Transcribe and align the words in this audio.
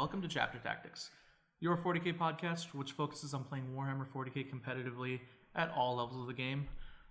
Welcome 0.00 0.22
to 0.22 0.28
Chapter 0.28 0.58
Tactics, 0.58 1.10
your 1.60 1.76
40k 1.76 2.16
podcast 2.16 2.68
which 2.72 2.92
focuses 2.92 3.34
on 3.34 3.44
playing 3.44 3.66
Warhammer 3.76 4.06
40k 4.08 4.46
competitively 4.50 5.20
at 5.54 5.70
all 5.76 5.96
levels 5.96 6.22
of 6.22 6.26
the 6.26 6.32
game. 6.32 6.68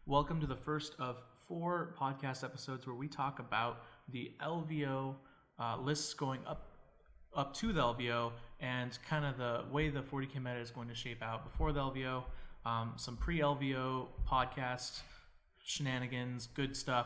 Welcome 0.07 0.41
to 0.41 0.47
the 0.47 0.55
first 0.55 0.95
of 0.97 1.17
four 1.47 1.93
podcast 2.01 2.43
episodes 2.43 2.87
where 2.87 2.95
we 2.95 3.07
talk 3.07 3.37
about 3.37 3.83
the 4.11 4.31
LVO 4.41 5.13
uh, 5.59 5.77
lists 5.77 6.15
going 6.15 6.39
up 6.47 6.79
up 7.35 7.53
to 7.57 7.71
the 7.71 7.79
LVO 7.79 8.31
and 8.59 8.97
kind 9.07 9.23
of 9.23 9.37
the 9.37 9.71
way 9.71 9.89
the 9.89 10.01
40k 10.01 10.37
meta 10.37 10.57
is 10.57 10.71
going 10.71 10.87
to 10.87 10.95
shape 10.95 11.21
out 11.21 11.43
before 11.43 11.71
the 11.71 11.81
LVO. 11.81 12.23
Um, 12.65 12.93
some 12.95 13.17
pre-LVO 13.17 14.07
podcast 14.27 15.01
shenanigans, 15.63 16.47
good 16.47 16.75
stuff. 16.75 17.05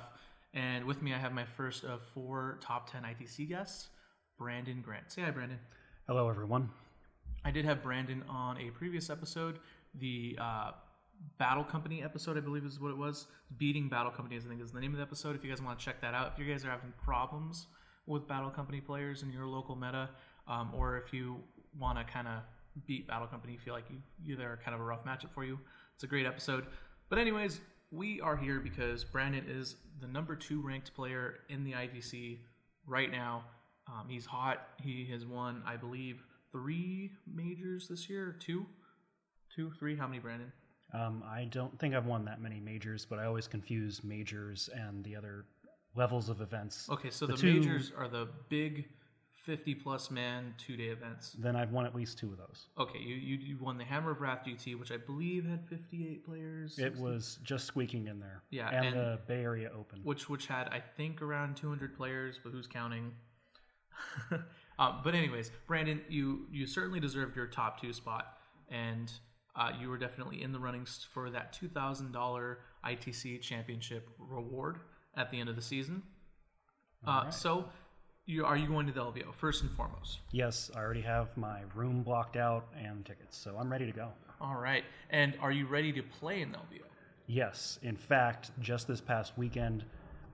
And 0.54 0.86
with 0.86 1.02
me, 1.02 1.14
I 1.14 1.18
have 1.18 1.34
my 1.34 1.44
first 1.44 1.84
of 1.84 2.02
four 2.14 2.58
top 2.62 2.90
10 2.90 3.04
ITC 3.04 3.50
guests. 3.50 3.90
Brandon 4.38 4.82
Grant. 4.82 5.12
Say 5.12 5.22
hi, 5.22 5.32
Brandon. 5.32 5.60
Hello, 6.08 6.30
everyone. 6.30 6.70
I 7.46 7.52
did 7.52 7.66
have 7.66 7.84
Brandon 7.84 8.24
on 8.30 8.58
a 8.58 8.72
previous 8.72 9.10
episode, 9.10 9.60
the 9.96 10.38
uh, 10.40 10.72
Battle 11.38 11.64
Company 11.64 12.04
episode, 12.04 12.38
I 12.38 12.42
believe 12.42 12.66
is 12.66 12.80
what 12.80 12.92
it 12.92 12.98
was. 12.98 13.28
Beating 13.58 13.90
Battle 13.90 14.12
Company, 14.12 14.38
I 14.38 14.40
think 14.40 14.62
is 14.62 14.72
the 14.72 14.80
name 14.80 14.92
of 14.92 14.98
the 14.98 15.04
episode. 15.04 15.36
If 15.36 15.44
you 15.44 15.50
guys 15.50 15.62
want 15.62 15.78
to 15.78 15.86
check 15.86 16.02
that 16.02 16.14
out, 16.14 16.32
if 16.34 16.40
you 16.40 16.52
guys 16.52 16.66
are 16.66 16.70
having 16.70 16.94
problems 17.04 17.68
with 18.06 18.28
Battle 18.28 18.50
Company 18.50 18.82
players 18.82 19.24
in 19.24 19.32
your 19.32 19.46
local 19.46 19.76
meta, 19.76 20.10
um, 20.48 20.72
or 20.76 20.98
if 20.98 21.14
you 21.14 21.38
want 21.80 21.98
to 21.98 22.04
kind 22.04 22.28
of 22.28 22.42
beat 22.86 23.08
Battle 23.08 23.28
Company, 23.28 23.58
feel 23.58 23.74
like 23.74 23.86
you, 23.90 23.98
you 24.24 24.36
they're 24.36 24.60
kind 24.64 24.76
of 24.76 24.82
a 24.82 24.84
rough 24.84 25.06
matchup 25.06 25.32
for 25.34 25.44
you, 25.44 25.60
it's 25.96 26.04
a 26.04 26.08
great 26.08 26.26
episode. 26.26 26.66
But 27.10 27.20
anyways, 27.20 27.62
we 27.92 28.20
are 28.22 28.36
here 28.36 28.60
because 28.60 29.04
Brandon 29.04 29.46
is 29.48 29.76
the 30.02 30.08
number 30.08 30.36
two 30.36 30.62
ranked 30.62 30.96
player 30.96 31.36
in 31.50 31.64
the 31.64 31.74
ITC 31.74 32.40
right 32.88 33.12
now. 33.12 33.44
Um, 33.88 34.08
he's 34.10 34.26
hot. 34.26 34.68
He 34.82 35.06
has 35.12 35.26
won, 35.26 35.62
I 35.66 35.76
believe, 35.76 36.24
three 36.52 37.12
majors 37.32 37.88
this 37.88 38.10
year. 38.10 38.36
Two, 38.40 38.66
two, 39.54 39.72
three. 39.78 39.96
How 39.96 40.08
many, 40.08 40.20
Brandon? 40.20 40.52
Um, 40.94 41.24
I 41.28 41.46
don't 41.46 41.78
think 41.80 41.96
I've 41.96 42.06
won 42.06 42.24
that 42.26 42.42
many 42.42 42.60
majors, 42.60 43.06
but 43.06 43.20
I 43.20 43.26
always 43.26 43.48
confuse 43.48 44.04
majors 44.04 44.70
and 44.74 45.04
the 45.04 45.16
other 45.16 45.46
levels 45.96 46.30
of 46.30 46.40
events. 46.42 46.88
Okay, 46.90 47.10
so 47.10 47.26
the, 47.26 47.36
two- 47.36 47.60
majors 47.60 47.92
are 47.98 48.08
the 48.08 48.28
big, 48.50 48.86
fifty-plus 49.32 50.12
man 50.12 50.54
two-day 50.58 50.86
events. 50.90 51.32
Then 51.40 51.56
I've 51.56 51.72
won 51.72 51.86
at 51.86 51.96
least 51.96 52.20
two 52.20 52.32
of 52.32 52.38
those. 52.38 52.68
Okay, 52.80 53.00
you, 53.00 53.16
you 53.16 53.38
you 53.38 53.58
won 53.60 53.78
the 53.78 53.84
Hammer 53.84 54.12
of 54.12 54.22
Wrath 54.22 54.46
GT, 54.48 54.80
which 54.80 54.92
I 54.92 54.98
believe 54.98 55.46
had 55.46 55.68
fifty-eight 55.68 56.24
players. 56.26 56.78
It 56.80 56.96
was 56.98 57.40
just 57.44 57.66
squeaking 57.66 58.08
in 58.08 58.20
there. 58.20 58.44
Yeah, 58.52 58.70
and, 58.70 58.86
and- 58.86 58.96
the 58.96 59.20
Bay 59.28 59.42
Area 59.44 59.72
Open. 59.78 60.00
which 60.04 60.30
which 60.30 60.46
had 60.48 60.68
I 60.70 60.80
think 60.80 61.22
around 61.24 61.58
200 61.58 61.98
players, 61.98 62.40
but 62.42 62.52
who's 62.54 62.68
counting? 62.68 63.12
um, 64.80 65.02
but 65.04 65.16
anyways, 65.16 65.52
Brandon, 65.68 66.02
you 66.10 66.48
you 66.52 66.66
certainly 66.66 67.00
deserved 67.00 67.36
your 67.36 67.48
top 67.48 67.82
two 67.82 67.94
spot, 67.94 68.38
and 68.70 69.12
uh, 69.56 69.72
you 69.80 69.90
were 69.90 69.98
definitely 69.98 70.42
in 70.42 70.52
the 70.52 70.60
runnings 70.60 71.06
for 71.14 71.30
that 71.30 71.54
two 71.54 71.68
thousand 71.68 72.12
dollar 72.12 72.60
ITC 72.86 73.42
championship 73.42 74.10
reward 74.20 74.78
at 75.16 75.30
the 75.32 75.40
end 75.40 75.50
of 75.50 75.56
the 75.56 75.62
season. 75.62 76.02
Uh, 77.06 77.30
So, 77.30 77.66
you 78.26 78.46
are 78.46 78.58
you 78.58 78.68
going 78.68 78.88
to 78.88 78.94
the 78.94 79.02
LVO 79.02 79.34
first 79.36 79.62
and 79.62 79.72
foremost? 79.72 80.20
Yes, 80.32 80.72
I 80.76 80.80
already 80.80 81.02
have 81.02 81.36
my 81.38 81.62
room 81.76 82.02
blocked 82.04 82.38
out 82.38 82.68
and 82.78 83.06
tickets, 83.06 83.38
so 83.38 83.58
I'm 83.60 83.72
ready 83.72 83.86
to 83.86 83.92
go. 83.92 84.10
All 84.42 84.56
right, 84.56 84.84
and 85.10 85.36
are 85.42 85.52
you 85.52 85.66
ready 85.68 85.92
to 85.94 86.02
play 86.04 86.42
in 86.42 86.52
the 86.52 86.58
LVO? 86.58 86.82
Yes, 87.28 87.80
in 87.84 87.96
fact, 87.96 88.52
just 88.60 88.88
this 88.88 89.00
past 89.00 89.38
weekend, 89.38 89.86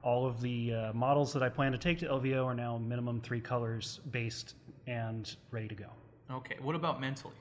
all 0.04 0.26
of 0.26 0.42
the 0.42 0.74
uh, 0.74 0.94
models 0.94 1.34
that 1.34 1.44
I 1.44 1.50
plan 1.50 1.72
to 1.72 1.78
take 1.78 2.00
to 2.00 2.08
LVO 2.08 2.46
are 2.46 2.54
now 2.54 2.78
minimum 2.78 3.20
three 3.20 3.42
colors 3.42 4.00
based 4.12 4.56
and 4.88 5.36
ready 5.52 5.68
to 5.68 5.76
go. 5.76 5.88
Okay, 6.32 6.56
what 6.62 6.76
about 6.76 7.02
mentally? 7.02 7.34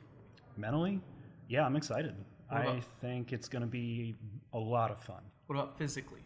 Mentally, 0.56 1.00
yeah, 1.48 1.64
I'm 1.64 1.76
excited. 1.76 2.14
What 2.48 2.60
I 2.60 2.64
about- 2.64 2.84
think 3.00 3.32
it's 3.32 3.48
going 3.48 3.62
to 3.62 3.68
be 3.68 4.16
a 4.52 4.58
lot 4.58 4.90
of 4.90 5.00
fun. 5.00 5.22
What 5.46 5.56
about 5.56 5.78
physically? 5.78 6.20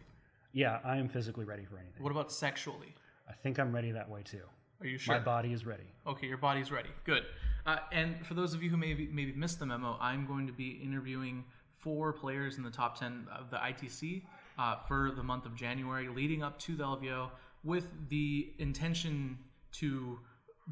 Yeah, 0.53 0.79
I 0.83 0.97
am 0.97 1.07
physically 1.09 1.45
ready 1.45 1.65
for 1.65 1.77
anything. 1.77 2.01
What 2.03 2.11
about 2.11 2.31
sexually? 2.31 2.93
I 3.29 3.33
think 3.33 3.59
I'm 3.59 3.73
ready 3.73 3.91
that 3.91 4.09
way 4.09 4.21
too. 4.23 4.41
Are 4.81 4.87
you 4.87 4.97
sure? 4.97 5.15
My 5.15 5.23
body 5.23 5.53
is 5.53 5.65
ready. 5.65 5.85
Okay, 6.05 6.27
your 6.27 6.37
body's 6.37 6.71
ready. 6.71 6.89
Good. 7.05 7.23
Uh, 7.65 7.77
and 7.91 8.25
for 8.25 8.33
those 8.33 8.53
of 8.53 8.61
you 8.61 8.69
who 8.69 8.75
maybe 8.77 9.07
maybe 9.11 9.31
missed 9.33 9.59
the 9.59 9.65
memo, 9.65 9.97
I'm 10.01 10.25
going 10.27 10.45
to 10.47 10.53
be 10.53 10.81
interviewing 10.83 11.45
four 11.71 12.11
players 12.13 12.57
in 12.57 12.63
the 12.63 12.69
top 12.69 12.99
ten 12.99 13.27
of 13.37 13.49
the 13.49 13.57
ITC 13.57 14.23
uh, 14.57 14.75
for 14.87 15.11
the 15.15 15.23
month 15.23 15.45
of 15.45 15.55
January, 15.55 16.07
leading 16.07 16.43
up 16.43 16.59
to 16.59 16.75
the 16.75 16.83
LVO, 16.83 17.29
with 17.63 17.87
the 18.09 18.53
intention 18.59 19.37
to 19.73 20.19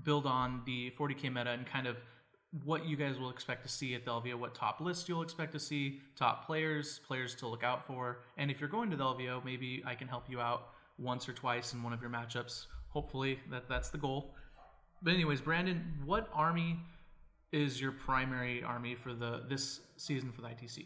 build 0.04 0.26
on 0.26 0.62
the 0.66 0.92
40k 0.98 1.34
meta 1.34 1.52
and 1.52 1.66
kind 1.66 1.88
of 1.88 1.98
what 2.66 2.86
you 2.86 2.98
guys 2.98 3.18
will 3.18 3.30
expect 3.30 3.64
to 3.64 3.70
see 3.70 3.96
at 3.96 4.04
the 4.04 4.12
LVO, 4.12 4.36
what 4.36 4.54
top 4.54 4.82
lists 4.82 5.08
you'll 5.08 5.22
expect 5.22 5.54
to 5.54 5.60
see, 5.60 6.02
top 6.18 6.46
players, 6.46 7.00
players 7.08 7.34
to 7.36 7.48
look 7.48 7.64
out 7.64 7.88
for, 7.88 8.24
and 8.38 8.52
if 8.52 8.60
you're 8.60 8.70
going 8.70 8.90
to 8.92 8.98
the 8.98 9.04
LVO, 9.04 9.44
maybe 9.46 9.82
I 9.86 9.96
can 9.96 10.08
help 10.08 10.30
you 10.30 10.42
out 10.42 10.70
once 10.98 11.30
or 11.30 11.34
twice 11.34 11.74
in 11.74 11.82
one 11.82 11.94
of 11.94 12.02
your 12.02 12.10
matchups. 12.10 12.66
Hopefully, 12.90 13.40
that 13.50 13.70
that's 13.70 13.90
the 13.90 13.98
goal. 13.98 14.36
But 15.02 15.14
anyways, 15.14 15.40
Brandon, 15.40 15.94
what 16.06 16.30
army 16.34 16.80
is 17.54 17.80
your 17.80 17.92
primary 17.92 18.64
army 18.64 18.96
for 18.96 19.14
the 19.14 19.44
this 19.48 19.80
season 19.96 20.32
for 20.32 20.42
the 20.42 20.50
ITC? 20.50 20.86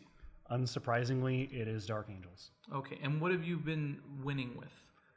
Unsurprisingly, 0.51 1.51
it 1.51 1.67
is 1.67 1.85
Dark 1.85 2.07
Angels. 2.09 2.51
Okay, 2.73 2.99
and 3.01 3.19
what 3.19 3.31
have 3.31 3.43
you 3.43 3.57
been 3.57 3.99
winning 4.23 4.55
with 4.57 4.71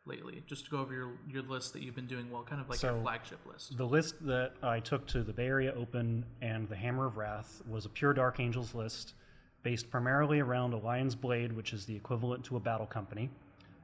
lately? 0.07 0.43
Just 0.47 0.65
to 0.67 0.71
go 0.71 0.79
over 0.79 0.95
your 0.95 1.11
your 1.29 1.43
list 1.43 1.73
that 1.75 1.83
you've 1.83 1.95
been 1.95 2.07
doing 2.07 2.31
well, 2.31 2.43
kind 2.43 2.61
of 2.61 2.69
like 2.69 2.83
your 2.83 2.99
flagship 3.03 3.39
list. 3.47 3.77
The 3.77 3.87
list 3.87 4.15
that 4.27 4.53
I 4.63 4.81
took 4.81 5.07
to 5.09 5.23
the 5.23 5.33
Bay 5.33 5.47
Area 5.47 5.75
Open 5.75 6.25
and 6.41 6.69
the 6.69 6.77
Hammer 6.77 7.07
of 7.07 7.17
Wrath 7.19 7.63
was 7.69 7.85
a 7.85 7.91
pure 7.91 8.15
Dark 8.15 8.41
Angels 8.41 8.75
list 8.75 9.15
based 9.63 9.91
primarily 9.91 10.41
around 10.41 10.73
a 10.73 10.79
Lion's 10.79 11.15
Blade, 11.15 11.53
which 11.53 11.73
is 11.73 11.85
the 11.85 11.95
equivalent 11.95 12.45
to 12.45 12.57
a 12.57 12.61
battle 12.61 12.87
company, 12.87 13.29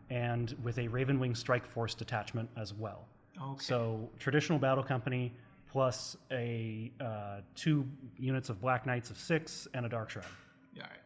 and 0.09 0.55
with 0.63 0.79
a 0.79 0.89
Ravenwing 0.89 1.37
Strike 1.37 1.67
Force 1.67 1.95
detachment 1.95 2.49
as 2.57 2.73
well. 2.73 3.07
Okay. 3.43 3.63
So 3.63 4.09
traditional 4.19 4.59
battle 4.59 4.85
company 4.85 5.33
plus 5.71 6.17
a 6.31 6.91
uh, 7.01 7.41
two 7.55 7.85
units 8.19 8.49
of 8.49 8.61
Black 8.61 8.87
Knights 8.87 9.11
of 9.11 9.19
six 9.19 9.67
and 9.75 9.85
a 9.85 9.89
Dark 9.89 10.09
Shroud. 10.09 10.25
Yeah, 10.73 10.85
all 10.85 10.89
right. 10.89 10.99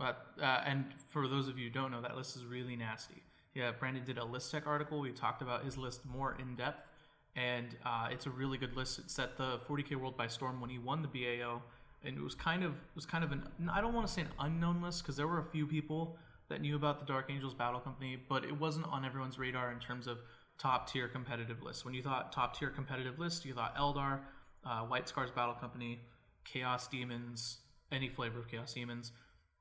But 0.00 0.28
uh, 0.42 0.62
and 0.64 0.86
for 1.08 1.28
those 1.28 1.46
of 1.46 1.58
you 1.58 1.66
who 1.66 1.70
don't 1.70 1.90
know, 1.90 2.00
that 2.00 2.16
list 2.16 2.34
is 2.34 2.46
really 2.46 2.74
nasty. 2.74 3.22
Yeah, 3.54 3.70
Brandon 3.78 4.02
did 4.02 4.16
a 4.16 4.24
list 4.24 4.50
tech 4.50 4.66
article. 4.66 4.98
We 4.98 5.10
talked 5.10 5.42
about 5.42 5.62
his 5.62 5.76
list 5.76 6.06
more 6.06 6.38
in 6.40 6.56
depth, 6.56 6.88
and 7.36 7.76
uh, 7.84 8.08
it's 8.10 8.24
a 8.24 8.30
really 8.30 8.56
good 8.56 8.74
list. 8.74 8.98
It 8.98 9.10
set 9.10 9.36
the 9.36 9.60
40k 9.68 9.96
world 9.96 10.16
by 10.16 10.26
storm 10.26 10.58
when 10.58 10.70
he 10.70 10.78
won 10.78 11.02
the 11.02 11.08
BAO, 11.08 11.60
and 12.02 12.16
it 12.16 12.22
was 12.22 12.34
kind 12.34 12.64
of 12.64 12.72
it 12.72 12.94
was 12.94 13.04
kind 13.04 13.22
of 13.22 13.32
an 13.32 13.42
I 13.70 13.82
don't 13.82 13.92
want 13.92 14.06
to 14.06 14.12
say 14.12 14.22
an 14.22 14.30
unknown 14.38 14.80
list 14.80 15.02
because 15.02 15.16
there 15.16 15.28
were 15.28 15.38
a 15.38 15.44
few 15.44 15.66
people 15.66 16.16
that 16.48 16.62
knew 16.62 16.76
about 16.76 16.98
the 16.98 17.04
Dark 17.04 17.26
Angels 17.28 17.52
Battle 17.52 17.78
Company, 17.78 18.16
but 18.26 18.42
it 18.44 18.58
wasn't 18.58 18.86
on 18.86 19.04
everyone's 19.04 19.38
radar 19.38 19.70
in 19.70 19.80
terms 19.80 20.06
of 20.06 20.18
top 20.58 20.90
tier 20.90 21.08
competitive 21.08 21.62
lists. 21.62 21.84
When 21.84 21.92
you 21.92 22.02
thought 22.02 22.32
top 22.32 22.58
tier 22.58 22.70
competitive 22.70 23.18
list, 23.18 23.44
you 23.44 23.52
thought 23.52 23.76
Eldar, 23.76 24.20
uh, 24.64 24.80
White 24.80 25.08
Scars 25.08 25.30
Battle 25.30 25.54
Company, 25.54 26.00
Chaos 26.44 26.88
Demons, 26.88 27.58
any 27.92 28.08
flavor 28.08 28.38
of 28.38 28.48
Chaos 28.48 28.72
Demons, 28.72 29.12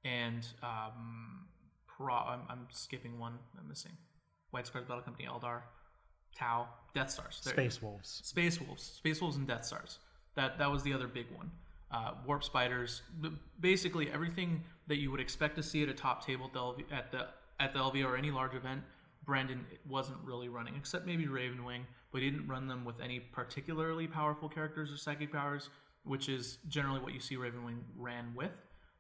and 0.06 0.46
um, 0.64 1.46
pro- 1.88 2.14
I'm, 2.14 2.42
I'm 2.50 2.68
skipping 2.70 3.20
one. 3.20 3.34
I'm 3.60 3.68
missing. 3.68 3.92
White 4.52 4.68
Scars 4.68 4.86
Battle 4.86 5.04
Company, 5.04 5.28
Eldar, 5.28 5.62
Tau, 6.38 6.68
Death 6.94 7.12
Stars. 7.12 7.42
There. 7.44 7.54
Space 7.54 7.82
Wolves. 7.82 8.22
Space 8.24 8.60
Wolves, 8.62 8.84
Space 8.84 9.22
Wolves, 9.22 9.38
and 9.38 9.48
Death 9.48 9.66
Stars. 9.66 10.00
That 10.36 10.58
that 10.58 10.72
was 10.72 10.84
the 10.84 10.94
other 10.94 11.08
big 11.08 11.26
one. 11.36 11.52
Uh, 11.92 12.14
Warp 12.26 12.44
Spiders, 12.44 13.02
basically 13.60 14.12
everything 14.12 14.64
that 14.88 14.98
you 14.98 15.10
would 15.12 15.20
expect 15.20 15.56
to 15.56 15.64
see 15.64 15.82
at 15.82 15.90
a 15.90 15.94
top 15.94 16.26
table 16.26 16.46
at 16.46 16.54
the 16.54 16.60
LV, 16.60 16.84
at 16.92 17.12
the 17.12 17.28
at 17.60 17.74
the 17.74 17.80
LV 17.80 18.06
or 18.06 18.16
any 18.16 18.32
large 18.32 18.54
event. 18.56 18.82
Brandon 19.26 19.66
wasn't 19.88 20.18
really 20.24 20.50
running, 20.50 20.76
except 20.76 21.06
maybe 21.06 21.26
Ravenwing, 21.26 21.82
but 22.12 22.22
he 22.22 22.30
didn't 22.32 22.48
run 22.48 22.68
them 22.68 22.86
with 22.86 23.00
any 23.00 23.20
particularly 23.20 24.08
powerful 24.08 24.50
characters 24.50 24.92
or 24.92 24.98
psychic 24.98 25.32
powers. 25.32 25.70
which 26.04 26.30
is 26.30 26.58
generally 26.70 27.00
what 27.02 27.14
you 27.14 27.20
see 27.20 27.36
Ravenwing 27.36 27.80
ran 27.98 28.34
with. 28.36 28.52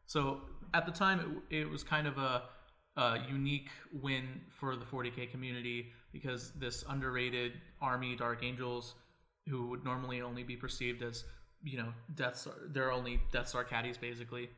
So 0.10 0.42
at 0.74 0.88
the 0.88 0.92
time, 0.92 1.44
it, 1.52 1.60
it 1.60 1.70
was 1.70 1.84
kind 1.84 2.08
of 2.08 2.18
a, 2.18 2.42
a 2.98 3.20
unique 3.30 3.70
win 3.94 4.42
for 4.50 4.76
the 4.76 4.84
40k 4.84 5.30
community 5.30 5.92
because 6.12 6.52
this 6.54 6.84
underrated 6.90 7.52
army, 7.80 8.16
Dark 8.16 8.44
Angels, 8.44 8.96
who 9.48 9.68
would 9.68 9.86
normally 9.86 10.24
only 10.24 10.42
be 10.42 10.56
perceived 10.56 11.04
as, 11.04 11.26
you 11.64 11.78
know, 11.78 11.94
Death 12.16 12.48
they're 12.72 12.92
only 12.92 13.22
Death 13.32 13.50
Star 13.50 13.64
caddies 13.64 14.00
basically. 14.00 14.50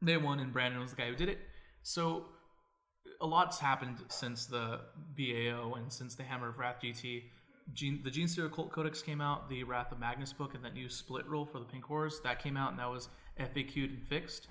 They 0.00 0.16
won, 0.16 0.38
and 0.38 0.52
Brandon 0.52 0.80
was 0.80 0.90
the 0.90 0.96
guy 0.96 1.08
who 1.08 1.16
did 1.16 1.28
it. 1.28 1.38
So 1.82 2.26
a 3.20 3.26
lot's 3.26 3.58
happened 3.58 3.98
since 4.10 4.46
the 4.46 4.78
BAO 5.18 5.74
and 5.74 5.92
since 5.92 6.14
the 6.14 6.22
Hammer 6.22 6.50
of 6.50 6.58
Wrath 6.58 6.76
GT. 6.80 7.24
Gene, 7.72 8.00
the 8.04 8.10
Genestealer 8.10 8.52
Cult 8.52 8.70
Codex 8.70 9.02
came 9.02 9.20
out, 9.20 9.50
the 9.50 9.64
Wrath 9.64 9.90
of 9.90 9.98
Magnus 9.98 10.32
book, 10.32 10.54
and 10.54 10.64
that 10.64 10.74
new 10.74 10.88
split 10.88 11.26
rule 11.26 11.46
for 11.46 11.58
the 11.58 11.64
Pink 11.64 11.84
Horrors 11.84 12.20
that 12.22 12.40
came 12.40 12.56
out, 12.56 12.70
and 12.70 12.78
that 12.78 12.88
was 12.88 13.08
FAQ'd 13.38 13.90
and 13.90 14.02
fixed. 14.02 14.48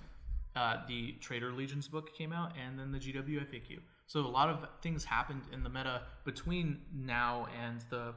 Uh, 0.55 0.77
the 0.87 1.13
Traitor 1.21 1.51
Legions 1.53 1.87
book 1.87 2.13
came 2.15 2.33
out, 2.33 2.53
and 2.61 2.77
then 2.77 2.91
the 2.91 2.99
GW 2.99 3.45
FAQ. 3.49 3.79
So 4.07 4.19
a 4.19 4.27
lot 4.27 4.49
of 4.49 4.67
things 4.81 5.05
happened 5.05 5.43
in 5.53 5.63
the 5.63 5.69
meta 5.69 6.01
between 6.25 6.81
now 6.93 7.47
and 7.61 7.83
the 7.89 8.13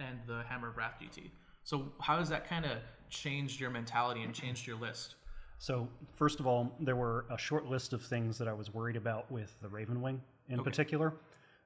and 0.00 0.18
the 0.26 0.42
Hammer 0.48 0.68
of 0.68 0.76
Wrath 0.76 0.94
GT. 1.00 1.30
So 1.62 1.92
how 2.00 2.18
has 2.18 2.28
that 2.30 2.48
kind 2.48 2.64
of 2.64 2.78
changed 3.10 3.60
your 3.60 3.70
mentality 3.70 4.22
and 4.22 4.34
changed 4.34 4.66
your 4.66 4.76
list? 4.76 5.14
So, 5.58 5.88
first 6.12 6.40
of 6.40 6.46
all, 6.46 6.74
there 6.80 6.96
were 6.96 7.26
a 7.30 7.38
short 7.38 7.66
list 7.66 7.92
of 7.92 8.02
things 8.02 8.36
that 8.38 8.48
I 8.48 8.52
was 8.52 8.74
worried 8.74 8.96
about 8.96 9.30
with 9.30 9.56
the 9.62 9.68
Ravenwing 9.68 10.18
in 10.48 10.60
Okay. 10.60 10.64
particular. 10.70 11.14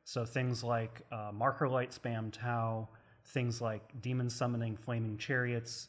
So, 0.05 0.25
things 0.25 0.63
like 0.63 1.01
uh, 1.11 1.31
marker 1.33 1.69
light 1.69 1.91
spam 1.91 2.31
Tau, 2.31 2.87
things 3.25 3.61
like 3.61 3.83
demon 4.03 4.29
summoning 4.31 4.77
flaming 4.77 5.17
chariots, 5.19 5.89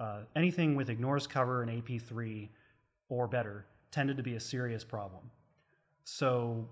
uh, 0.00 0.20
anything 0.36 0.74
with 0.74 0.90
ignores 0.90 1.26
cover 1.26 1.62
and 1.62 1.70
AP3 1.70 2.48
or 3.08 3.26
better 3.26 3.66
tended 3.90 4.16
to 4.16 4.22
be 4.22 4.34
a 4.34 4.40
serious 4.40 4.84
problem. 4.84 5.30
So, 6.04 6.68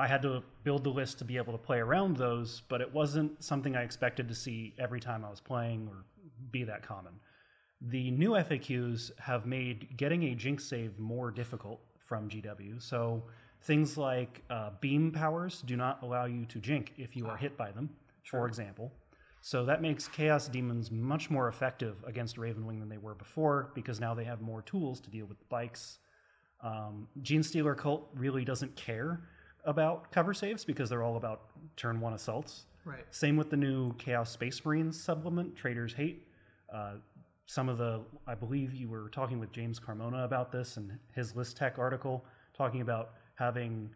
I 0.00 0.06
had 0.06 0.22
to 0.22 0.42
build 0.64 0.82
the 0.82 0.90
list 0.90 1.18
to 1.18 1.26
be 1.26 1.36
able 1.36 1.52
to 1.52 1.58
play 1.58 1.78
around 1.78 2.16
those, 2.16 2.62
but 2.70 2.80
it 2.80 2.90
wasn't 2.90 3.44
something 3.44 3.76
I 3.76 3.82
expected 3.82 4.28
to 4.28 4.34
see 4.34 4.74
every 4.78 4.98
time 4.98 5.26
I 5.26 5.28
was 5.28 5.40
playing 5.40 5.88
or 5.88 6.06
be 6.50 6.64
that 6.64 6.82
common. 6.82 7.12
The 7.82 8.10
new 8.10 8.30
FAQs 8.30 9.10
have 9.18 9.44
made 9.44 9.94
getting 9.98 10.22
a 10.24 10.34
Jink 10.34 10.58
save 10.58 10.98
more 10.98 11.30
difficult 11.30 11.80
from 12.06 12.30
GW. 12.30 12.82
So 12.82 13.22
things 13.62 13.98
like 13.98 14.42
uh, 14.48 14.70
beam 14.80 15.12
powers 15.12 15.62
do 15.66 15.76
not 15.76 16.02
allow 16.02 16.24
you 16.24 16.46
to 16.46 16.58
Jink 16.60 16.94
if 16.96 17.14
you 17.14 17.26
are 17.26 17.36
hit 17.36 17.58
by 17.58 17.70
them, 17.70 17.90
for 18.24 18.46
example. 18.46 18.90
So 19.40 19.64
that 19.64 19.80
makes 19.80 20.06
Chaos 20.06 20.48
Demons 20.48 20.90
much 20.90 21.30
more 21.30 21.48
effective 21.48 21.96
against 22.06 22.36
Ravenwing 22.36 22.78
than 22.78 22.88
they 22.88 22.98
were 22.98 23.14
before 23.14 23.70
because 23.74 23.98
now 23.98 24.14
they 24.14 24.24
have 24.24 24.40
more 24.40 24.62
tools 24.62 25.00
to 25.00 25.10
deal 25.10 25.26
with 25.26 25.36
bikes. 25.48 25.98
Um, 26.62 27.08
Gene 27.22 27.42
Stealer 27.42 27.74
Cult 27.74 28.08
really 28.14 28.44
doesn't 28.44 28.76
care 28.76 29.22
about 29.64 30.12
cover 30.12 30.34
saves 30.34 30.64
because 30.64 30.90
they're 30.90 31.02
all 31.02 31.16
about 31.16 31.42
turn 31.76 32.00
one 32.00 32.12
assaults. 32.12 32.66
Right. 32.84 33.04
Same 33.10 33.36
with 33.36 33.50
the 33.50 33.56
new 33.56 33.94
Chaos 33.94 34.30
Space 34.30 34.64
Marines 34.64 35.02
supplement, 35.02 35.56
Traitors 35.56 35.94
Hate. 35.94 36.26
Uh, 36.72 36.94
some 37.46 37.68
of 37.68 37.78
the, 37.78 38.02
I 38.26 38.34
believe 38.34 38.74
you 38.74 38.88
were 38.88 39.08
talking 39.08 39.40
with 39.40 39.52
James 39.52 39.80
Carmona 39.80 40.24
about 40.24 40.52
this 40.52 40.76
and 40.76 40.92
his 41.14 41.34
List 41.34 41.56
Tech 41.56 41.78
article, 41.78 42.24
talking 42.56 42.80
about 42.80 43.14
having 43.34 43.90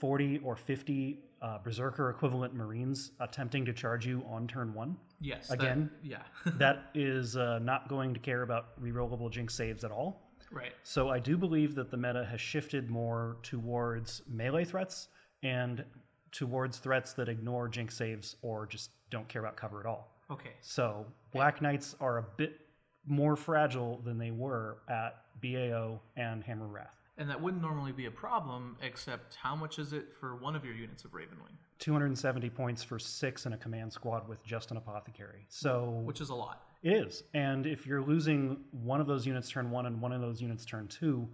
40 0.00 0.40
or 0.44 0.56
50 0.56 1.18
uh, 1.44 1.58
Berserker 1.62 2.08
equivalent 2.08 2.54
Marines 2.54 3.12
attempting 3.20 3.64
to 3.66 3.72
charge 3.72 4.06
you 4.06 4.24
on 4.28 4.46
turn 4.48 4.72
one. 4.72 4.96
Yes. 5.20 5.48
that- 5.48 5.60
Again? 5.60 5.90
yeah. 6.02 6.22
that 6.58 6.86
is 6.94 7.36
uh, 7.36 7.58
not 7.60 7.88
going 7.88 8.14
to 8.14 8.20
care 8.20 8.42
about 8.42 8.80
rerollable 8.82 9.30
Jink 9.30 9.50
saves 9.50 9.84
at 9.84 9.90
all. 9.90 10.22
right. 10.50 10.72
So 10.82 11.10
I 11.10 11.18
do 11.18 11.36
believe 11.36 11.74
that 11.74 11.90
the 11.90 11.96
meta 11.98 12.24
has 12.24 12.40
shifted 12.40 12.88
more 12.90 13.36
towards 13.42 14.22
melee 14.26 14.64
threats 14.64 15.08
and 15.42 15.84
towards 16.32 16.78
threats 16.78 17.12
that 17.12 17.28
ignore 17.28 17.68
Jink 17.68 17.90
saves 17.90 18.36
or 18.42 18.66
just 18.66 18.90
don't 19.10 19.28
care 19.28 19.42
about 19.42 19.56
cover 19.56 19.80
at 19.80 19.86
all. 19.86 20.16
Okay. 20.30 20.52
So 20.62 21.04
Black 21.32 21.60
Knights 21.60 21.94
are 22.00 22.16
a 22.18 22.24
bit 22.38 22.58
more 23.06 23.36
fragile 23.36 24.00
than 24.02 24.16
they 24.16 24.30
were 24.30 24.78
at 24.88 25.18
BAO 25.42 26.00
and 26.16 26.42
Hammer 26.42 26.66
Wrath. 26.66 27.03
And 27.16 27.30
that 27.30 27.40
wouldn't 27.40 27.62
normally 27.62 27.92
be 27.92 28.06
a 28.06 28.10
problem, 28.10 28.76
except 28.82 29.36
how 29.36 29.54
much 29.54 29.78
is 29.78 29.92
it 29.92 30.06
for 30.18 30.34
one 30.34 30.56
of 30.56 30.64
your 30.64 30.74
units 30.74 31.04
of 31.04 31.12
Ravenwing? 31.12 31.56
270 31.78 32.50
points 32.50 32.82
for 32.82 32.98
six 32.98 33.46
in 33.46 33.52
a 33.52 33.56
command 33.56 33.92
squad 33.92 34.28
with 34.28 34.42
just 34.44 34.72
an 34.72 34.76
apothecary. 34.76 35.46
So 35.48 36.02
Which 36.04 36.20
is 36.20 36.30
a 36.30 36.34
lot. 36.34 36.62
It 36.82 36.92
is. 36.92 37.22
And 37.32 37.66
if 37.66 37.86
you're 37.86 38.02
losing 38.02 38.58
one 38.72 39.00
of 39.00 39.06
those 39.06 39.26
units 39.26 39.48
turn 39.48 39.70
one 39.70 39.86
and 39.86 40.00
one 40.00 40.12
of 40.12 40.20
those 40.20 40.40
units 40.40 40.64
turn 40.64 40.88
two, 40.88 41.28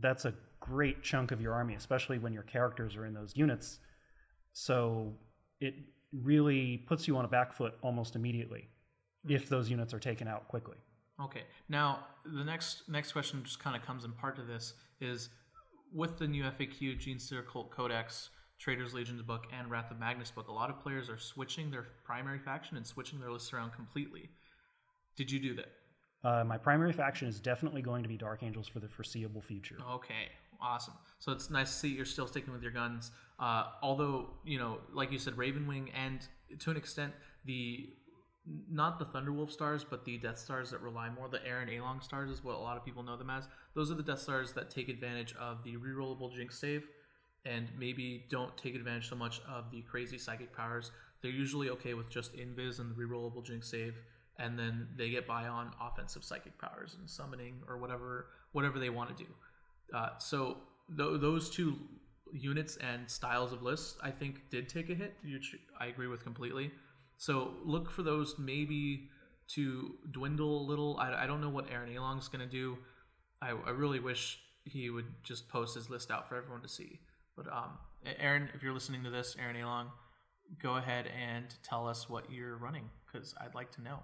that's 0.00 0.24
a 0.24 0.34
great 0.58 1.02
chunk 1.02 1.30
of 1.30 1.40
your 1.40 1.54
army, 1.54 1.74
especially 1.74 2.18
when 2.18 2.32
your 2.32 2.42
characters 2.42 2.96
are 2.96 3.06
in 3.06 3.14
those 3.14 3.32
units. 3.36 3.78
So 4.52 5.14
it 5.60 5.74
really 6.12 6.76
puts 6.76 7.06
you 7.06 7.16
on 7.16 7.24
a 7.24 7.28
back 7.28 7.52
foot 7.52 7.74
almost 7.82 8.16
immediately 8.16 8.68
if 9.28 9.48
those 9.48 9.70
units 9.70 9.94
are 9.94 10.00
taken 10.00 10.26
out 10.26 10.48
quickly. 10.48 10.76
Okay. 11.22 11.42
Now 11.68 12.00
the 12.24 12.44
next 12.44 12.88
next 12.88 13.12
question 13.12 13.42
just 13.44 13.60
kind 13.60 13.76
of 13.76 13.82
comes 13.82 14.04
in 14.04 14.12
part 14.12 14.36
to 14.36 14.42
this 14.42 14.74
is 15.00 15.28
with 15.92 16.18
the 16.18 16.26
new 16.26 16.44
FAQ 16.44 16.98
Gene 16.98 17.18
Stealer 17.18 17.42
Cult 17.42 17.70
Codex, 17.70 18.30
Traitors 18.58 18.94
Legions 18.94 19.22
book, 19.22 19.46
and 19.58 19.70
Wrath 19.70 19.90
of 19.90 19.98
Magnus 19.98 20.30
book, 20.30 20.48
a 20.48 20.52
lot 20.52 20.70
of 20.70 20.78
players 20.80 21.08
are 21.08 21.18
switching 21.18 21.70
their 21.70 21.86
primary 22.04 22.38
faction 22.38 22.76
and 22.76 22.86
switching 22.86 23.18
their 23.18 23.32
lists 23.32 23.52
around 23.52 23.72
completely. 23.72 24.28
Did 25.16 25.30
you 25.30 25.40
do 25.40 25.54
that? 25.54 25.68
Uh, 26.22 26.44
my 26.44 26.58
primary 26.58 26.92
faction 26.92 27.26
is 27.26 27.40
definitely 27.40 27.80
going 27.80 28.02
to 28.02 28.08
be 28.08 28.16
Dark 28.16 28.42
Angels 28.42 28.68
for 28.68 28.78
the 28.78 28.88
foreseeable 28.88 29.40
future. 29.40 29.76
Okay, 29.92 30.28
awesome. 30.60 30.94
So 31.18 31.32
it's 31.32 31.48
nice 31.48 31.70
to 31.70 31.76
see 31.76 31.88
you're 31.88 32.04
still 32.04 32.26
sticking 32.26 32.52
with 32.52 32.62
your 32.62 32.72
guns. 32.72 33.10
Uh, 33.38 33.64
although, 33.82 34.28
you 34.44 34.58
know, 34.58 34.78
like 34.92 35.10
you 35.10 35.18
said, 35.18 35.34
Ravenwing 35.34 35.88
and 35.94 36.20
to 36.58 36.70
an 36.70 36.76
extent, 36.76 37.14
the 37.46 37.88
not 38.46 38.98
the 38.98 39.04
Thunderwolf 39.04 39.50
stars, 39.50 39.84
but 39.88 40.04
the 40.04 40.18
Death 40.18 40.38
Stars 40.38 40.70
that 40.70 40.80
rely 40.80 41.10
more, 41.10 41.28
the 41.28 41.44
Aaron 41.46 41.68
Aleong 41.68 42.02
stars 42.02 42.30
is 42.30 42.42
what 42.42 42.56
a 42.56 42.58
lot 42.58 42.76
of 42.76 42.84
people 42.84 43.02
know 43.02 43.16
them 43.16 43.30
as. 43.30 43.46
Those 43.74 43.90
are 43.90 43.94
the 43.94 44.02
Death 44.02 44.20
Stars 44.20 44.52
that 44.52 44.70
take 44.70 44.88
advantage 44.88 45.34
of 45.38 45.62
the 45.62 45.76
rerollable 45.76 46.34
Jink 46.34 46.52
save 46.52 46.86
and 47.44 47.68
maybe 47.78 48.26
don't 48.30 48.56
take 48.56 48.74
advantage 48.74 49.08
so 49.08 49.16
much 49.16 49.40
of 49.48 49.70
the 49.70 49.82
crazy 49.82 50.18
psychic 50.18 50.54
powers. 50.54 50.90
They're 51.22 51.30
usually 51.30 51.70
okay 51.70 51.94
with 51.94 52.10
just 52.10 52.34
invis 52.34 52.80
and 52.80 52.90
the 52.90 52.94
rerollable 52.94 53.44
Jink 53.44 53.64
save, 53.64 53.94
and 54.38 54.58
then 54.58 54.88
they 54.96 55.10
get 55.10 55.26
by 55.26 55.46
on 55.46 55.70
offensive 55.80 56.24
psychic 56.24 56.58
powers 56.58 56.96
and 56.98 57.08
summoning 57.08 57.62
or 57.68 57.78
whatever 57.78 58.26
whatever 58.52 58.78
they 58.78 58.90
want 58.90 59.16
to 59.16 59.24
do. 59.24 59.30
Uh, 59.94 60.10
so 60.18 60.58
th- 60.96 61.20
those 61.20 61.50
two 61.50 61.76
units 62.32 62.76
and 62.76 63.10
styles 63.10 63.52
of 63.52 63.62
lists, 63.62 63.96
I 64.02 64.10
think, 64.10 64.50
did 64.50 64.68
take 64.68 64.90
a 64.90 64.94
hit. 64.94 65.14
I 65.78 65.86
agree 65.86 66.06
with 66.06 66.22
completely. 66.22 66.70
So 67.20 67.52
look 67.66 67.90
for 67.90 68.02
those 68.02 68.36
maybe 68.38 69.10
to 69.48 69.96
dwindle 70.10 70.62
a 70.62 70.64
little. 70.66 70.96
I, 70.98 71.24
I 71.24 71.26
don't 71.26 71.42
know 71.42 71.50
what 71.50 71.70
Aaron 71.70 71.90
Aleong's 71.90 72.28
going 72.28 72.40
to 72.40 72.50
do. 72.50 72.78
I, 73.42 73.50
I 73.50 73.70
really 73.72 74.00
wish 74.00 74.38
he 74.64 74.88
would 74.88 75.04
just 75.22 75.46
post 75.50 75.74
his 75.74 75.90
list 75.90 76.10
out 76.10 76.30
for 76.30 76.36
everyone 76.36 76.62
to 76.62 76.68
see. 76.68 76.98
But 77.36 77.46
um, 77.52 77.76
Aaron, 78.18 78.48
if 78.54 78.62
you're 78.62 78.72
listening 78.72 79.04
to 79.04 79.10
this, 79.10 79.36
Aaron 79.38 79.54
Aleong, 79.54 79.88
go 80.62 80.76
ahead 80.76 81.08
and 81.08 81.44
tell 81.62 81.86
us 81.86 82.08
what 82.08 82.32
you're 82.32 82.56
running 82.56 82.88
because 83.04 83.34
I'd 83.38 83.54
like 83.54 83.70
to 83.72 83.82
know. 83.82 83.98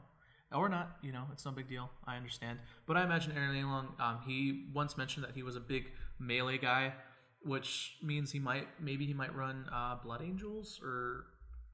Or 0.53 0.69
not, 0.69 0.99
you 1.03 1.11
know, 1.11 1.25
it's 1.33 1.47
no 1.47 1.53
big 1.53 1.71
deal. 1.71 1.89
I 2.07 2.17
understand. 2.17 2.59
But 2.87 2.99
I 2.99 3.03
imagine 3.05 3.33
Aaron 3.35 3.57
Aleong, 3.57 3.99
um, 3.99 4.19
he 4.27 4.67
once 4.75 4.99
mentioned 4.99 5.25
that 5.25 5.35
he 5.35 5.43
was 5.43 5.57
a 5.57 5.61
big 5.61 5.85
melee 6.19 6.59
guy, 6.59 6.93
which 7.45 7.97
means 8.03 8.31
he 8.31 8.41
might, 8.41 8.69
maybe 8.79 9.07
he 9.07 9.15
might 9.15 9.35
run 9.35 9.65
uh, 9.73 9.97
Blood 10.05 10.21
Angels 10.21 10.79
or, 10.85 11.25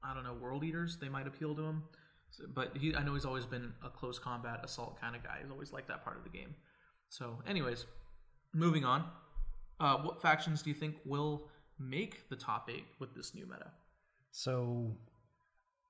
I 0.03 0.13
don't 0.13 0.23
know, 0.23 0.33
World 0.33 0.63
Eaters. 0.63 0.97
They 0.97 1.09
might 1.09 1.27
appeal 1.27 1.55
to 1.55 1.61
him. 1.61 1.83
So, 2.31 2.43
but 2.53 2.75
he, 2.75 2.95
I 2.95 3.03
know 3.03 3.13
he's 3.13 3.25
always 3.25 3.45
been 3.45 3.73
a 3.85 3.89
close 3.89 4.19
combat 4.19 4.61
assault 4.63 4.99
kind 4.99 5.15
of 5.15 5.23
guy. 5.23 5.37
He's 5.41 5.51
always 5.51 5.71
liked 5.71 5.87
that 5.87 6.03
part 6.03 6.17
of 6.17 6.23
the 6.23 6.29
game. 6.29 6.55
So, 7.09 7.39
anyways, 7.47 7.85
moving 8.53 8.83
on. 8.83 9.05
Uh, 9.79 9.97
what 9.97 10.21
factions 10.21 10.61
do 10.61 10.69
you 10.69 10.75
think 10.75 10.95
will 11.05 11.47
make 11.79 12.29
the 12.29 12.35
top 12.35 12.69
eight 12.71 12.85
with 12.99 13.13
this 13.15 13.35
new 13.35 13.45
meta? 13.45 13.71
So 14.31 14.95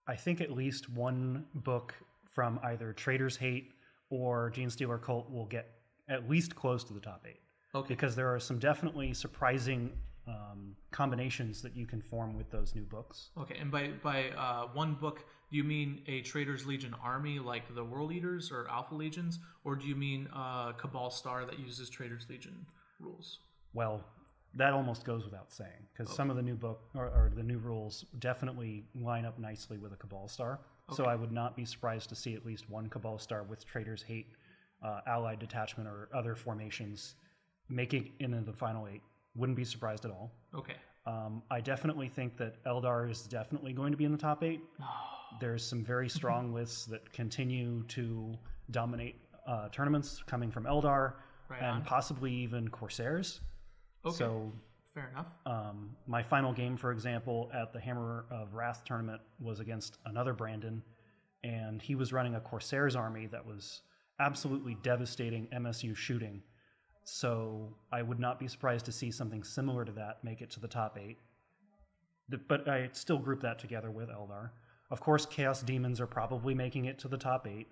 I 0.08 0.16
think 0.16 0.42
at 0.42 0.52
least 0.52 0.90
one 0.90 1.46
book 1.54 1.94
from 2.30 2.60
either 2.64 2.94
Traitor's 2.94 3.38
Hate 3.38 3.72
or 4.10 4.50
Gene 4.50 4.70
Stealer 4.70 4.98
Cult 4.98 5.32
will 5.32 5.46
get 5.46 5.70
at 6.10 6.30
least 6.30 6.56
close 6.56 6.84
to 6.86 6.94
the 6.94 7.00
top 7.00 7.26
eight. 7.28 7.40
Okay. 7.76 7.88
Because 7.88 8.16
there 8.16 8.34
are 8.34 8.40
some 8.40 8.60
definitely 8.60 9.14
surprising 9.14 9.92
um, 10.28 10.76
combinations 10.92 11.62
that 11.62 11.76
you 11.76 11.86
can 11.86 12.02
form 12.02 12.36
with 12.36 12.50
those 12.50 12.76
new 12.76 12.84
books. 12.84 13.30
Okay, 13.38 13.58
and 13.60 13.72
by 13.72 13.90
by 14.02 14.30
uh, 14.30 14.68
one 14.74 14.94
book, 14.94 15.26
do 15.52 15.58
you 15.58 15.64
mean 15.64 16.02
a 16.08 16.22
Traitor's 16.22 16.66
Legion 16.66 16.96
army 17.04 17.40
like 17.40 17.74
the 17.74 17.84
World 17.84 18.12
Eaters 18.12 18.52
or 18.52 18.68
Alpha 18.70 18.96
Legions, 18.96 19.40
or 19.64 19.76
do 19.76 19.88
you 19.88 19.96
mean 19.96 20.28
a 20.34 20.74
Cabal 20.78 21.10
Star 21.10 21.46
that 21.46 21.60
uses 21.60 21.90
Traitor's 21.90 22.26
Legion 22.30 22.66
rules? 23.00 23.40
Well, 23.74 24.04
that 24.56 24.74
almost 24.74 25.04
goes 25.04 25.26
without 25.26 25.52
saying 25.52 25.88
because 25.92 26.14
some 26.14 26.30
of 26.30 26.36
the 26.36 26.42
new 26.42 26.56
book 26.56 26.82
or, 26.96 27.06
or 27.06 27.32
the 27.36 27.44
new 27.44 27.58
rules 27.58 28.06
definitely 28.20 28.86
line 28.96 29.26
up 29.26 29.40
nicely 29.40 29.78
with 29.78 29.94
a 29.94 29.98
Cabal 29.98 30.28
Star. 30.28 30.60
So 30.92 31.06
I 31.06 31.16
would 31.16 31.32
not 31.32 31.56
be 31.56 31.64
surprised 31.66 32.10
to 32.10 32.16
see 32.16 32.34
at 32.36 32.46
least 32.46 32.70
one 32.70 32.88
Cabal 32.88 33.18
Star 33.18 33.44
with 33.44 33.66
Traitor's 33.66 34.04
Hate 34.04 34.28
uh, 34.84 35.00
allied 35.08 35.40
detachment 35.40 35.88
or 35.88 36.10
other 36.14 36.36
formations 36.36 37.16
making 37.70 38.12
it 38.20 38.26
into 38.26 38.42
the 38.42 38.54
final 38.54 38.88
eight. 38.88 39.02
Wouldn't 39.36 39.58
be 39.58 39.66
surprised 39.66 40.06
at 40.06 40.12
all. 40.12 40.32
Okay. 40.56 40.76
Um, 41.06 41.42
I 41.52 41.60
definitely 41.60 42.08
think 42.08 42.38
that 42.38 42.64
Eldar 42.66 43.10
is 43.10 43.24
definitely 43.24 43.74
going 43.74 43.92
to 43.92 43.98
be 43.98 44.06
in 44.06 44.12
the 44.12 44.18
top 44.18 44.44
eight. 44.44 44.62
There's 45.40 45.64
some 45.66 45.84
very 45.84 46.08
strong 46.10 46.54
lists 46.58 46.86
that 46.86 47.12
continue 47.12 47.84
to 47.90 48.36
dominate 48.72 49.16
uh, 49.48 49.70
tournaments 49.70 50.22
coming 50.26 50.52
from 50.52 50.66
Eldar 50.66 51.14
Right 51.50 51.62
and 51.62 51.78
on. 51.78 51.84
possibly 51.84 52.32
even 52.32 52.68
Corsairs. 52.70 53.42
Okay. 54.06 54.16
So 54.16 54.52
Fair 54.94 55.10
enough. 55.12 55.28
um, 55.46 55.96
my 56.08 56.22
final 56.22 56.54
game, 56.54 56.78
for 56.78 56.92
example, 56.92 57.50
at 57.54 57.74
the 57.74 57.80
Hammer 57.80 58.26
of 58.30 58.54
Wrath 58.54 58.84
tournament 58.86 59.22
was 59.40 59.60
against 59.60 59.98
another 60.06 60.34
Brandon, 60.34 60.84
and 61.44 61.82
he 61.82 61.96
was 61.96 62.14
running 62.14 62.36
a 62.36 62.40
Corsairs 62.40 62.96
army 62.96 63.26
that 63.28 63.44
was 63.46 63.82
absolutely 64.20 64.76
devastating 64.84 65.48
MSU 65.48 65.96
shooting. 65.96 66.44
So 67.04 67.76
I 67.92 68.02
would 68.02 68.20
not 68.20 68.40
be 68.40 68.48
surprised 68.48 68.86
to 68.86 68.92
see 68.92 69.12
something 69.12 69.44
similar 69.44 69.84
to 69.86 69.92
that 69.94 70.24
make 70.24 70.42
it 70.42 70.50
to 70.52 70.60
the 70.60 70.68
top 70.68 70.98
eight. 71.02 71.18
But 72.48 72.68
I 72.68 72.90
still 72.94 73.18
group 73.18 73.42
that 73.42 73.60
together 73.60 73.92
with 73.92 74.10
Eldar. 74.10 74.52
Of 74.90 75.02
course, 75.02 75.26
Chaos 75.26 75.62
Demons 75.62 76.00
are 76.00 76.08
probably 76.08 76.54
making 76.54 76.86
it 76.86 76.98
to 77.00 77.08
the 77.08 77.18
top 77.18 77.48
eight. 77.48 77.68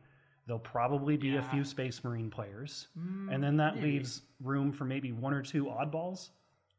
There'll 0.47 0.59
probably 0.59 1.17
be 1.17 1.29
a 1.29 1.33
Yeah. 1.35 1.41
Mm, 1.41 1.51
few 1.51 1.63
Space 1.63 2.03
Marine 2.03 2.29
players. 2.29 2.87
and 2.95 3.41
then 3.43 3.55
that 3.57 3.75
maybe. 3.75 3.91
leaves 3.91 4.23
room 4.41 4.71
for 4.71 4.85
maybe 4.85 5.11
one 5.11 5.33
or 5.33 5.41
two 5.41 5.65
oddballs. 5.65 6.29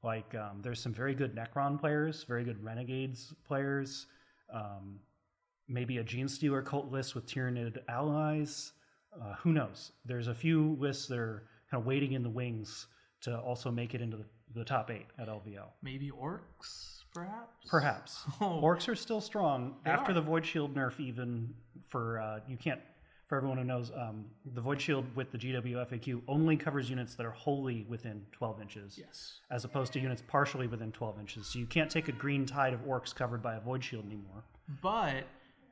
Like 0.03 0.35
um, 0.35 0.61
there's 0.63 0.81
some 0.81 0.93
very 0.93 1.15
good 1.15 1.35
Necron 1.35 1.79
players, 1.79 2.25
very 2.25 2.45
good 2.45 2.63
Renegades 2.63 3.33
players, 3.47 4.07
um, 4.53 4.99
maybe 5.69 5.99
a 5.99 6.03
Gene 6.05 6.27
Stealer 6.29 6.61
cult 6.61 6.91
list 6.91 7.15
with 7.15 7.25
Tyranid 7.27 7.79
allies. 7.89 8.73
Uh, 9.15 9.35
who 9.35 9.53
knows? 9.53 9.93
There's 10.05 10.27
a 10.27 10.35
few 10.35 10.77
lists 10.81 11.07
that 11.07 11.19
are 11.19 11.45
kind 11.73 11.81
of 11.81 11.87
waiting 11.87 12.13
in 12.13 12.23
the 12.23 12.29
wings 12.31 12.87
to 13.23 13.37
also 13.39 13.71
make 13.71 13.95
it 13.95 14.01
into 14.01 14.17
the, 14.19 14.25
the 14.55 14.65
top 14.65 14.91
eight 14.91 15.07
at 15.19 15.29
LVO. 15.29 15.65
Maybe 15.83 16.11
orcs, 16.11 16.99
perhaps. 17.15 17.67
Perhaps. 17.69 18.25
Oh. 18.41 18.61
Orcs 18.63 18.89
are 18.89 18.95
still 18.97 19.21
strong 19.21 19.77
after 19.87 20.11
are. 20.13 20.15
the 20.15 20.21
Void 20.21 20.45
Shield 20.45 20.75
nerf. 20.75 21.01
Even 21.01 21.55
for 21.89 22.21
uh, 22.21 22.41
you 22.47 22.57
can't. 22.57 22.81
For 23.29 23.37
everyone 23.39 23.57
who 23.57 23.65
knows, 23.65 23.91
um, 23.97 24.27
the 24.55 24.61
Void 24.61 24.79
Shield 24.79 25.07
with 25.17 25.33
the 25.33 25.39
GW 25.39 25.89
FAQ 25.91 26.21
only 26.29 26.55
covers 26.55 26.91
units 26.91 27.15
that 27.15 27.25
are 27.25 27.31
wholly 27.31 27.87
within 27.89 28.27
12 28.33 28.61
inches, 28.61 28.99
Yes. 28.99 29.39
as 29.51 29.65
opposed 29.65 29.95
to 29.95 30.01
units 30.01 30.23
partially 30.29 30.67
within 30.67 30.93
12 30.93 31.19
inches. 31.19 31.47
So 31.47 31.59
you 31.59 31.65
can't 31.65 31.91
take 31.91 32.09
a 32.09 32.13
green 32.13 32.45
tide 32.45 32.75
of 32.75 32.81
orcs 32.81 33.15
covered 33.15 33.43
by 33.43 33.55
a 33.55 33.61
Void 33.61 33.83
Shield 33.83 34.05
anymore. 34.05 34.45
But 34.83 35.25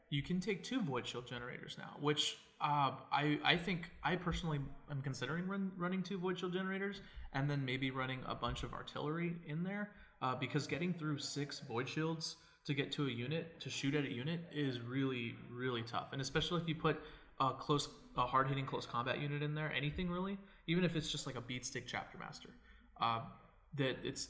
you 0.09 0.23
can 0.23 0.40
take 0.40 0.64
two 0.64 0.80
void 0.80 1.07
shield 1.07 1.26
generators 1.26 1.76
now, 1.76 1.97
which 2.00 2.38
uh, 2.61 2.93
I 3.12 3.38
I 3.45 3.57
think 3.57 3.90
I 4.02 4.17
personally 4.17 4.61
am 4.90 5.02
considering 5.02 5.47
run, 5.47 5.73
running 5.76 6.02
two 6.02 6.19
void 6.19 6.38
shield 6.38 6.52
generators 6.52 7.00
and 7.33 7.49
then 7.49 7.64
maybe 7.64 7.90
running 7.90 8.21
a 8.26 8.35
bunch 8.35 8.62
of 8.62 8.73
artillery 8.75 9.37
in 9.47 9.62
there 9.62 9.90
uh, 10.21 10.35
because 10.35 10.67
getting 10.67 10.93
through 10.93 11.19
six 11.19 11.61
void 11.61 11.88
shields 11.88 12.37
to 12.67 12.75
get 12.75 12.93
to 12.93 13.07
a 13.07 13.11
unit 13.11 13.61
to 13.61 13.71
shoot 13.71 13.95
at 13.95 14.05
a 14.05 14.12
unit 14.12 14.40
is 14.52 14.81
really 14.81 15.35
really 15.50 15.83
tough, 15.83 16.09
and 16.12 16.21
especially 16.21 16.61
if 16.61 16.69
you 16.69 16.75
put 16.75 17.00
a 17.40 17.52
close 17.52 17.88
a 18.17 18.26
hard 18.26 18.49
hitting 18.49 18.67
close 18.67 18.87
combat 18.87 19.21
unit 19.21 19.43
in 19.43 19.55
there, 19.55 19.73
anything 19.73 20.11
really, 20.11 20.37
even 20.67 20.85
if 20.85 20.97
it's 20.97 21.11
just 21.11 21.26
like 21.26 21.37
a 21.37 21.40
beat 21.40 21.64
stick 21.64 21.85
chapter 21.87 22.19
master, 22.19 22.50
uh, 23.00 23.21
that 23.76 23.97
it's 24.02 24.29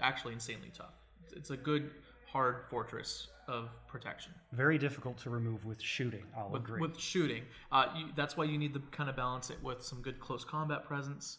actually 0.00 0.34
insanely 0.34 0.70
tough. 0.76 0.94
It's 1.32 1.50
a 1.50 1.56
good 1.56 1.92
hard 2.32 2.64
fortress 2.68 3.28
of 3.48 3.70
protection 3.86 4.32
Very 4.52 4.76
difficult 4.76 5.16
to 5.18 5.30
remove 5.30 5.64
with 5.64 5.80
shooting. 5.80 6.24
I'll 6.36 6.50
with, 6.50 6.62
agree. 6.62 6.80
with 6.80 6.98
shooting. 6.98 7.44
Uh, 7.72 7.86
you, 7.96 8.06
that's 8.14 8.36
why 8.36 8.44
you 8.44 8.58
need 8.58 8.74
to 8.74 8.82
kind 8.90 9.08
of 9.08 9.16
balance 9.16 9.48
it 9.48 9.56
with 9.62 9.82
some 9.82 10.02
good 10.02 10.20
close 10.20 10.44
combat 10.44 10.84
presence, 10.84 11.38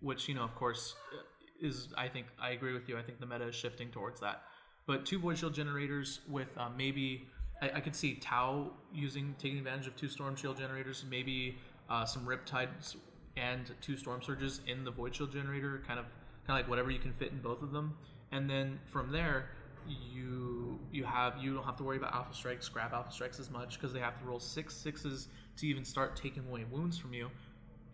which 0.00 0.28
you 0.28 0.34
know, 0.34 0.44
of 0.44 0.54
course, 0.54 0.94
uh, 1.12 1.66
is 1.66 1.88
I 1.98 2.08
think 2.08 2.26
I 2.40 2.50
agree 2.50 2.72
with 2.72 2.88
you. 2.88 2.96
I 2.96 3.02
think 3.02 3.18
the 3.18 3.26
meta 3.26 3.48
is 3.48 3.54
shifting 3.54 3.90
towards 3.90 4.20
that. 4.20 4.42
But 4.86 5.06
two 5.06 5.18
void 5.18 5.38
shield 5.38 5.54
generators 5.54 6.20
with 6.28 6.48
uh, 6.56 6.68
maybe 6.76 7.26
I, 7.60 7.70
I 7.76 7.80
could 7.80 7.96
see 7.96 8.14
Tau 8.14 8.70
using 8.92 9.34
taking 9.38 9.58
advantage 9.58 9.88
of 9.88 9.96
two 9.96 10.08
storm 10.08 10.36
shield 10.36 10.58
generators, 10.58 11.04
maybe 11.10 11.58
uh, 11.90 12.04
some 12.04 12.24
riptides 12.24 12.96
and 13.36 13.72
two 13.80 13.96
storm 13.96 14.22
surges 14.22 14.60
in 14.68 14.84
the 14.84 14.90
void 14.90 15.16
shield 15.16 15.32
generator, 15.32 15.82
kind 15.86 15.98
of 15.98 16.06
kind 16.46 16.60
of 16.60 16.64
like 16.64 16.68
whatever 16.68 16.90
you 16.90 17.00
can 17.00 17.12
fit 17.14 17.32
in 17.32 17.40
both 17.40 17.62
of 17.62 17.72
them, 17.72 17.96
and 18.30 18.48
then 18.48 18.78
from 18.86 19.10
there 19.10 19.46
you 19.88 20.78
you 20.92 21.04
have 21.04 21.34
you 21.40 21.54
don't 21.54 21.64
have 21.64 21.76
to 21.76 21.84
worry 21.84 21.96
about 21.96 22.14
alpha 22.14 22.34
strikes, 22.34 22.68
grab 22.68 22.92
alpha 22.92 23.12
strikes 23.12 23.38
as 23.40 23.50
much 23.50 23.78
because 23.78 23.92
they 23.92 24.00
have 24.00 24.18
to 24.20 24.24
roll 24.24 24.40
six 24.40 24.74
sixes 24.74 25.28
to 25.56 25.66
even 25.66 25.84
start 25.84 26.16
taking 26.16 26.44
away 26.48 26.64
wounds 26.70 26.98
from 26.98 27.12
you, 27.12 27.30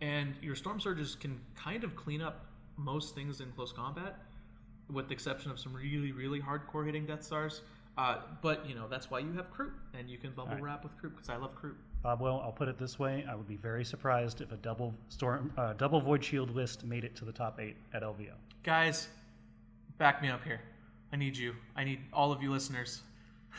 and 0.01 0.35
your 0.41 0.55
storm 0.55 0.79
surges 0.79 1.15
can 1.15 1.39
kind 1.55 1.83
of 1.83 1.95
clean 1.95 2.21
up 2.21 2.45
most 2.77 3.15
things 3.15 3.41
in 3.41 3.51
close 3.51 3.71
combat, 3.71 4.19
with 4.91 5.07
the 5.07 5.13
exception 5.13 5.51
of 5.51 5.59
some 5.59 5.73
really 5.73 6.11
really 6.11 6.39
hardcore 6.39 6.85
hitting 6.85 7.05
Death 7.05 7.23
Stars. 7.23 7.61
Uh, 7.97 8.17
but 8.41 8.67
you 8.67 8.73
know 8.73 8.87
that's 8.89 9.11
why 9.11 9.19
you 9.19 9.33
have 9.33 9.51
Kroot, 9.51 9.71
and 9.93 10.09
you 10.09 10.17
can 10.17 10.31
bubble 10.31 10.51
Alright. 10.51 10.63
wrap 10.63 10.83
with 10.83 10.93
Kroot 10.97 11.11
because 11.11 11.29
I 11.29 11.35
love 11.35 11.55
Kroot. 11.55 11.75
Bob, 12.03 12.19
well, 12.21 12.41
I'll 12.43 12.51
put 12.51 12.67
it 12.67 12.77
this 12.77 12.97
way: 12.97 13.25
I 13.29 13.35
would 13.35 13.47
be 13.47 13.57
very 13.57 13.83
surprised 13.83 14.41
if 14.41 14.51
a 14.51 14.57
double 14.57 14.93
storm, 15.09 15.51
uh, 15.57 15.73
double 15.73 15.99
Void 15.99 16.23
Shield 16.23 16.55
list 16.55 16.85
made 16.85 17.03
it 17.03 17.15
to 17.17 17.25
the 17.25 17.31
top 17.33 17.59
eight 17.59 17.75
at 17.93 18.01
LVO. 18.01 18.33
Guys, 18.63 19.07
back 19.97 20.21
me 20.21 20.29
up 20.29 20.43
here. 20.43 20.61
I 21.13 21.17
need 21.17 21.35
you. 21.37 21.55
I 21.75 21.83
need 21.83 21.99
all 22.13 22.31
of 22.31 22.41
you 22.41 22.51
listeners. 22.51 23.01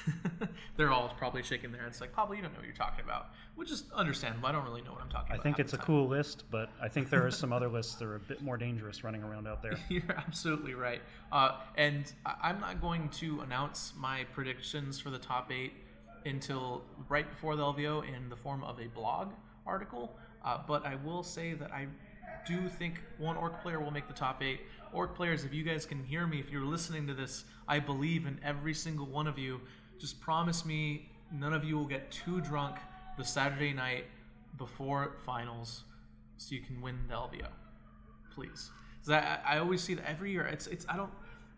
They're 0.76 0.90
all 0.90 1.14
probably 1.18 1.42
shaking 1.42 1.70
their 1.70 1.82
heads 1.82 2.00
like, 2.00 2.12
Pablo, 2.12 2.34
you 2.34 2.42
don't 2.42 2.52
know 2.52 2.58
what 2.58 2.66
you're 2.66 2.74
talking 2.74 3.04
about. 3.04 3.26
Which 3.56 3.70
is 3.70 3.84
understandable. 3.94 4.48
I 4.48 4.52
don't 4.52 4.64
really 4.64 4.80
know 4.80 4.92
what 4.92 5.02
I'm 5.02 5.10
talking 5.10 5.32
I 5.32 5.34
about. 5.34 5.40
I 5.40 5.42
think 5.42 5.58
it's 5.58 5.74
a 5.74 5.76
time. 5.76 5.84
cool 5.86 6.08
list, 6.08 6.44
but 6.50 6.70
I 6.80 6.88
think 6.88 7.10
there 7.10 7.26
are 7.26 7.30
some 7.42 7.52
other 7.52 7.68
lists 7.68 7.96
that 7.96 8.06
are 8.06 8.14
a 8.14 8.20
bit 8.20 8.42
more 8.42 8.56
dangerous 8.56 9.04
running 9.04 9.22
around 9.22 9.46
out 9.46 9.62
there. 9.62 9.74
You're 9.90 10.16
absolutely 10.16 10.72
right. 10.74 11.02
Uh, 11.30 11.58
and 11.76 12.10
I- 12.24 12.36
I'm 12.44 12.60
not 12.60 12.80
going 12.80 13.10
to 13.10 13.40
announce 13.42 13.92
my 13.96 14.24
predictions 14.32 14.98
for 14.98 15.10
the 15.10 15.18
top 15.18 15.52
eight 15.52 15.74
until 16.24 16.82
right 17.08 17.28
before 17.28 17.56
the 17.56 17.62
LVO 17.62 18.08
in 18.16 18.30
the 18.30 18.36
form 18.36 18.64
of 18.64 18.80
a 18.80 18.86
blog 18.86 19.32
article. 19.66 20.16
Uh, 20.44 20.58
but 20.66 20.86
I 20.86 20.94
will 21.04 21.22
say 21.22 21.52
that 21.52 21.70
I 21.70 21.86
do 22.46 22.68
think 22.68 23.02
one 23.18 23.36
orc 23.36 23.62
player 23.62 23.80
will 23.80 23.90
make 23.90 24.08
the 24.08 24.14
top 24.14 24.42
eight. 24.42 24.60
Orc 24.92 25.14
players, 25.14 25.44
if 25.44 25.54
you 25.54 25.62
guys 25.62 25.86
can 25.86 26.04
hear 26.04 26.26
me, 26.26 26.38
if 26.38 26.50
you're 26.50 26.64
listening 26.64 27.06
to 27.06 27.14
this, 27.14 27.44
I 27.66 27.78
believe 27.78 28.26
in 28.26 28.38
every 28.44 28.74
single 28.74 29.06
one 29.06 29.26
of 29.26 29.38
you. 29.38 29.60
Just 29.98 30.20
promise 30.20 30.64
me 30.64 31.10
none 31.32 31.52
of 31.54 31.64
you 31.64 31.76
will 31.78 31.86
get 31.86 32.10
too 32.10 32.40
drunk 32.40 32.76
the 33.16 33.24
Saturday 33.24 33.72
night 33.72 34.04
before 34.58 35.16
finals 35.24 35.84
so 36.36 36.54
you 36.54 36.60
can 36.60 36.80
win 36.82 36.98
the 37.08 37.14
LVO 37.14 37.48
please. 38.34 38.70
I, 39.08 39.38
I 39.46 39.58
always 39.58 39.82
see 39.82 39.94
that 39.94 40.08
every 40.08 40.32
year. 40.32 40.46
It's 40.46 40.66
it's 40.66 40.86
I 40.88 40.96
don't 40.96 41.10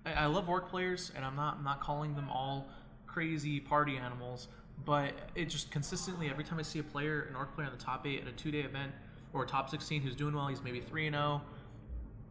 I, 0.07 0.13
I 0.13 0.27
love 0.27 0.49
orc 0.49 0.69
players 0.69 1.13
and 1.15 1.25
I'm 1.25 1.37
not 1.37 1.57
I'm 1.59 1.65
not 1.65 1.81
calling 1.81 2.15
them 2.15 2.29
all 2.31 2.69
crazy 3.07 3.61
party 3.61 3.97
animals, 3.97 4.49
but 4.85 5.13
it 5.35 5.47
just 5.47 5.71
consistently 5.71 6.29
every 6.29 6.45
time 6.45 6.59
I 6.59 6.63
see 6.63 6.79
a 6.79 6.85
player 6.85 7.27
an 7.29 7.37
orc 7.37 7.55
player 7.55 7.67
in 7.67 7.77
the 7.77 7.83
top 7.83 8.07
eight 8.07 8.23
at 8.23 8.29
a 8.29 8.33
two 8.33 8.51
day 8.51 8.61
event 8.61 8.93
or 9.35 9.45
top 9.45 9.69
sixteen 9.69 10.01
who's 10.01 10.17
doing 10.17 10.35
well, 10.35 10.47
he's 10.47 10.63
maybe 10.63 10.81
three 10.81 11.07
and 11.07 11.15
zero. 11.15 11.43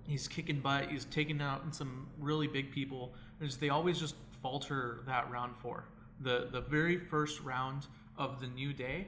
He's 0.07 0.27
kicking 0.27 0.59
butt. 0.59 0.89
He's 0.89 1.05
taking 1.05 1.41
out 1.41 1.75
some 1.75 2.07
really 2.19 2.47
big 2.47 2.71
people. 2.71 3.13
There's, 3.39 3.55
they 3.57 3.69
always 3.69 3.99
just 3.99 4.15
falter 4.41 5.01
that 5.05 5.29
round 5.31 5.55
four. 5.55 5.85
The 6.21 6.47
the 6.51 6.61
very 6.61 6.97
first 6.97 7.41
round 7.41 7.87
of 8.17 8.41
the 8.41 8.47
new 8.47 8.73
day, 8.73 9.07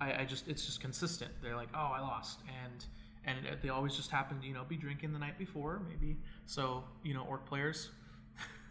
I, 0.00 0.22
I 0.22 0.24
just 0.24 0.48
it's 0.48 0.66
just 0.66 0.80
consistent. 0.80 1.30
They're 1.42 1.56
like, 1.56 1.68
oh, 1.74 1.92
I 1.94 2.00
lost, 2.00 2.40
and 2.64 2.84
and 3.24 3.46
it- 3.46 3.62
they 3.62 3.68
always 3.68 3.94
just 3.94 4.10
happen 4.10 4.40
to 4.40 4.46
you 4.46 4.54
know 4.54 4.64
be 4.68 4.76
drinking 4.76 5.12
the 5.12 5.18
night 5.18 5.38
before 5.38 5.80
maybe. 5.88 6.16
So 6.46 6.84
you 7.02 7.14
know, 7.14 7.24
orc 7.28 7.46
players. 7.46 7.90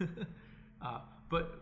uh, 0.82 0.98
but 1.28 1.60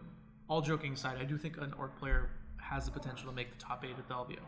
all 0.48 0.60
joking 0.60 0.92
aside, 0.94 1.16
I 1.18 1.24
do 1.24 1.38
think 1.38 1.56
an 1.58 1.72
orc 1.78 1.98
player 1.98 2.30
has 2.58 2.84
the 2.84 2.90
potential 2.90 3.28
to 3.28 3.34
make 3.34 3.50
the 3.50 3.58
top 3.58 3.84
eight 3.84 3.96
at 3.98 4.08
LVO. 4.08 4.38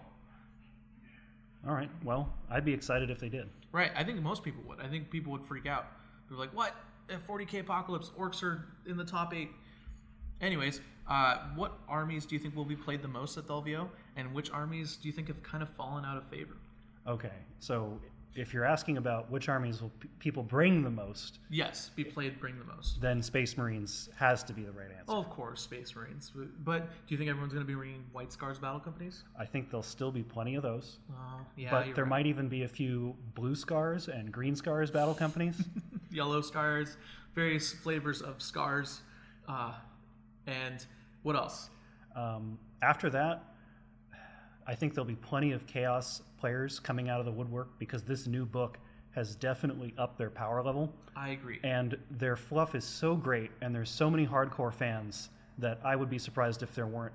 All 1.67 1.75
right, 1.75 1.91
well, 2.05 2.33
I'd 2.51 2.65
be 2.65 2.73
excited 2.73 3.11
if 3.11 3.19
they 3.19 3.29
did. 3.29 3.49
Right. 3.73 3.91
I 3.95 4.05
think 4.05 4.21
most 4.23 4.43
people 4.43 4.63
would. 4.69 4.81
I 4.81 4.89
think 4.89 5.11
people 5.11 5.33
would 5.33 5.45
freak 5.45 5.67
out. 5.67 5.87
They're 6.29 6.39
like, 6.39 6.55
"What? 6.55 6.75
A 7.09 7.19
40k 7.19 7.61
apocalypse, 7.61 8.11
orcs 8.19 8.43
are 8.43 8.67
in 8.87 8.97
the 8.97 9.05
top 9.05 9.35
eight. 9.35 9.51
Anyways, 10.41 10.81
uh, 11.09 11.39
what 11.55 11.79
armies 11.89 12.27
do 12.27 12.35
you 12.35 12.41
think 12.41 12.57
will 12.57 12.65
be 12.65 12.77
played 12.77 13.03
the 13.03 13.09
most 13.09 13.37
at 13.37 13.47
the 13.47 13.87
and 14.17 14.35
which 14.35 14.51
armies 14.51 14.97
do 14.97 15.09
you 15.09 15.13
think 15.13 15.29
have 15.29 15.43
kind 15.43 15.63
of 15.63 15.69
fallen 15.71 16.05
out 16.05 16.17
of 16.17 16.25
favor? 16.29 16.57
Okay, 17.07 17.33
so 17.61 18.01
if 18.37 18.53
you're 18.53 18.65
asking 18.65 18.97
about 18.99 19.31
which 19.31 19.49
armies 19.49 19.81
will 19.81 19.91
p- 20.01 20.09
people 20.19 20.43
bring 20.43 20.83
the 20.85 20.91
most, 20.91 21.39
Yes, 21.51 21.91
be 21.97 22.05
played, 22.05 22.39
bring 22.39 22.59
the 22.59 22.65
most. 22.65 23.01
then 23.01 23.23
Space 23.23 23.57
Marines 23.57 24.09
has 24.17 24.43
to 24.45 24.53
be 24.53 24.63
the 24.63 24.73
right 24.73 24.91
answer. 24.91 25.05
Oh, 25.09 25.19
of 25.19 25.31
course, 25.31 25.63
Space 25.63 25.95
Marines. 25.97 26.33
But- 26.65 26.89
do 27.07 27.15
you 27.15 27.19
think 27.19 27.31
everyone's 27.31 27.53
going 27.55 27.65
to 27.65 27.67
be 27.67 27.75
bringing 27.75 28.05
White 28.13 28.33
Scars 28.33 28.59
battle 28.59 28.81
companies? 28.81 29.25
I 29.39 29.45
think 29.47 29.71
there'll 29.71 29.83
still 29.83 30.13
be 30.13 30.23
plenty 30.23 30.55
of 30.55 30.63
those, 30.63 30.99
Oh, 31.11 31.41
yeah. 31.57 31.71
but 31.71 31.95
there 31.95 32.05
right. 32.05 32.11
might 32.11 32.27
even 32.27 32.49
be 32.49 32.63
a 32.65 32.69
few 32.69 33.17
Blue 33.35 33.55
Scars 33.55 34.09
and 34.09 34.31
Green 34.31 34.55
Scars 34.55 34.91
battle 34.91 35.15
companies. 35.15 35.63
yellow 36.11 36.41
scars, 36.43 36.97
various 37.35 37.73
flavors 37.73 38.23
of 38.23 38.41
scars, 38.43 39.01
uh, 39.49 39.73
and 40.47 40.87
what 41.23 41.35
else? 41.37 41.71
Um, 42.15 42.59
after 42.83 43.11
that, 43.11 43.43
I 44.67 44.75
think 44.75 44.95
there'll 44.95 45.05
be 45.07 45.15
plenty 45.17 45.53
of 45.53 45.67
chaos 45.67 46.23
players 46.47 46.79
coming 46.79 47.09
out 47.09 47.19
of 47.19 47.27
the 47.27 47.33
woodwork 47.33 47.77
because 47.81 48.05
this 48.05 48.29
new 48.29 48.47
book 48.47 48.79
has 49.11 49.35
definitely 49.35 49.93
upped 49.99 50.17
their 50.17 50.31
power 50.31 50.63
level. 50.63 50.93
I 51.17 51.31
agree. 51.31 51.59
And 51.65 51.99
their 52.09 52.37
fluff 52.37 52.77
is 52.77 52.85
so 52.85 53.17
great, 53.17 53.51
and 53.63 53.75
there's 53.75 53.91
so 53.91 54.09
many 54.09 54.25
hardcore 54.25 54.73
fans 54.73 55.31
that 55.59 55.81
I 55.83 55.97
would 55.97 56.09
be 56.09 56.21
surprised 56.21 56.63
if 56.63 56.73
there 56.73 56.87
weren't 56.87 57.15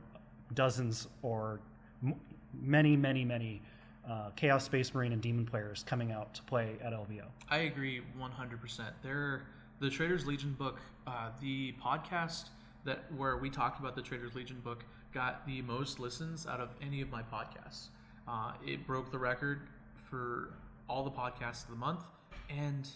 dozens 0.54 1.08
or 1.22 1.62
m- 2.04 2.20
many, 2.62 2.98
many, 2.98 3.24
many 3.24 3.62
uh, 4.06 4.32
Chaos 4.36 4.66
Space 4.66 4.94
Marine 4.94 5.14
and 5.14 5.22
Demon 5.22 5.46
players 5.46 5.86
coming 5.88 6.12
out 6.12 6.34
to 6.34 6.42
play 6.42 6.76
at 6.84 6.92
LVO. 6.92 7.24
I 7.50 7.60
agree 7.60 8.02
100%. 8.20 8.82
They're, 9.02 9.44
the 9.80 9.90
Traitor's 9.90 10.26
Legion 10.26 10.58
book, 10.60 10.78
uh, 11.08 11.30
the 11.40 11.74
podcast 11.82 12.50
that 12.84 13.06
where 13.16 13.38
we 13.38 13.50
talked 13.50 13.80
about 13.80 13.96
the 13.96 14.02
Traitor's 14.02 14.36
Legion 14.36 14.60
book 14.62 14.84
got 15.14 15.48
the 15.48 15.62
most 15.62 16.02
listens 16.02 16.46
out 16.46 16.60
of 16.60 16.76
any 16.82 17.00
of 17.00 17.10
my 17.10 17.22
podcasts. 17.22 17.88
Uh, 18.28 18.54
it 18.66 18.86
broke 18.86 19.12
the 19.12 19.18
record 19.18 19.62
for 20.10 20.54
all 20.88 21.04
the 21.04 21.12
podcasts 21.12 21.64
of 21.64 21.72
the 21.72 21.76
month, 21.76 22.04
and 22.50 22.88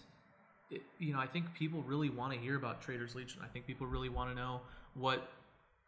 it, 0.69 0.81
you 0.99 1.13
know 1.13 1.19
I 1.19 1.27
think 1.27 1.53
people 1.53 1.81
really 1.83 2.09
want 2.09 2.33
to 2.33 2.39
hear 2.39 2.55
about 2.55 2.81
Traitor's 2.81 3.15
Legion. 3.15 3.41
I 3.43 3.47
think 3.47 3.65
people 3.65 3.87
really 3.87 4.09
want 4.09 4.29
to 4.29 4.35
know 4.35 4.61
what 4.93 5.29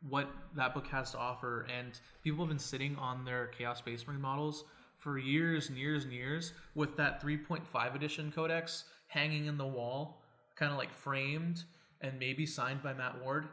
what 0.08 0.30
that 0.56 0.74
book 0.74 0.88
has 0.88 1.12
to 1.12 1.18
offer, 1.18 1.68
and 1.76 2.00
people 2.24 2.40
have 2.40 2.50
been 2.50 2.60
sitting 2.60 2.96
on 2.98 3.26
their 3.26 3.48
Chaos 3.48 3.80
Space 3.80 4.08
Marine 4.08 4.22
models 4.22 4.64
for 4.98 5.18
years 5.18 5.70
and 5.70 5.78
years 5.78 6.04
and 6.04 6.14
years 6.14 6.54
with 6.76 6.98
that 6.98 7.22
3.5 7.22 7.96
edition 7.96 8.32
codex 8.32 8.86
hanging 9.08 9.46
in 9.46 9.58
the 9.58 9.66
wall, 9.66 10.22
kind 10.56 10.72
of 10.72 10.78
like 10.78 10.94
framed 10.94 11.64
and 12.02 12.20
maybe 12.20 12.46
signed 12.46 12.84
by 12.84 12.94
Matt 12.94 13.22
Ward, 13.24 13.48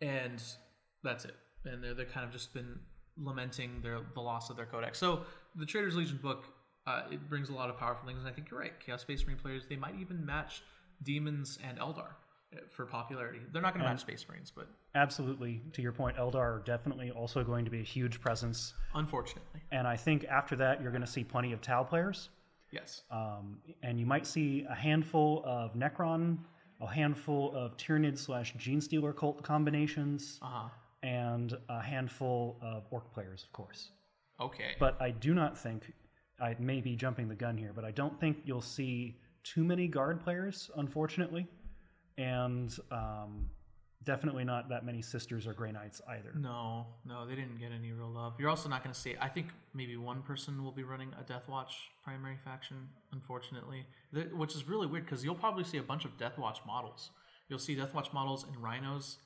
and 0.00 0.42
that's 1.02 1.24
it. 1.24 1.34
And 1.64 1.82
they're, 1.82 1.94
they're 1.94 2.06
kind 2.06 2.26
of 2.26 2.32
just 2.32 2.52
been 2.52 2.78
lamenting 3.22 3.80
their 3.82 4.00
the 4.14 4.20
loss 4.20 4.50
of 4.50 4.56
their 4.56 4.66
codex. 4.66 4.98
So 4.98 5.22
the 5.56 5.66
Traitor's 5.66 5.96
Legion 5.96 6.18
book 6.22 6.44
uh, 6.86 7.02
it 7.10 7.28
brings 7.28 7.50
a 7.50 7.52
lot 7.52 7.68
of 7.68 7.76
powerful 7.78 8.06
things, 8.06 8.20
and 8.20 8.28
I 8.28 8.32
think 8.32 8.50
you're 8.50 8.60
right. 8.60 8.72
Chaos 8.80 9.02
Space 9.02 9.24
Marine 9.26 9.38
players 9.38 9.64
they 9.68 9.76
might 9.76 9.94
even 10.00 10.24
match 10.24 10.62
demons 11.02 11.58
and 11.68 11.78
Eldar 11.78 11.98
uh, 12.54 12.60
for 12.70 12.86
popularity. 12.86 13.40
They're 13.52 13.62
not 13.62 13.74
going 13.74 13.84
to 13.84 13.90
match 13.90 14.00
Space 14.00 14.24
Marines, 14.28 14.50
but 14.54 14.68
Absolutely, 14.94 15.60
to 15.74 15.82
your 15.82 15.92
point, 15.92 16.16
Eldar 16.16 16.36
are 16.36 16.62
definitely 16.64 17.10
also 17.10 17.44
going 17.44 17.64
to 17.64 17.70
be 17.70 17.80
a 17.80 17.84
huge 17.84 18.20
presence. 18.20 18.72
unfortunately, 18.94 19.60
And 19.70 19.86
I 19.86 19.96
think 19.96 20.24
after 20.24 20.56
that, 20.56 20.80
you're 20.82 20.90
going 20.90 21.02
to 21.04 21.06
see 21.06 21.22
plenty 21.24 21.52
of 21.52 21.60
Tau 21.60 21.84
players. 21.84 22.30
yes. 22.72 23.02
Um, 23.10 23.58
and 23.82 24.00
you 24.00 24.06
might 24.06 24.26
see 24.26 24.64
a 24.68 24.74
handful 24.74 25.42
of 25.44 25.74
Necron, 25.74 26.38
a 26.80 26.86
handful 26.86 27.54
of 27.54 27.76
Tyranid 27.76 28.16
slash 28.18 28.54
Gene 28.56 28.80
Stealer 28.80 29.12
cult 29.12 29.42
combinations, 29.42 30.38
Uh 30.42 30.46
huh. 30.48 30.68
And 31.02 31.56
a 31.68 31.80
handful 31.80 32.58
of 32.62 32.86
Orc 32.90 33.12
players, 33.12 33.44
of 33.44 33.52
course. 33.52 33.90
Okay. 34.40 34.76
But 34.78 35.00
I 35.00 35.10
do 35.10 35.34
not 35.34 35.58
think, 35.58 35.92
I 36.40 36.56
may 36.58 36.80
be 36.80 36.96
jumping 36.96 37.28
the 37.28 37.34
gun 37.34 37.56
here, 37.56 37.72
but 37.74 37.84
I 37.84 37.90
don't 37.90 38.18
think 38.20 38.38
you'll 38.44 38.60
see 38.60 39.18
too 39.44 39.64
many 39.64 39.88
guard 39.88 40.20
players, 40.20 40.70
unfortunately. 40.76 41.46
And 42.16 42.76
um, 42.90 43.48
definitely 44.04 44.44
not 44.44 44.68
that 44.68 44.84
many 44.84 45.02
sisters 45.02 45.46
or 45.46 45.52
Grey 45.52 45.70
Knights 45.70 46.00
either. 46.08 46.32
No, 46.34 46.86
no, 47.04 47.26
they 47.26 47.34
didn't 47.34 47.58
get 47.58 47.70
any 47.72 47.92
real 47.92 48.10
love. 48.10 48.34
You're 48.38 48.48
also 48.48 48.68
not 48.68 48.82
going 48.82 48.92
to 48.92 48.98
see. 48.98 49.14
I 49.20 49.28
think 49.28 49.48
maybe 49.74 49.96
one 49.96 50.22
person 50.22 50.62
will 50.64 50.72
be 50.72 50.82
running 50.82 51.10
a 51.20 51.22
Death 51.22 51.48
Watch 51.48 51.74
primary 52.02 52.36
faction, 52.44 52.88
unfortunately, 53.12 53.86
which 54.32 54.54
is 54.54 54.66
really 54.66 54.86
weird 54.86 55.04
because 55.04 55.24
you'll 55.24 55.34
probably 55.34 55.64
see 55.64 55.78
a 55.78 55.82
bunch 55.82 56.04
of 56.04 56.16
Death 56.16 56.38
Watch 56.38 56.58
models. 56.66 57.10
You'll 57.48 57.58
see 57.58 57.74
Death 57.74 57.94
Watch 57.94 58.12
models 58.12 58.44
and 58.44 58.56
rhinos 58.62 59.18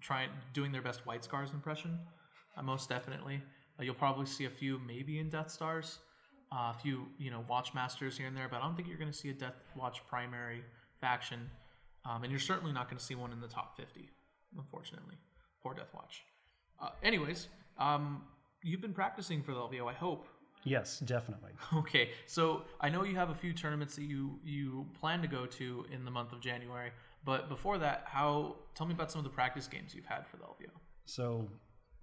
trying 0.00 0.30
doing 0.52 0.72
their 0.72 0.82
best 0.82 1.06
White 1.06 1.24
Scars 1.24 1.50
impression, 1.52 1.98
uh, 2.56 2.62
most 2.62 2.88
definitely. 2.88 3.42
Uh, 3.78 3.84
you'll 3.84 3.94
probably 3.94 4.26
see 4.26 4.44
a 4.44 4.50
few 4.50 4.78
maybe 4.86 5.18
in 5.18 5.28
Death 5.28 5.50
Stars, 5.50 5.98
uh, 6.52 6.72
a 6.74 6.76
few 6.82 7.06
you 7.18 7.30
know 7.30 7.44
Watch 7.48 7.74
Masters 7.74 8.16
here 8.16 8.26
and 8.26 8.36
there, 8.36 8.48
but 8.48 8.58
I 8.58 8.60
don't 8.64 8.76
think 8.76 8.88
you're 8.88 8.98
going 8.98 9.12
to 9.12 9.16
see 9.16 9.30
a 9.30 9.34
Death 9.34 9.60
Watch 9.76 10.02
primary 10.08 10.62
faction, 11.00 11.50
um, 12.08 12.22
and 12.22 12.30
you're 12.30 12.40
certainly 12.40 12.72
not 12.72 12.88
going 12.88 12.98
to 12.98 13.04
see 13.04 13.14
one 13.14 13.32
in 13.32 13.40
the 13.40 13.48
top 13.48 13.76
50 13.76 14.10
unfortunately. 14.56 15.16
Poor 15.62 15.74
Death 15.74 15.92
Watch. 15.94 16.22
Uh, 16.80 16.90
anyways, 17.02 17.48
um, 17.78 18.22
you've 18.62 18.80
been 18.80 18.94
practicing 18.94 19.42
for 19.42 19.52
the 19.52 19.60
LVO, 19.60 19.88
I 19.88 19.92
hope. 19.92 20.26
Yes, 20.64 21.00
definitely. 21.00 21.52
Okay, 21.74 22.10
so 22.26 22.62
I 22.80 22.88
know 22.88 23.04
you 23.04 23.16
have 23.16 23.30
a 23.30 23.34
few 23.34 23.52
tournaments 23.52 23.96
that 23.96 24.04
you 24.04 24.38
you 24.44 24.86
plan 24.98 25.22
to 25.22 25.28
go 25.28 25.46
to 25.46 25.86
in 25.92 26.04
the 26.04 26.10
month 26.10 26.32
of 26.32 26.40
January, 26.40 26.90
but 27.24 27.48
before 27.48 27.78
that, 27.78 28.04
how? 28.06 28.56
Tell 28.74 28.86
me 28.86 28.94
about 28.94 29.10
some 29.10 29.18
of 29.18 29.24
the 29.24 29.30
practice 29.30 29.68
games 29.68 29.94
you've 29.94 30.06
had 30.06 30.26
for 30.26 30.36
the 30.36 30.44
LVO. 30.44 30.70
So, 31.04 31.48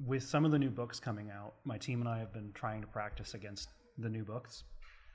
with 0.06 0.24
some 0.24 0.46
of 0.46 0.52
the 0.52 0.60
new 0.60 0.70
books 0.70 1.00
coming 1.00 1.32
out, 1.32 1.56
my 1.64 1.78
team 1.78 2.02
and 2.02 2.10
I 2.10 2.20
have 2.20 2.32
been 2.32 2.52
trying 2.54 2.82
to 2.82 2.88
practice 2.88 3.34
against 3.34 3.70
the 3.98 4.10
new 4.10 4.24
books. 4.24 4.64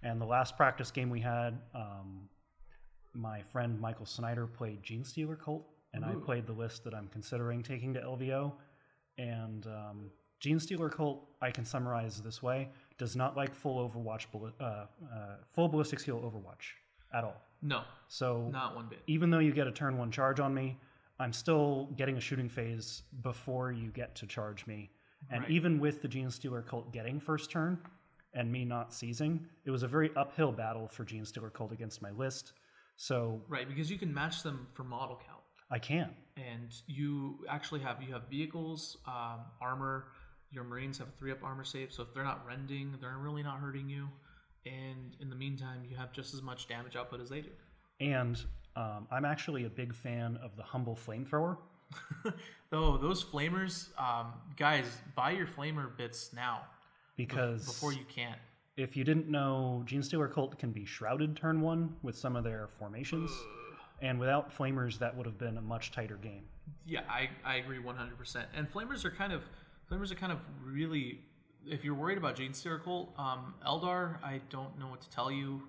And 0.02 0.20
the 0.20 0.26
last 0.26 0.56
practice 0.56 0.90
game 0.90 1.10
we 1.10 1.20
had, 1.20 1.58
um, 1.74 2.28
my 3.14 3.42
friend 3.52 3.80
Michael 3.80 4.06
Snyder 4.06 4.46
played 4.48 4.82
Gene 4.82 5.04
Stealer 5.04 5.36
Cult, 5.36 5.64
and 5.94 6.04
I 6.04 6.14
played 6.14 6.46
the 6.46 6.52
list 6.52 6.82
that 6.84 6.94
I'm 6.94 7.06
considering 7.08 7.62
taking 7.62 7.94
to 7.94 8.00
LVO. 8.00 8.52
And 9.18 9.66
um, 9.66 10.10
Gene 10.40 10.58
Stealer 10.58 10.88
Cult, 10.88 11.28
I 11.40 11.52
can 11.52 11.64
summarize 11.64 12.20
this 12.20 12.42
way: 12.42 12.70
does 12.98 13.14
not 13.14 13.36
like 13.36 13.54
full 13.54 13.88
Overwatch, 13.88 14.26
uh, 14.34 14.64
uh, 14.64 14.86
full 15.54 15.68
ballistic 15.68 16.00
skill 16.00 16.20
Overwatch 16.20 16.81
at 17.12 17.24
all. 17.24 17.40
No, 17.62 17.82
So 18.08 18.48
not 18.52 18.74
one 18.74 18.88
bit. 18.88 19.02
even 19.06 19.30
though 19.30 19.38
you 19.38 19.52
get 19.52 19.66
a 19.66 19.72
turn 19.72 19.96
one 19.96 20.10
charge 20.10 20.40
on 20.40 20.52
me, 20.52 20.78
I'm 21.20 21.32
still 21.32 21.86
getting 21.96 22.16
a 22.16 22.20
shooting 22.20 22.48
phase 22.48 23.02
before 23.22 23.70
you 23.70 23.90
get 23.90 24.14
to 24.16 24.26
charge 24.26 24.66
me. 24.66 24.90
And 25.30 25.42
Right. 25.42 25.50
even 25.50 25.78
with 25.78 26.02
the 26.02 26.08
Gene 26.08 26.30
Stealer 26.30 26.62
cult 26.62 26.92
getting 26.92 27.20
first 27.20 27.50
turn 27.50 27.80
and 28.34 28.50
me 28.50 28.64
not 28.64 28.92
seizing, 28.92 29.46
it 29.64 29.70
was 29.70 29.84
a 29.84 29.88
very 29.88 30.10
uphill 30.16 30.50
battle 30.50 30.88
for 30.88 31.04
Gene 31.04 31.24
Stealer 31.24 31.50
cult 31.50 31.70
against 31.70 32.02
my 32.02 32.10
list. 32.10 32.54
So 32.96 33.42
Right, 33.48 33.68
because 33.68 33.90
you 33.90 33.98
can 33.98 34.12
match 34.12 34.42
them 34.42 34.66
for 34.74 34.82
model 34.84 35.16
count. 35.24 35.42
I 35.70 35.78
can. 35.78 36.14
and 36.36 36.74
you 36.86 37.44
actually 37.48 37.80
have 37.80 38.02
you 38.02 38.12
have 38.12 38.26
vehicles, 38.28 38.96
um, 39.06 39.40
armor. 39.60 40.08
Your 40.50 40.64
Marines 40.64 40.98
have 40.98 41.14
three 41.14 41.30
up 41.30 41.42
armor 41.44 41.62
save, 41.64 41.92
so 41.92 42.02
if 42.02 42.12
they're 42.14 42.24
not 42.24 42.44
rending, 42.46 42.96
they're 43.00 43.18
really 43.18 43.42
not 43.42 43.58
hurting 43.60 43.88
you. 43.88 44.08
And 44.66 45.16
in 45.20 45.28
the 45.28 45.36
meantime, 45.36 45.82
you 45.88 45.96
have 45.96 46.12
just 46.12 46.34
as 46.34 46.42
much 46.42 46.68
damage 46.68 46.96
output 46.96 47.20
as 47.20 47.28
they 47.30 47.40
do. 47.40 47.50
And 48.00 48.40
um, 48.76 49.06
I'm 49.10 49.24
actually 49.24 49.64
a 49.64 49.70
big 49.70 49.94
fan 49.94 50.38
of 50.42 50.56
the 50.56 50.62
Humble 50.62 50.96
Flamethrower. 50.96 51.56
oh, 52.72 52.96
those 52.96 53.22
flamers, 53.22 53.88
um, 54.00 54.32
guys, 54.56 54.86
buy 55.14 55.32
your 55.32 55.46
flamer 55.46 55.94
bits 55.96 56.30
now 56.34 56.62
Because 57.16 57.66
before 57.66 57.92
you 57.92 58.04
can't. 58.08 58.38
if 58.76 58.96
you 58.96 59.04
didn't 59.04 59.28
know, 59.28 59.82
Gene 59.84 60.02
Stealer 60.02 60.28
Cult 60.28 60.58
can 60.58 60.70
be 60.72 60.84
shrouded 60.86 61.36
turn 61.36 61.60
one 61.60 61.94
with 62.02 62.16
some 62.16 62.34
of 62.36 62.44
their 62.44 62.68
formations. 62.78 63.30
And 64.00 64.18
without 64.18 64.56
flamers, 64.56 64.98
that 64.98 65.16
would 65.16 65.26
have 65.26 65.38
been 65.38 65.58
a 65.58 65.62
much 65.62 65.92
tighter 65.92 66.16
game. 66.16 66.44
Yeah, 66.86 67.02
I, 67.08 67.28
I 67.44 67.56
agree 67.56 67.78
100%. 67.78 68.44
And 68.54 68.72
flamers 68.72 69.04
are 69.04 69.10
kind 69.10 69.32
of 69.32 69.42
flamers 69.90 70.10
are 70.10 70.16
kind 70.16 70.32
of 70.32 70.38
really 70.64 71.20
if 71.66 71.84
you're 71.84 71.94
worried 71.94 72.18
about 72.18 72.38
Steer 72.52 72.78
Cult, 72.78 73.12
um, 73.18 73.54
Eldar, 73.66 74.22
I 74.22 74.40
don't 74.50 74.78
know 74.78 74.86
what 74.88 75.00
to 75.02 75.10
tell 75.10 75.30
you. 75.30 75.62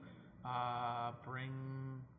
Uh, 0.46 1.12
bring 1.24 1.52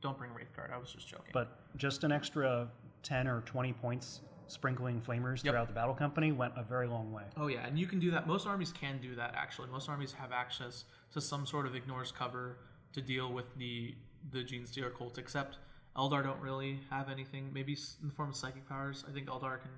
don't 0.01 0.17
bring 0.17 0.31
Wraithguard. 0.31 0.73
I 0.73 0.79
was 0.79 0.93
just 0.93 1.09
joking. 1.09 1.31
But 1.33 1.59
just 1.77 2.05
an 2.05 2.13
extra 2.13 2.69
10 3.03 3.29
or 3.29 3.43
20 3.43 3.73
points 3.75 4.21
sprinkling 4.47 5.01
flamers 5.01 5.43
Yep. 5.45 5.53
throughout 5.53 5.69
the 5.69 5.75
battle 5.75 5.95
company 5.95 6.33
went 6.33 6.53
a 6.57 6.63
very 6.63 6.87
long 6.87 7.13
way. 7.13 7.25
Oh 7.37 7.49
yeah, 7.49 7.67
and 7.67 7.79
you 7.79 7.87
can 7.87 7.99
do 7.99 8.11
that. 8.13 8.27
Most 8.27 8.47
armies 8.47 8.73
can 8.73 8.99
do 9.01 9.15
that 9.17 9.35
actually. 9.35 9.69
Most 9.69 9.89
armies 9.89 10.13
have 10.15 10.33
access 10.33 10.85
to 11.13 11.21
some 11.21 11.45
sort 11.47 11.67
of 11.67 11.75
ignores 11.75 12.13
cover 12.13 12.59
to 12.93 13.01
deal 13.03 13.33
with 13.33 13.47
the 13.57 13.95
the 14.31 14.43
Gene 14.43 14.65
Stealer 14.65 14.91
cult. 14.91 15.19
Except 15.19 15.59
Eldar 15.97 16.23
don't 16.23 16.41
really 16.41 16.81
have 16.91 17.11
anything. 17.11 17.51
Maybe 17.53 17.77
in 18.01 18.09
the 18.09 18.15
form 18.15 18.31
of 18.31 18.37
psychic 18.37 18.67
powers. 18.69 19.05
I 19.09 19.13
think 19.13 19.29
Eldar 19.29 19.61
can 19.61 19.71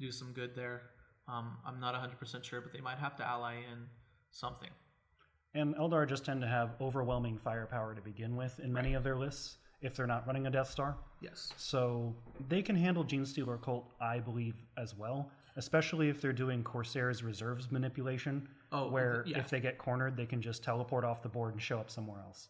do 0.00 0.10
some 0.10 0.32
good 0.32 0.54
there. 0.56 0.82
Um, 1.28 1.56
I'm 1.66 1.80
not 1.80 1.94
100% 1.94 2.44
sure, 2.44 2.60
but 2.60 2.72
they 2.72 2.80
might 2.80 2.98
have 2.98 3.16
to 3.16 3.26
ally 3.26 3.54
in 3.56 3.86
something. 4.30 4.70
And 5.54 5.74
Eldar 5.76 6.08
just 6.08 6.24
tend 6.24 6.40
to 6.42 6.48
have 6.48 6.74
overwhelming 6.80 7.38
firepower 7.38 7.94
to 7.94 8.02
begin 8.02 8.36
with 8.36 8.58
in 8.60 8.72
many 8.72 8.94
of 8.94 9.04
their 9.04 9.16
lists 9.16 9.58
if 9.80 9.94
they're 9.94 10.06
not 10.06 10.26
running 10.26 10.46
a 10.46 10.50
Death 10.50 10.70
Star. 10.70 10.96
Yes. 11.20 11.52
So 11.56 12.14
they 12.48 12.60
can 12.62 12.74
handle 12.76 13.04
Gene 13.04 13.24
Stealer 13.24 13.56
Cult, 13.58 13.90
I 14.00 14.18
believe, 14.18 14.54
as 14.76 14.96
well, 14.96 15.30
especially 15.56 16.08
if 16.08 16.20
they're 16.20 16.32
doing 16.32 16.62
Corsair's 16.64 17.22
reserves 17.22 17.70
manipulation, 17.70 18.48
Oh, 18.72 18.88
where 18.90 19.22
yeah. 19.26 19.38
if 19.38 19.48
they 19.48 19.60
get 19.60 19.78
cornered, 19.78 20.16
they 20.16 20.26
can 20.26 20.42
just 20.42 20.64
teleport 20.64 21.04
off 21.04 21.22
the 21.22 21.28
board 21.28 21.52
and 21.52 21.62
show 21.62 21.78
up 21.78 21.90
somewhere 21.90 22.18
else. 22.20 22.48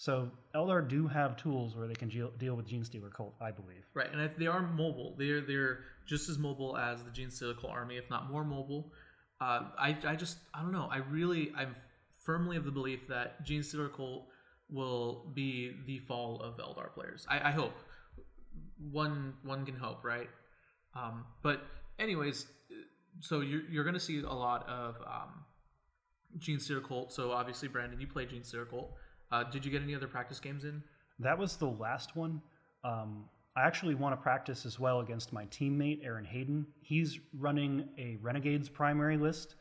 So 0.00 0.30
Eldar 0.54 0.88
do 0.88 1.06
have 1.08 1.36
tools 1.36 1.76
where 1.76 1.86
they 1.86 1.92
can 1.92 2.08
deal 2.08 2.54
with 2.54 2.66
Gene 2.66 2.84
Stealer 2.84 3.10
Cult, 3.10 3.34
I 3.38 3.50
believe. 3.50 3.84
Right, 3.92 4.10
and 4.10 4.18
if 4.22 4.34
they 4.34 4.46
are 4.46 4.62
mobile, 4.62 5.14
they're 5.18 5.42
they're 5.42 5.80
just 6.06 6.30
as 6.30 6.38
mobile 6.38 6.74
as 6.78 7.04
the 7.04 7.10
Gene 7.10 7.30
Stealer 7.30 7.52
Cult 7.52 7.74
army, 7.74 7.98
if 7.98 8.08
not 8.08 8.30
more 8.30 8.42
mobile. 8.42 8.94
Uh, 9.42 9.64
I 9.78 9.94
I 10.06 10.16
just 10.16 10.38
I 10.54 10.62
don't 10.62 10.72
know. 10.72 10.88
I 10.90 11.00
really 11.10 11.52
I'm 11.54 11.76
firmly 12.24 12.56
of 12.56 12.64
the 12.64 12.70
belief 12.70 13.08
that 13.10 13.44
Gene 13.44 13.62
Stealer 13.62 13.90
Cult 13.90 14.24
will 14.70 15.30
be 15.34 15.76
the 15.86 15.98
fall 15.98 16.40
of 16.40 16.56
Eldar 16.56 16.94
players. 16.94 17.26
I, 17.28 17.50
I 17.50 17.50
hope. 17.50 17.74
One 18.90 19.34
one 19.42 19.66
can 19.66 19.76
hope, 19.76 20.02
right? 20.02 20.30
Um, 20.94 21.26
but 21.42 21.60
anyways, 21.98 22.46
so 23.20 23.42
you're 23.42 23.68
you're 23.70 23.84
to 23.92 24.00
see 24.00 24.20
a 24.20 24.32
lot 24.32 24.66
of 24.66 24.94
um, 25.06 25.44
Genestealer 26.38 26.82
Cult. 26.82 27.12
So 27.12 27.32
obviously, 27.32 27.68
Brandon, 27.68 28.00
you 28.00 28.06
play 28.06 28.24
Genestealer 28.24 28.66
Cult. 28.66 28.94
Uh, 29.32 29.44
did 29.44 29.64
you 29.64 29.70
get 29.70 29.82
any 29.82 29.94
other 29.94 30.08
practice 30.08 30.40
games 30.40 30.64
in? 30.64 30.82
That 31.18 31.38
was 31.38 31.56
the 31.56 31.68
last 31.68 32.16
one. 32.16 32.40
Um, 32.84 33.24
I 33.56 33.66
actually 33.66 33.94
want 33.94 34.14
to 34.14 34.22
practice 34.22 34.64
as 34.64 34.78
well 34.78 35.00
against 35.00 35.32
my 35.32 35.44
teammate, 35.46 36.04
Aaron 36.04 36.24
Hayden. 36.24 36.66
He's 36.80 37.18
running 37.38 37.88
a 37.98 38.16
Renegades 38.22 38.68
primary 38.68 39.16
list, 39.16 39.56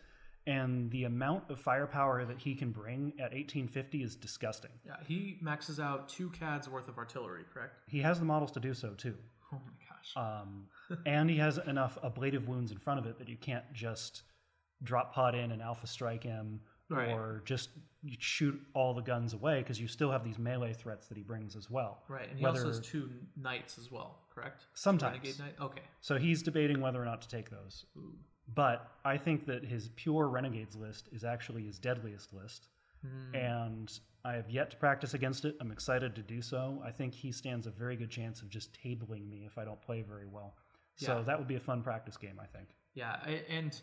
and 0.48 0.90
the 0.92 1.04
amount 1.04 1.50
of 1.50 1.60
firepower 1.60 2.24
that 2.26 2.40
he 2.40 2.56
can 2.56 2.72
bring 2.72 3.14
at 3.18 3.34
1850 3.34 4.04
is 4.04 4.16
disgusting. 4.16 4.72
Yeah, 4.86 4.96
he 5.08 5.38
maxes 5.42 5.80
out 5.80 6.08
two 6.08 6.30
CADs 6.30 6.70
worth 6.70 6.88
of 6.88 6.98
artillery, 6.98 7.44
correct? 7.54 7.80
He 7.88 8.00
has 8.00 8.20
the 8.20 8.26
models 8.26 8.52
to 8.52 8.60
do 8.60 8.74
so 8.74 8.90
too. 8.92 9.16
Oh 9.52 9.58
my 9.66 9.72
gosh. 9.90 10.42
Um, 10.42 11.00
and 11.06 11.30
he 11.30 11.38
has 11.38 11.58
enough 11.68 11.98
ablative 12.04 12.48
wounds 12.48 12.72
in 12.72 12.78
front 12.78 13.00
of 13.00 13.06
it 13.06 13.18
that 13.20 13.28
you 13.28 13.38
can't 13.38 13.66
just 13.74 14.24
drop 14.84 15.14
pod 15.14 15.36
in 15.36 15.52
and 15.52 15.62
alpha 15.62 15.88
strike 15.88 16.24
him 16.24 16.62
Right. 16.90 17.10
or 17.12 17.42
just 17.46 17.70
shoot 18.18 18.60
all 18.74 18.94
the 18.94 19.02
guns 19.02 19.34
away 19.34 19.60
because 19.60 19.80
you 19.80 19.88
still 19.88 20.10
have 20.12 20.24
these 20.24 20.40
melee 20.40 20.74
threats 20.74 21.08
that 21.08 21.18
he 21.18 21.24
brings 21.24 21.56
as 21.56 21.70
well. 21.70 22.04
right, 22.08 22.30
and 22.30 22.40
he 22.40 22.46
also 22.46 22.62
whether- 22.64 22.70
has 22.70 22.80
two 22.80 23.12
knights 23.36 23.78
as 23.78 23.92
well, 23.92 24.20
correct? 24.34 24.66
Sometimes. 24.74 25.18
Renegade 25.18 25.40
knight. 25.40 25.56
Okay. 25.62 25.82
So 26.02 26.18
he's 26.18 26.42
debating 26.42 26.82
whether 26.82 27.02
or 27.02 27.06
not 27.06 27.22
to 27.22 27.28
take 27.28 27.50
those. 27.50 27.86
Ooh. 27.98 28.18
But 28.56 28.92
I 29.06 29.18
think 29.18 29.46
that 29.46 29.64
his 29.64 29.90
pure 29.96 30.28
Renegades 30.28 30.76
list 30.76 31.10
is 31.12 31.24
actually 31.24 31.64
his 31.66 31.78
deadliest 31.78 32.34
list. 32.34 32.70
Hmm. 33.06 33.36
And 33.36 34.00
I 34.26 34.34
have 34.34 34.50
yet 34.50 34.72
to 34.72 34.78
practice 34.78 35.14
against 35.14 35.46
it. 35.46 35.56
I'm 35.62 35.72
excited 35.72 36.16
to 36.16 36.22
do 36.24 36.42
so. 36.42 36.82
I 36.84 36.92
think 36.92 37.14
he 37.14 37.32
stands 37.32 37.68
a 37.68 37.72
very 37.72 37.96
good 37.96 38.10
chance 38.10 38.42
of 38.42 38.50
just 38.50 38.74
tabling 38.84 39.30
me 39.30 39.44
if 39.46 39.58
I 39.58 39.66
don't 39.66 39.82
play 39.82 40.02
very 40.02 40.26
well. 40.26 40.56
So 40.96 41.18
Yeah. 41.18 41.24
that 41.24 41.38
would 41.38 41.48
be 41.48 41.56
a 41.56 41.60
fun 41.60 41.84
practice 41.84 42.18
game, 42.18 42.40
I 42.42 42.46
think. 42.48 42.70
Yeah, 42.96 43.22
a- 43.26 43.50
and 43.52 43.80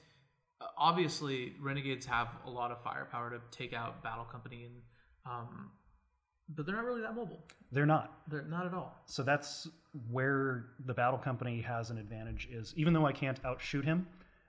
obviously 0.77 1.55
Renegades 1.61 2.07
have 2.07 2.29
a 2.47 2.51
lot 2.51 2.71
of 2.71 2.83
firepower 2.83 3.31
to 3.31 3.41
take 3.57 3.73
out 3.73 4.03
Battle 4.03 4.25
Company, 4.25 4.65
and 4.65 4.75
um, 5.25 5.71
but 6.49 6.67
they're 6.67 6.77
not 6.77 6.85
really 6.85 7.03
that 7.03 7.15
mobile. 7.15 7.43
They're 7.73 7.87
not. 7.87 8.21
They're 8.29 8.43
not 8.43 8.67
at 8.67 8.75
all. 8.75 8.97
So 9.07 9.23
that's 9.23 9.69
where 10.11 10.67
the 10.85 10.95
battle 10.95 11.19
company 11.19 11.61
has 11.63 11.91
an 11.91 11.99
advantage 11.99 12.49
is 12.51 12.73
even 12.77 12.93
though 12.93 13.07
I 13.07 13.13
can't 13.13 13.41
outshoot 13.45 13.85
him 13.85 14.07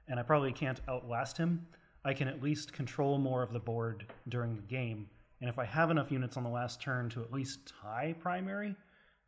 and 0.08 0.20
I 0.20 0.24
probably 0.24 0.52
can't 0.52 0.80
outlast 0.88 1.38
him, 1.38 1.66
I 2.06 2.14
can 2.14 2.28
at 2.28 2.44
least 2.44 2.74
control 2.74 3.18
more 3.18 3.44
of 3.44 3.52
the 3.52 3.60
board 3.60 4.06
during 4.30 4.56
the 4.56 4.62
game. 4.62 5.10
And 5.42 5.50
if 5.50 5.60
I 5.60 5.66
have 5.66 5.92
enough 5.92 6.12
units 6.12 6.38
on 6.38 6.44
the 6.44 6.50
last 6.50 6.82
turn 6.82 7.10
to 7.12 7.22
at 7.22 7.32
least 7.32 7.72
tie 7.82 8.16
primary, 8.20 8.76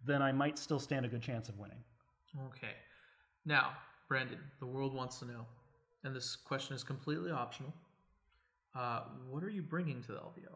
then 0.06 0.22
I 0.22 0.32
might 0.32 0.58
still 0.58 0.80
stand 0.80 1.06
a 1.06 1.10
good 1.10 1.22
chance 1.22 1.50
of 1.50 1.58
winning. 1.58 1.84
Okay. 2.48 2.74
Now, 3.46 3.72
Brandon, 4.08 4.40
the 4.60 4.66
world 4.66 4.94
wants 4.94 5.20
to 5.20 5.26
know, 5.26 5.46
and 6.04 6.16
this 6.16 6.36
question 6.36 6.76
is 6.76 6.84
completely 6.84 7.32
optional. 7.32 7.74
Uh, 8.76 9.02
what 9.30 9.44
are 9.44 9.50
you 9.50 9.62
bringing 9.62 10.02
to 10.04 10.12
the 10.12 10.20
LVO? 10.20 10.56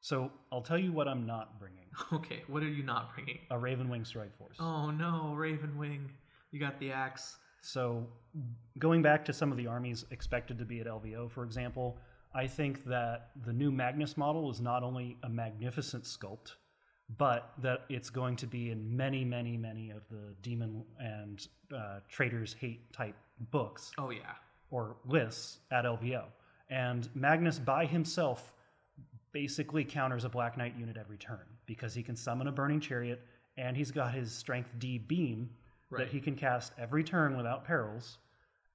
So 0.00 0.30
I'll 0.50 0.62
tell 0.62 0.78
you 0.78 0.92
what 0.92 1.06
I'm 1.06 1.26
not 1.26 1.58
bringing 1.60 1.84
Okay, 2.12 2.42
what 2.48 2.62
are 2.62 2.68
you 2.68 2.82
not 2.82 3.14
bringing? 3.14 3.38
a 3.50 3.56
Ravenwing 3.56 4.06
Strike 4.06 4.36
Force. 4.36 4.56
Oh 4.58 4.90
no, 4.90 5.34
Ravenwing, 5.36 6.08
you 6.50 6.58
got 6.60 6.78
the 6.80 6.90
axe. 6.92 7.36
So, 7.64 8.04
going 8.80 9.02
back 9.02 9.24
to 9.26 9.32
some 9.32 9.52
of 9.52 9.56
the 9.56 9.68
armies 9.68 10.04
expected 10.10 10.58
to 10.58 10.64
be 10.64 10.80
at 10.80 10.86
LVO, 10.88 11.30
for 11.30 11.44
example, 11.44 11.96
I 12.34 12.48
think 12.48 12.82
that 12.86 13.30
the 13.46 13.52
new 13.52 13.70
Magnus 13.70 14.16
model 14.16 14.50
is 14.50 14.60
not 14.60 14.82
only 14.82 15.16
a 15.22 15.28
magnificent 15.28 16.02
sculpt, 16.02 16.54
but 17.18 17.52
that 17.58 17.82
it's 17.88 18.10
going 18.10 18.34
to 18.36 18.48
be 18.48 18.70
in 18.72 18.96
many, 18.96 19.24
many, 19.24 19.56
many 19.56 19.90
of 19.90 20.02
the 20.10 20.34
Demon 20.42 20.84
and 20.98 21.46
uh, 21.72 22.00
Traitors 22.08 22.52
Hate 22.58 22.92
type 22.92 23.14
books 23.52 23.92
Oh 23.96 24.10
yeah, 24.10 24.32
or 24.72 24.96
lists 25.06 25.58
at 25.70 25.84
LVO. 25.84 26.24
And 26.68 27.08
Magnus 27.14 27.60
by 27.60 27.86
himself 27.86 28.52
basically 29.30 29.84
counters 29.84 30.24
a 30.24 30.28
Black 30.28 30.56
Knight 30.56 30.74
unit 30.76 30.96
every 30.98 31.18
turn 31.18 31.44
because 31.66 31.94
he 31.94 32.02
can 32.02 32.16
summon 32.16 32.48
a 32.48 32.52
Burning 32.52 32.80
Chariot 32.80 33.20
and 33.56 33.76
he's 33.76 33.90
got 33.92 34.12
his 34.12 34.32
Strength 34.32 34.70
D 34.80 34.98
beam 34.98 35.50
Right. 35.90 35.98
that 36.06 36.08
he 36.08 36.20
can 36.20 36.34
cast 36.36 36.72
every 36.78 37.04
turn 37.04 37.36
without 37.36 37.66
perils. 37.66 38.16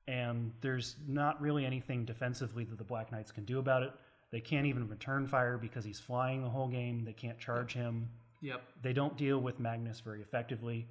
And 0.07 0.51
there's 0.61 0.97
not 1.07 1.41
really 1.41 1.65
anything 1.65 2.05
defensively 2.05 2.63
that 2.65 2.77
the 2.77 2.83
Black 2.83 3.11
Knights 3.11 3.31
can 3.31 3.43
do 3.43 3.57
about 3.57 3.81
it. 3.81 3.91
They 4.31 4.39
can't 4.39 4.67
even 4.67 4.87
return 4.87 5.25
fire 5.25 5.57
because 5.57 5.83
he's 5.83 5.99
flying 5.99 6.43
the 6.43 6.49
whole 6.49 6.67
game. 6.67 7.03
They 7.03 7.13
can't 7.13 7.39
charge 7.39 7.73
him. 7.73 8.07
yep. 8.39 8.61
They 8.83 8.93
don't 8.93 9.17
deal 9.17 9.39
with 9.39 9.59
Magnus 9.59 9.99
very 9.99 10.21
effectively. 10.21 10.87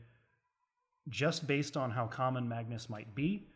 Just 1.08 1.46
based 1.46 1.76
on 1.76 1.92
how 1.92 2.06
common 2.08 2.48
Magnus 2.48 2.90
might 2.90 3.14
be, 3.14 3.46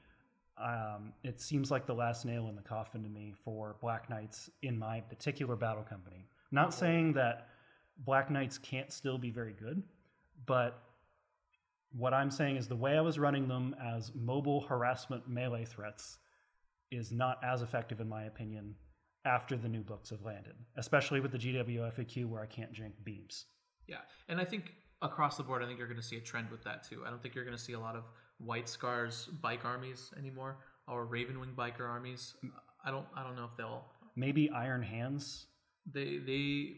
um, 0.62 1.12
it 1.22 1.40
seems 1.40 1.70
like 1.70 1.86
the 1.86 1.94
last 1.94 2.24
nail 2.24 2.48
in 2.48 2.56
the 2.56 2.62
coffin 2.62 3.02
to 3.02 3.08
me 3.08 3.34
for 3.44 3.76
Black 3.80 4.10
Knights 4.10 4.50
in 4.62 4.78
my 4.78 5.00
particular 5.00 5.56
battle 5.56 5.82
company. 5.82 6.26
Not 6.52 6.74
saying 6.74 7.14
that 7.14 7.48
Black 7.98 8.30
Knights 8.30 8.58
can't 8.58 8.92
still 8.92 9.18
be 9.18 9.30
very 9.30 9.52
good, 9.52 9.82
but 10.46 10.82
what 11.92 12.14
I'm 12.14 12.30
saying 12.30 12.56
is 12.56 12.68
the 12.68 12.76
way 12.76 12.96
I 12.96 13.00
was 13.00 13.18
running 13.18 13.48
them 13.48 13.74
as 13.82 14.12
mobile 14.14 14.60
harassment 14.60 15.28
melee 15.28 15.64
threats 15.64 16.18
is 16.90 17.12
not 17.12 17.38
as 17.44 17.62
effective, 17.62 18.00
in 18.00 18.08
my 18.08 18.24
opinion, 18.24 18.74
after 19.24 19.56
the 19.56 19.68
new 19.68 19.82
books 19.82 20.10
have 20.10 20.22
landed, 20.22 20.54
especially 20.76 21.20
with 21.20 21.32
the 21.32 21.38
GWFAQ 21.38 22.26
where 22.26 22.42
I 22.42 22.46
can't 22.46 22.72
drink 22.72 22.94
beams. 23.04 23.46
Yeah, 23.86 23.98
and 24.28 24.40
I 24.40 24.44
think 24.44 24.74
across 25.02 25.36
the 25.36 25.42
board, 25.42 25.62
I 25.62 25.66
think 25.66 25.78
you're 25.78 25.88
going 25.88 26.00
to 26.00 26.06
see 26.06 26.16
a 26.16 26.20
trend 26.20 26.50
with 26.50 26.64
that 26.64 26.88
too. 26.88 27.02
I 27.06 27.10
don't 27.10 27.22
think 27.22 27.34
you're 27.34 27.44
going 27.44 27.56
to 27.56 27.62
see 27.62 27.72
a 27.72 27.80
lot 27.80 27.96
of 27.96 28.04
White 28.44 28.68
Scars 28.68 29.28
bike 29.42 29.64
armies 29.64 30.12
anymore, 30.18 30.58
or 30.88 31.06
Ravenwing 31.06 31.54
biker 31.54 31.88
armies. 31.88 32.34
I 32.84 32.90
don't, 32.90 33.06
I 33.16 33.22
don't 33.22 33.36
know 33.36 33.44
if 33.44 33.56
they'll 33.56 33.84
Maybe 34.16 34.50
Iron 34.50 34.82
Hands. 34.82 35.46
they 35.92 36.18
they 36.18 36.76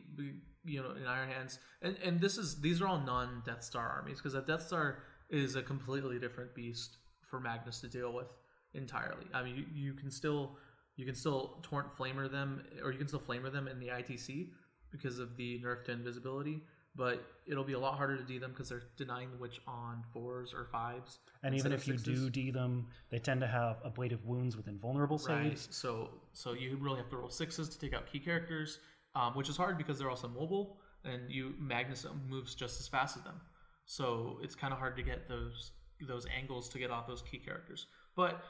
you 0.65 0.83
know 0.83 0.93
in 0.93 1.07
Iron 1.07 1.31
Hands, 1.31 1.59
and 1.81 1.97
and 2.05 2.21
this 2.21 2.39
is 2.39 2.61
these 2.61 2.81
are 2.81 2.87
all 2.87 3.01
non 3.01 3.43
Death 3.45 3.65
Star 3.65 3.89
armies 3.89 4.19
because 4.19 4.35
a 4.35 4.43
Death 4.43 4.67
Star 4.67 4.99
is 5.31 5.57
a 5.57 5.63
completely 5.63 6.19
different 6.19 6.55
beast 6.55 6.99
for 7.31 7.41
Magnus 7.41 7.81
to 7.81 7.89
deal 7.89 8.13
with 8.13 8.29
entirely. 8.75 9.27
I 9.33 9.43
mean, 9.43 9.57
you, 9.57 9.65
you 9.75 9.95
can 9.95 10.11
still 10.11 10.57
you 10.97 11.07
can 11.07 11.15
still 11.15 11.59
torrent 11.63 11.97
flamer 11.99 12.31
them, 12.31 12.63
or 12.85 12.93
you 12.93 12.99
can 12.99 13.09
still 13.09 13.21
flamer 13.21 13.53
them 13.53 13.67
in 13.67 13.81
the 13.81 13.89
ITC 13.89 14.51
because 14.91 15.19
of 15.19 15.37
the 15.37 15.61
nerf 15.65 15.85
to 15.87 15.93
invisibility. 15.93 16.63
But 16.95 17.25
it'll 17.47 17.65
be 17.65 17.73
a 17.73 17.79
lot 17.79 17.97
harder 17.97 18.19
to 18.19 18.23
D 18.23 18.39
them 18.39 18.51
because 18.51 18.69
they're 18.69 18.83
denying 18.99 19.31
the 19.31 19.39
witch 19.39 19.61
on 19.67 20.05
fours 20.13 20.53
or 20.55 20.67
fives. 20.71 21.19
And 21.43 21.55
even 21.55 21.73
if 21.73 21.89
you 21.89 21.97
do 21.97 22.29
D 22.29 22.51
them, 22.51 22.89
they 23.11 23.19
tend 23.19 23.41
to 23.41 23.47
have 23.47 23.79
ablative 23.85 24.25
wounds 24.27 24.57
with 24.57 24.69
invulnerable 24.69 25.19
saves. 25.19 25.67
Right. 25.67 25.75
So 25.75 26.11
so 26.33 26.53
you 26.53 26.77
really 26.81 26.99
have 26.99 27.09
to 27.11 27.17
roll 27.17 27.31
sixes 27.31 27.69
to 27.71 27.79
take 27.79 27.95
out 27.95 28.13
key 28.13 28.19
characters, 28.19 28.79
um, 29.15 29.35
which 29.35 29.49
is 29.49 29.57
hard 29.57 29.79
because 29.79 29.99
they're 29.99 30.11
also 30.11 30.29
mobile, 30.29 30.81
and 31.05 31.31
you 31.31 31.55
Magnus 31.59 32.07
moves 32.29 32.55
just 32.55 32.79
as 32.79 32.89
fast 32.89 33.17
as 33.17 33.23
them. 33.23 33.41
So 33.87 34.39
it's 34.43 34.55
kind 34.55 34.73
of 34.73 34.79
hard 34.79 34.97
to 34.97 35.03
get 35.03 35.29
those 35.29 35.73
those 36.07 36.27
angles 36.37 36.69
to 36.71 36.79
get 36.79 36.91
off 36.91 37.07
those 37.07 37.23
key 37.23 37.39
characters. 37.39 37.87
But 38.17 38.43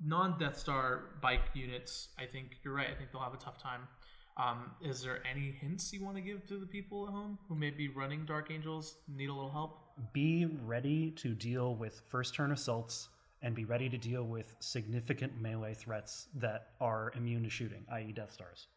non 0.00 0.38
Death 0.38 0.58
Star 0.58 1.16
bike 1.20 1.50
units, 1.54 2.08
I 2.18 2.26
think 2.26 2.58
you're 2.62 2.74
right. 2.74 2.88
I 2.90 2.94
think 2.94 3.10
they'll 3.12 3.22
have 3.22 3.34
a 3.34 3.38
tough 3.38 3.60
time. 3.60 3.88
Um, 4.38 4.70
is 4.80 5.02
there 5.02 5.20
any 5.28 5.50
hints 5.50 5.92
you 5.92 6.04
want 6.04 6.16
to 6.16 6.22
give 6.22 6.46
to 6.46 6.58
the 6.58 6.66
people 6.66 7.06
at 7.06 7.12
home 7.12 7.38
who 7.48 7.56
may 7.56 7.70
be 7.70 7.88
running 7.88 8.24
Dark 8.24 8.52
Angels, 8.52 8.98
need 9.08 9.28
a 9.28 9.32
little 9.32 9.50
help? 9.50 9.80
Be 10.12 10.46
ready 10.64 11.10
to 11.12 11.34
deal 11.34 11.74
with 11.74 12.02
first 12.08 12.34
turn 12.34 12.52
assaults 12.52 13.08
and 13.42 13.54
be 13.54 13.64
ready 13.64 13.88
to 13.88 13.98
deal 13.98 14.22
with 14.22 14.54
significant 14.60 15.40
melee 15.40 15.74
threats 15.74 16.28
that 16.36 16.68
are 16.80 17.12
immune 17.16 17.42
to 17.42 17.50
shooting, 17.50 17.84
i.e., 17.92 18.12
Death 18.12 18.32
Stars. 18.32 18.68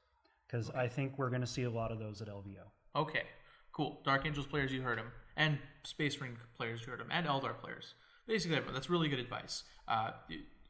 Because 0.47 0.71
I 0.71 0.87
think 0.87 1.13
we're 1.17 1.29
going 1.29 1.41
to 1.41 1.47
see 1.47 1.63
a 1.63 1.69
lot 1.69 1.91
of 1.91 1.99
those 1.99 2.21
at 2.21 2.27
LVO. 2.27 2.65
Okay, 2.95 3.23
cool. 3.71 4.01
Dark 4.03 4.25
Angels 4.25 4.47
players, 4.47 4.71
you 4.71 4.81
heard 4.81 4.97
him, 4.97 5.11
and 5.37 5.59
Space 5.83 6.19
Marine 6.19 6.37
players, 6.57 6.81
you 6.81 6.87
heard 6.87 7.01
him, 7.01 7.07
and 7.11 7.27
Eldar 7.27 7.57
players. 7.59 7.93
Basically, 8.27 8.57
everyone. 8.57 8.73
That's 8.73 8.89
really 8.89 9.09
good 9.09 9.19
advice. 9.19 9.63
Uh, 9.87 10.11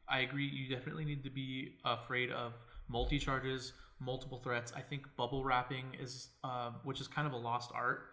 I 0.08 0.20
agree. 0.20 0.46
You 0.46 0.74
definitely 0.74 1.04
need 1.04 1.24
to 1.24 1.30
be 1.30 1.76
afraid 1.84 2.30
of 2.30 2.52
multi 2.88 3.18
charges, 3.18 3.72
multiple 4.04 4.38
threats. 4.38 4.72
I 4.74 4.80
think 4.80 5.06
bubble 5.16 5.44
wrapping 5.44 5.96
is, 6.00 6.28
uh, 6.44 6.70
which 6.84 7.00
is 7.00 7.08
kind 7.08 7.26
of 7.26 7.32
a 7.32 7.36
lost 7.36 7.70
art 7.74 8.04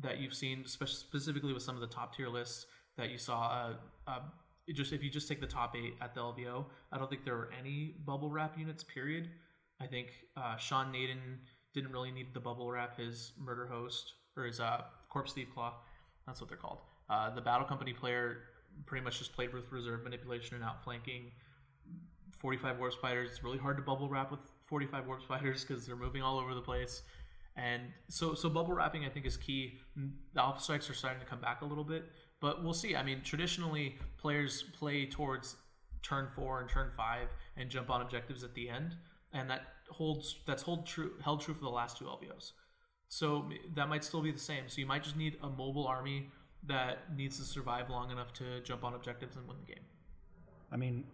that 0.00 0.18
you've 0.18 0.34
seen, 0.34 0.64
spe- 0.66 0.86
specifically 0.86 1.52
with 1.52 1.62
some 1.62 1.74
of 1.74 1.80
the 1.80 1.86
top 1.86 2.16
tier 2.16 2.28
lists 2.28 2.66
that 2.96 3.10
you 3.10 3.18
saw. 3.18 3.74
Uh, 4.06 4.10
uh, 4.10 4.18
just 4.72 4.92
if 4.92 5.02
you 5.02 5.10
just 5.10 5.28
take 5.28 5.40
the 5.40 5.46
top 5.46 5.74
eight 5.76 5.94
at 6.00 6.14
the 6.14 6.20
LVO, 6.20 6.64
I 6.92 6.98
don't 6.98 7.10
think 7.10 7.24
there 7.24 7.36
were 7.36 7.50
any 7.58 7.96
bubble 8.06 8.30
wrap 8.30 8.58
units. 8.58 8.84
Period. 8.84 9.28
I 9.80 9.86
think 9.86 10.08
uh, 10.36 10.56
Sean 10.56 10.92
Nayden 10.92 11.38
didn't 11.74 11.92
really 11.92 12.10
need 12.10 12.34
the 12.34 12.40
bubble 12.40 12.70
wrap 12.70 12.98
his 12.98 13.32
murder 13.38 13.66
host 13.66 14.14
or 14.36 14.44
his 14.44 14.60
uh, 14.60 14.82
corpse 15.10 15.32
thief 15.32 15.48
claw. 15.52 15.74
That's 16.26 16.40
what 16.40 16.48
they're 16.48 16.58
called. 16.58 16.78
Uh, 17.10 17.34
the 17.34 17.40
battle 17.40 17.66
company 17.66 17.92
player 17.92 18.38
pretty 18.86 19.04
much 19.04 19.18
just 19.18 19.32
played 19.34 19.52
with 19.52 19.70
reserve 19.72 20.04
manipulation 20.04 20.56
and 20.56 20.64
outflanking. 20.64 21.32
45 22.38 22.78
warp 22.78 22.92
spiders. 22.92 23.30
It's 23.30 23.44
really 23.44 23.58
hard 23.58 23.76
to 23.76 23.82
bubble 23.82 24.08
wrap 24.08 24.30
with 24.30 24.40
45 24.72 25.06
warp 25.06 25.22
spiders 25.22 25.64
because 25.66 25.86
they're 25.86 25.96
moving 25.96 26.22
all 26.22 26.38
over 26.38 26.54
the 26.54 26.62
place. 26.62 27.02
And 27.56 27.82
so, 28.08 28.32
so 28.32 28.48
bubble 28.48 28.72
wrapping 28.72 29.04
I 29.04 29.10
think 29.10 29.26
is 29.26 29.36
key. 29.36 29.80
Mm, 29.98 30.12
the 30.32 30.40
alpha 30.40 30.62
strikes 30.62 30.88
are 30.88 30.94
starting 30.94 31.20
to 31.20 31.26
come 31.26 31.42
back 31.42 31.60
a 31.60 31.66
little 31.66 31.84
bit, 31.84 32.04
but 32.40 32.64
we'll 32.64 32.72
see. 32.72 32.96
I 32.96 33.02
mean, 33.02 33.20
traditionally 33.22 33.98
players 34.16 34.64
play 34.78 35.04
towards 35.04 35.56
turn 36.02 36.28
four 36.34 36.62
and 36.62 36.70
turn 36.70 36.90
five 36.96 37.28
and 37.58 37.68
jump 37.68 37.90
on 37.90 38.00
objectives 38.00 38.42
at 38.44 38.54
the 38.54 38.70
end, 38.70 38.96
and 39.34 39.50
that 39.50 39.60
holds 39.90 40.36
that's 40.46 40.62
hold 40.62 40.86
true 40.86 41.10
held 41.22 41.42
true 41.42 41.52
for 41.52 41.64
the 41.64 41.68
last 41.68 41.98
two 41.98 42.06
LVOs. 42.06 42.52
So 43.08 43.50
that 43.74 43.90
might 43.90 44.04
still 44.04 44.22
be 44.22 44.32
the 44.32 44.38
same. 44.38 44.68
So 44.68 44.80
you 44.80 44.86
might 44.86 45.02
just 45.02 45.18
need 45.18 45.36
a 45.42 45.50
mobile 45.50 45.86
army 45.86 46.30
that 46.66 47.14
needs 47.14 47.36
to 47.36 47.44
survive 47.44 47.90
long 47.90 48.10
enough 48.10 48.32
to 48.34 48.62
jump 48.62 48.84
on 48.84 48.94
objectives 48.94 49.36
and 49.36 49.46
win 49.46 49.58
the 49.58 49.74
game. 49.74 49.84
I 50.72 50.78
mean, 50.78 51.04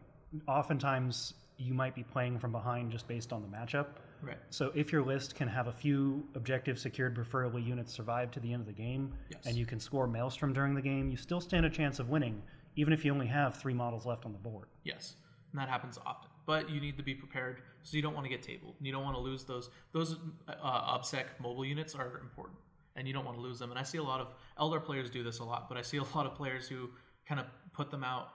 oftentimes 0.47 1.35
you 1.59 1.75
might 1.75 1.95
be 1.95 2.03
playing 2.05 2.39
from 2.39 2.53
behind 2.53 2.91
just 2.93 3.07
based 3.09 3.33
on 3.33 3.43
the 3.43 3.49
matchup. 3.49 3.87
Right. 4.23 4.37
So 4.51 4.73
if 4.75 4.91
your 4.93 5.03
list 5.03 5.35
can 5.35 5.49
have 5.49 5.67
a 5.67 5.73
few 5.73 6.27
objectives 6.35 6.83
secured, 6.83 7.15
preferably 7.15 7.63
units 7.63 7.93
survive 7.93 8.31
to 8.33 8.41
the 8.41 8.53
end 8.53 8.61
of 8.61 8.67
the 8.67 8.73
game, 8.73 9.13
Yes. 9.31 9.47
and 9.47 9.57
you 9.57 9.67
can 9.67 9.79
score 9.81 10.07
Maelstrom 10.07 10.53
during 10.53 10.75
the 10.75 10.83
game, 10.83 11.11
you 11.11 11.17
still 11.17 11.41
stand 11.41 11.67
a 11.67 11.71
chance 11.71 11.99
of 11.99 12.09
winning, 12.09 12.43
even 12.77 12.93
if 12.93 13.05
you 13.05 13.13
only 13.13 13.27
have 13.27 13.57
three 13.57 13.75
models 13.75 14.07
left 14.07 14.25
on 14.25 14.33
the 14.33 14.39
board. 14.39 14.69
Yes, 14.85 15.17
and 15.53 15.61
that 15.61 15.69
happens 15.69 15.99
often. 16.07 16.31
But 16.47 16.71
you 16.71 16.81
need 16.81 16.97
to 16.97 17.03
be 17.03 17.15
prepared, 17.15 17.61
so 17.83 17.97
you 17.97 18.03
don't 18.03 18.15
want 18.15 18.25
to 18.25 18.31
get 18.31 18.43
tabled. 18.43 18.75
You 18.81 18.91
don't 18.93 19.05
want 19.05 19.17
to 19.17 19.21
lose 19.21 19.45
those. 19.45 19.71
Those 19.93 20.17
uh, 20.49 20.99
obsec 20.99 21.25
mobile 21.41 21.65
units 21.65 21.95
are 21.95 22.19
important, 22.21 22.59
and 22.97 23.07
you 23.07 23.13
don't 23.13 23.25
want 23.25 23.37
to 23.37 23.43
lose 23.43 23.59
them. 23.59 23.71
And 23.71 23.79
I 23.79 23.83
see 23.83 23.99
a 23.99 24.03
lot 24.03 24.21
of 24.21 24.29
elder 24.59 24.81
players 24.81 25.11
do 25.11 25.23
this 25.23 25.41
a 25.41 25.45
lot, 25.45 25.69
but 25.69 25.77
I 25.77 25.83
see 25.83 25.99
a 25.99 26.05
lot 26.15 26.25
of 26.27 26.35
players 26.35 26.67
who 26.69 26.91
kind 27.27 27.41
of 27.41 27.47
put 27.73 27.91
them 27.91 28.03
out, 28.03 28.29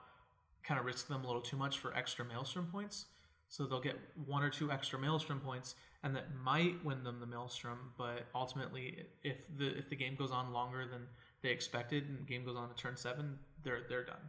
kind 0.62 0.78
of 0.78 0.86
risk 0.86 1.08
them 1.08 1.24
a 1.24 1.26
little 1.26 1.42
too 1.42 1.56
much 1.56 1.78
for 1.78 1.92
extra 1.94 2.24
maelstrom 2.24 2.66
points. 2.70 3.06
So 3.54 3.66
they'll 3.66 3.80
get 3.80 3.96
one 4.26 4.42
or 4.42 4.50
two 4.50 4.72
extra 4.72 4.98
maelstrom 4.98 5.38
points, 5.38 5.76
and 6.02 6.16
that 6.16 6.34
might 6.42 6.84
win 6.84 7.04
them 7.04 7.20
the 7.20 7.26
maelstrom. 7.26 7.92
But 7.96 8.26
ultimately, 8.34 9.04
if 9.22 9.46
the 9.56 9.78
if 9.78 9.88
the 9.88 9.94
game 9.94 10.16
goes 10.16 10.32
on 10.32 10.52
longer 10.52 10.88
than 10.90 11.02
they 11.40 11.50
expected, 11.50 12.08
and 12.08 12.18
the 12.18 12.24
game 12.24 12.44
goes 12.44 12.56
on 12.56 12.68
to 12.68 12.74
turn 12.74 12.96
seven, 12.96 13.38
they're 13.62 13.82
they're 13.88 14.04
done. 14.04 14.28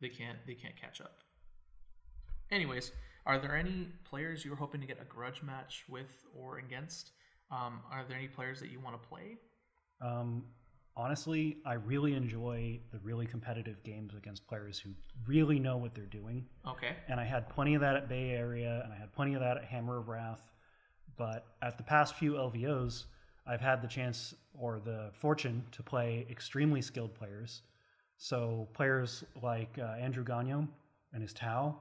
They 0.00 0.08
can't 0.08 0.38
they 0.44 0.54
can't 0.54 0.74
catch 0.74 1.00
up. 1.00 1.20
Anyways, 2.50 2.90
are 3.26 3.38
there 3.38 3.54
any 3.54 3.90
players 4.02 4.44
you're 4.44 4.56
hoping 4.56 4.80
to 4.80 4.88
get 4.88 5.00
a 5.00 5.04
grudge 5.04 5.40
match 5.40 5.84
with 5.88 6.26
or 6.36 6.58
against? 6.58 7.12
Um, 7.52 7.78
are 7.92 8.04
there 8.08 8.18
any 8.18 8.26
players 8.26 8.58
that 8.58 8.72
you 8.72 8.80
want 8.80 9.00
to 9.00 9.08
play? 9.08 9.36
Um, 10.00 10.42
honestly, 10.98 11.58
I 11.64 11.74
really 11.74 12.14
enjoy 12.14 12.80
the 12.92 12.98
really 12.98 13.24
competitive 13.24 13.82
games 13.84 14.14
against 14.14 14.46
players 14.46 14.78
who 14.78 14.90
really 15.26 15.58
know 15.58 15.76
what 15.76 15.94
they're 15.94 16.04
doing. 16.04 16.44
Okay. 16.66 16.96
And 17.08 17.20
I 17.20 17.24
had 17.24 17.48
plenty 17.48 17.74
of 17.74 17.80
that 17.80 17.96
at 17.96 18.08
Bay 18.08 18.30
Area, 18.30 18.82
and 18.84 18.92
I 18.92 18.96
had 18.96 19.12
plenty 19.12 19.34
of 19.34 19.40
that 19.40 19.56
at 19.56 19.64
Hammer 19.64 19.98
of 19.98 20.08
Wrath. 20.08 20.50
But 21.16 21.46
at 21.62 21.78
the 21.78 21.84
past 21.84 22.14
few 22.16 22.32
LVOs, 22.32 23.04
I've 23.46 23.60
had 23.60 23.80
the 23.80 23.88
chance 23.88 24.34
or 24.52 24.80
the 24.80 25.10
fortune 25.14 25.64
to 25.72 25.82
play 25.82 26.26
extremely 26.30 26.82
skilled 26.82 27.14
players. 27.14 27.62
So 28.18 28.68
players 28.74 29.24
like 29.42 29.78
uh, 29.78 29.94
Andrew 30.00 30.24
Gagnon 30.24 30.68
and 31.12 31.22
his 31.22 31.32
Tau. 31.32 31.80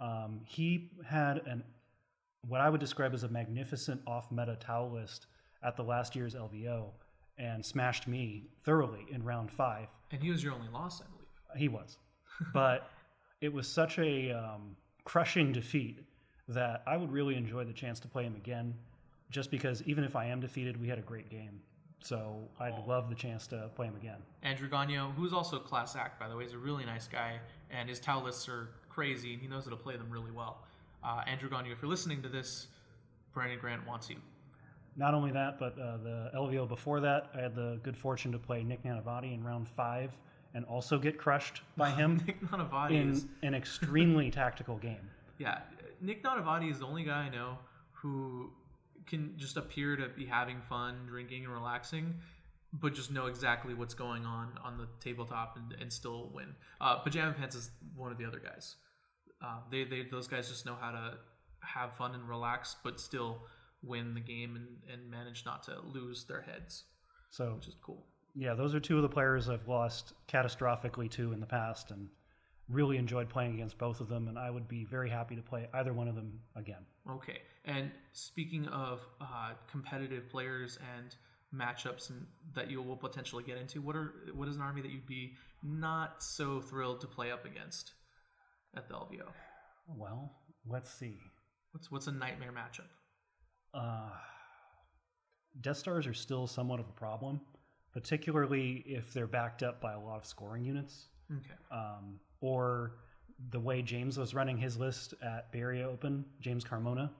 Um, 0.00 0.40
he 0.44 0.90
had 1.08 1.42
an 1.46 1.62
what 2.48 2.60
I 2.60 2.68
would 2.68 2.80
describe 2.80 3.14
as 3.14 3.22
a 3.22 3.28
magnificent 3.28 4.00
off-meta 4.04 4.56
Tau 4.56 4.88
list 4.92 5.26
at 5.62 5.76
the 5.76 5.84
last 5.84 6.16
year's 6.16 6.34
LVO, 6.34 6.86
and 7.42 7.64
smashed 7.64 8.06
me 8.06 8.44
thoroughly 8.64 9.04
in 9.10 9.22
round 9.24 9.50
five. 9.50 9.88
And 10.12 10.22
he 10.22 10.30
was 10.30 10.42
your 10.42 10.52
only 10.52 10.68
loss, 10.68 11.00
I 11.00 11.04
believe. 11.10 11.60
He 11.60 11.68
was. 11.68 11.98
But 12.54 12.90
it 13.40 13.52
was 13.52 13.66
such 13.66 13.98
a 13.98 14.30
um, 14.30 14.76
crushing 15.04 15.52
defeat 15.52 15.98
that 16.48 16.82
I 16.86 16.96
would 16.96 17.10
really 17.10 17.36
enjoy 17.36 17.64
the 17.64 17.72
chance 17.72 18.00
to 18.00 18.08
play 18.08 18.24
him 18.24 18.36
again, 18.36 18.74
just 19.30 19.50
because 19.50 19.82
even 19.82 20.04
if 20.04 20.16
I 20.16 20.26
am 20.26 20.40
defeated, 20.40 20.80
we 20.80 20.88
had 20.88 20.98
a 20.98 21.02
great 21.02 21.28
game. 21.28 21.60
So 22.00 22.48
I'd 22.58 22.86
love 22.86 23.08
the 23.08 23.14
chance 23.14 23.46
to 23.48 23.70
play 23.76 23.86
him 23.86 23.96
again. 23.96 24.18
Andrew 24.42 24.68
Gagnon, 24.68 25.12
who's 25.12 25.32
also 25.32 25.56
a 25.56 25.60
class 25.60 25.94
act, 25.94 26.18
by 26.18 26.28
the 26.28 26.36
way, 26.36 26.44
is 26.44 26.52
a 26.52 26.58
really 26.58 26.84
nice 26.84 27.06
guy, 27.06 27.38
and 27.70 27.88
his 27.88 28.00
Tau 28.00 28.22
lists 28.22 28.48
are 28.48 28.70
crazy, 28.88 29.32
and 29.32 29.42
he 29.42 29.48
knows 29.48 29.64
how 29.64 29.70
to 29.70 29.76
play 29.76 29.96
them 29.96 30.10
really 30.10 30.32
well. 30.32 30.64
Uh, 31.04 31.22
Andrew 31.26 31.48
Gagnon, 31.48 31.72
if 31.72 31.80
you're 31.80 31.90
listening 31.90 32.22
to 32.22 32.28
this, 32.28 32.66
Brandon 33.32 33.58
Grant 33.58 33.86
wants 33.86 34.10
you. 34.10 34.16
Not 34.96 35.14
only 35.14 35.32
that, 35.32 35.58
but 35.58 35.78
uh, 35.78 35.96
the 35.98 36.30
LVO 36.34 36.68
before 36.68 37.00
that, 37.00 37.30
I 37.34 37.40
had 37.40 37.54
the 37.54 37.80
good 37.82 37.96
fortune 37.96 38.32
to 38.32 38.38
play 38.38 38.62
Nick 38.62 38.84
Nanavati 38.84 39.32
in 39.32 39.42
round 39.42 39.68
five 39.68 40.16
and 40.54 40.64
also 40.66 40.98
get 40.98 41.18
crushed 41.18 41.62
by 41.76 41.90
him 42.00 42.22
Nick 42.26 42.40
Nanavati 42.42 43.10
is 43.10 43.24
in 43.42 43.48
an 43.48 43.54
extremely 43.54 44.30
tactical 44.42 44.76
game. 44.76 45.10
Yeah, 45.38 45.58
Nick 46.00 46.22
Nanavati 46.22 46.70
is 46.70 46.80
the 46.80 46.86
only 46.86 47.04
guy 47.04 47.22
I 47.22 47.28
know 47.30 47.58
who 47.92 48.50
can 49.06 49.34
just 49.36 49.56
appear 49.56 49.96
to 49.96 50.08
be 50.08 50.26
having 50.26 50.60
fun, 50.68 51.06
drinking, 51.08 51.44
and 51.44 51.52
relaxing, 51.52 52.14
but 52.72 52.94
just 52.94 53.10
know 53.10 53.26
exactly 53.26 53.74
what's 53.74 53.94
going 53.94 54.24
on 54.24 54.52
on 54.62 54.78
the 54.78 54.88
tabletop 55.00 55.56
and, 55.56 55.80
and 55.80 55.92
still 55.92 56.30
win. 56.32 56.54
Uh, 56.80 56.96
Pajama 56.96 57.32
Pants 57.32 57.54
is 57.56 57.70
one 57.96 58.12
of 58.12 58.18
the 58.18 58.24
other 58.24 58.38
guys. 58.38 58.76
Uh, 59.44 59.58
they, 59.70 59.84
they 59.84 60.02
those 60.10 60.28
guys 60.28 60.48
just 60.48 60.66
know 60.66 60.76
how 60.80 60.90
to 60.90 61.14
have 61.60 61.94
fun 61.94 62.14
and 62.14 62.28
relax, 62.28 62.76
but 62.84 63.00
still 63.00 63.42
win 63.82 64.14
the 64.14 64.20
game 64.20 64.56
and, 64.56 64.66
and 64.92 65.10
manage 65.10 65.44
not 65.44 65.62
to 65.64 65.80
lose 65.92 66.24
their 66.24 66.40
heads, 66.42 66.84
So 67.30 67.54
which 67.56 67.68
is 67.68 67.76
cool. 67.82 68.06
yeah, 68.34 68.54
those 68.54 68.74
are 68.74 68.80
two 68.80 68.96
of 68.96 69.02
the 69.02 69.08
players 69.08 69.48
I've 69.48 69.66
lost 69.68 70.12
catastrophically 70.28 71.10
to 71.12 71.32
in 71.32 71.40
the 71.40 71.46
past, 71.46 71.90
and 71.90 72.08
really 72.68 72.96
enjoyed 72.96 73.28
playing 73.28 73.54
against 73.54 73.76
both 73.78 74.00
of 74.00 74.08
them. 74.08 74.28
And 74.28 74.38
I 74.38 74.50
would 74.50 74.68
be 74.68 74.84
very 74.84 75.10
happy 75.10 75.36
to 75.36 75.42
play 75.42 75.68
either 75.74 75.92
one 75.92 76.08
of 76.08 76.14
them 76.14 76.40
again. 76.56 76.84
Okay. 77.10 77.40
And 77.64 77.90
speaking 78.12 78.66
of 78.68 79.00
uh, 79.20 79.52
competitive 79.70 80.28
players 80.30 80.78
and 80.96 81.14
matchups 81.54 82.08
and 82.10 82.24
that 82.54 82.70
you 82.70 82.80
will 82.80 82.96
potentially 82.96 83.42
get 83.44 83.58
into, 83.58 83.82
what 83.82 83.96
are 83.96 84.14
what 84.34 84.48
is 84.48 84.56
an 84.56 84.62
army 84.62 84.80
that 84.80 84.90
you'd 84.90 85.06
be 85.06 85.34
not 85.62 86.22
so 86.22 86.60
thrilled 86.60 87.00
to 87.02 87.06
play 87.06 87.30
up 87.30 87.44
against 87.44 87.92
at 88.76 88.88
the 88.88 88.94
LVO? 88.94 89.26
Well, 89.88 90.32
let's 90.66 90.90
see. 90.92 91.18
What's 91.72 91.90
what's 91.90 92.06
a 92.06 92.12
nightmare 92.12 92.52
matchup? 92.52 92.86
Uh, 93.74 94.10
Death 95.60 95.76
Stars 95.78 96.06
are 96.06 96.14
still 96.14 96.46
somewhat 96.46 96.80
of 96.80 96.88
a 96.88 96.92
problem, 96.92 97.40
particularly 97.92 98.82
if 98.86 99.12
they're 99.12 99.26
backed 99.26 99.62
up 99.62 99.80
by 99.80 99.92
a 99.92 100.00
lot 100.00 100.16
of 100.18 100.26
scoring 100.26 100.64
units. 100.64 101.08
Okay. 101.30 101.54
um, 101.70 102.20
or 102.40 102.96
the 103.50 103.60
way 103.60 103.80
James 103.80 104.18
was 104.18 104.34
running 104.34 104.58
his 104.58 104.76
list 104.76 105.14
at 105.22 105.46
Area 105.54 105.88
Open, 105.88 106.24
James 106.40 106.62
Carmona. 106.64 107.10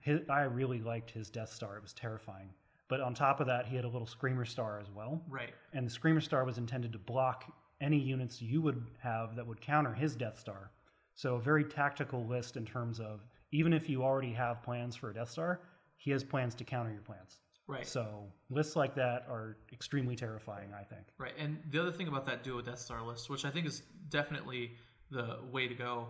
His, 0.00 0.20
I 0.28 0.42
really 0.42 0.80
liked 0.80 1.10
his 1.10 1.30
Death 1.30 1.52
Star. 1.52 1.76
It 1.76 1.82
was 1.82 1.92
terrifying. 1.92 2.48
But 2.88 3.00
on 3.00 3.14
top 3.14 3.40
of 3.40 3.46
that, 3.46 3.66
he 3.66 3.76
had 3.76 3.84
a 3.84 3.88
little 3.88 4.06
Screamer 4.06 4.44
Star 4.44 4.80
as 4.80 4.90
well. 4.90 5.22
Right. 5.28 5.54
And 5.72 5.86
the 5.86 5.90
Screamer 5.90 6.20
Star 6.20 6.44
was 6.44 6.58
intended 6.58 6.92
to 6.92 6.98
block 6.98 7.44
any 7.80 7.98
units 7.98 8.42
you 8.42 8.60
would 8.62 8.84
have 9.00 9.36
that 9.36 9.46
would 9.46 9.60
counter 9.60 9.92
his 9.94 10.14
Death 10.16 10.38
Star. 10.38 10.72
So 11.14 11.36
a 11.36 11.40
very 11.40 11.64
tactical 11.64 12.26
list 12.26 12.56
in 12.56 12.64
terms 12.66 12.98
of 13.00 13.20
even 13.52 13.72
if 13.72 13.88
you 13.88 14.02
already 14.02 14.32
have 14.32 14.62
plans 14.62 14.96
for 14.96 15.10
a 15.10 15.14
Death 15.14 15.30
Star, 15.30 15.60
he 16.02 16.10
has 16.10 16.24
plans 16.24 16.54
to 16.56 16.64
counter 16.64 16.90
your 16.90 17.00
plans. 17.00 17.38
Right. 17.68 17.86
So 17.86 18.24
lists 18.50 18.74
like 18.74 18.96
that 18.96 19.24
are 19.28 19.56
extremely 19.72 20.16
terrifying, 20.16 20.70
I 20.78 20.82
think. 20.82 21.02
Right, 21.16 21.32
and 21.38 21.58
the 21.70 21.80
other 21.80 21.92
thing 21.92 22.08
about 22.08 22.26
that 22.26 22.42
duo 22.42 22.60
Death 22.60 22.80
Star 22.80 23.06
list, 23.06 23.30
which 23.30 23.44
I 23.44 23.50
think 23.50 23.66
is 23.66 23.82
definitely 24.08 24.72
the 25.12 25.38
way 25.52 25.68
to 25.68 25.74
go 25.74 26.08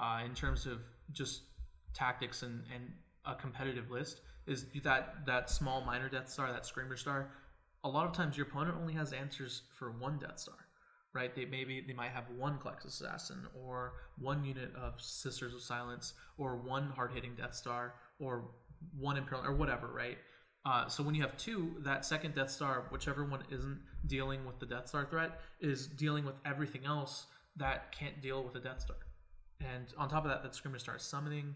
uh, 0.00 0.22
in 0.24 0.34
terms 0.34 0.64
of 0.64 0.80
just 1.12 1.42
tactics 1.92 2.42
and, 2.42 2.62
and 2.74 2.90
a 3.26 3.34
competitive 3.34 3.90
list, 3.90 4.22
is 4.46 4.64
that 4.82 5.26
that 5.26 5.50
small 5.50 5.82
minor 5.82 6.08
Death 6.08 6.30
Star, 6.30 6.50
that 6.50 6.64
Screamer 6.64 6.96
Star. 6.96 7.30
A 7.84 7.88
lot 7.88 8.06
of 8.06 8.12
times, 8.12 8.38
your 8.38 8.46
opponent 8.46 8.78
only 8.80 8.94
has 8.94 9.12
answers 9.12 9.62
for 9.78 9.90
one 9.90 10.18
Death 10.18 10.38
Star, 10.38 10.56
right? 11.12 11.34
They 11.34 11.44
maybe 11.44 11.84
they 11.86 11.92
might 11.92 12.12
have 12.12 12.24
one 12.38 12.56
Klex 12.56 12.86
Assassin, 12.86 13.46
or 13.62 13.92
one 14.18 14.42
unit 14.42 14.74
of 14.74 14.98
Sisters 15.02 15.52
of 15.52 15.60
Silence, 15.60 16.14
or 16.38 16.56
one 16.56 16.88
hard 16.96 17.12
hitting 17.12 17.34
Death 17.36 17.54
Star, 17.54 17.94
or 18.18 18.46
one 18.98 19.16
Imperial, 19.16 19.46
or 19.46 19.54
whatever, 19.54 19.88
right? 19.88 20.18
Uh, 20.66 20.88
so 20.88 21.02
when 21.02 21.14
you 21.14 21.20
have 21.20 21.36
two, 21.36 21.74
that 21.80 22.04
second 22.04 22.34
Death 22.34 22.50
Star, 22.50 22.86
whichever 22.90 23.24
one 23.24 23.42
isn't 23.50 23.80
dealing 24.06 24.44
with 24.46 24.58
the 24.58 24.66
Death 24.66 24.88
Star 24.88 25.04
threat, 25.04 25.40
is 25.60 25.86
dealing 25.86 26.24
with 26.24 26.36
everything 26.46 26.86
else 26.86 27.26
that 27.56 27.92
can't 27.92 28.22
deal 28.22 28.42
with 28.42 28.54
a 28.54 28.60
Death 28.60 28.80
Star. 28.80 28.96
And 29.60 29.86
on 29.98 30.08
top 30.08 30.24
of 30.24 30.30
that, 30.30 30.42
that 30.42 30.54
Screamer 30.54 30.78
Star 30.78 30.96
is 30.96 31.02
summoning, 31.02 31.54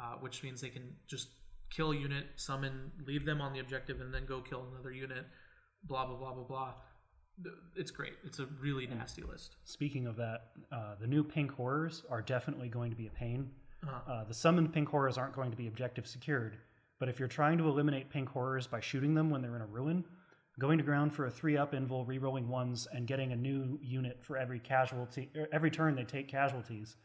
uh, 0.00 0.14
which 0.20 0.42
means 0.42 0.60
they 0.60 0.68
can 0.68 0.94
just 1.06 1.28
kill 1.70 1.92
a 1.92 1.96
unit, 1.96 2.26
summon, 2.36 2.90
leave 3.06 3.24
them 3.24 3.40
on 3.40 3.52
the 3.52 3.60
objective, 3.60 4.00
and 4.00 4.12
then 4.12 4.24
go 4.26 4.40
kill 4.40 4.66
another 4.72 4.92
unit. 4.92 5.26
Blah 5.84 6.06
blah 6.06 6.16
blah 6.16 6.32
blah 6.32 6.44
blah. 6.44 6.74
It's 7.76 7.90
great. 7.90 8.14
It's 8.24 8.38
a 8.38 8.46
really 8.60 8.86
nasty 8.86 9.22
list. 9.22 9.56
Speaking 9.64 10.06
of 10.06 10.16
that, 10.16 10.52
uh, 10.72 10.94
the 10.98 11.06
new 11.06 11.22
pink 11.22 11.52
horrors 11.52 12.02
are 12.10 12.22
definitely 12.22 12.68
going 12.68 12.90
to 12.90 12.96
be 12.96 13.06
a 13.06 13.10
pain. 13.10 13.50
Uh-huh. 13.86 14.12
Uh, 14.12 14.24
the 14.24 14.34
summoned 14.34 14.72
pink 14.72 14.88
horrors 14.88 15.16
aren't 15.18 15.34
going 15.34 15.50
to 15.50 15.56
be 15.56 15.66
objective 15.66 16.06
secured, 16.06 16.56
but 16.98 17.08
if 17.08 17.18
you're 17.18 17.28
trying 17.28 17.58
to 17.58 17.68
eliminate 17.68 18.10
pink 18.10 18.28
horrors 18.28 18.66
by 18.66 18.80
shooting 18.80 19.14
them 19.14 19.30
when 19.30 19.42
they're 19.42 19.56
in 19.56 19.62
a 19.62 19.66
ruin, 19.66 20.04
going 20.58 20.78
to 20.78 20.84
ground 20.84 21.12
for 21.12 21.26
a 21.26 21.30
three 21.30 21.56
up 21.56 21.72
invul, 21.72 22.06
rerolling 22.06 22.46
ones, 22.46 22.88
and 22.92 23.06
getting 23.06 23.32
a 23.32 23.36
new 23.36 23.78
unit 23.82 24.18
for 24.22 24.36
every 24.38 24.58
casualty, 24.58 25.30
er, 25.36 25.48
every 25.52 25.70
turn 25.70 25.94
they 25.94 26.04
take 26.04 26.28
casualties, 26.28 26.96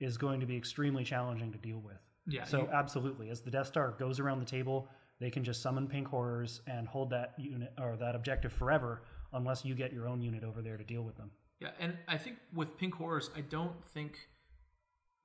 is 0.00 0.16
going 0.16 0.40
to 0.40 0.46
be 0.46 0.56
extremely 0.56 1.04
challenging 1.04 1.50
to 1.52 1.58
deal 1.58 1.78
with. 1.80 1.98
Yeah, 2.26 2.44
So 2.44 2.62
you- 2.62 2.68
absolutely, 2.72 3.30
as 3.30 3.40
the 3.40 3.50
Death 3.50 3.66
Star 3.66 3.92
goes 3.98 4.20
around 4.20 4.38
the 4.38 4.44
table, 4.46 4.88
they 5.20 5.30
can 5.30 5.44
just 5.44 5.62
summon 5.62 5.86
pink 5.88 6.08
horrors 6.08 6.60
and 6.66 6.86
hold 6.88 7.10
that 7.10 7.34
unit 7.38 7.72
or 7.80 7.96
that 7.96 8.14
objective 8.14 8.52
forever, 8.52 9.02
unless 9.32 9.64
you 9.64 9.74
get 9.74 9.92
your 9.92 10.08
own 10.08 10.20
unit 10.20 10.44
over 10.44 10.62
there 10.62 10.76
to 10.76 10.84
deal 10.84 11.02
with 11.02 11.16
them. 11.16 11.30
Yeah, 11.60 11.70
and 11.80 11.96
I 12.08 12.18
think 12.18 12.38
with 12.52 12.76
pink 12.76 12.94
horrors, 12.94 13.30
I 13.36 13.40
don't 13.40 13.84
think 13.86 14.18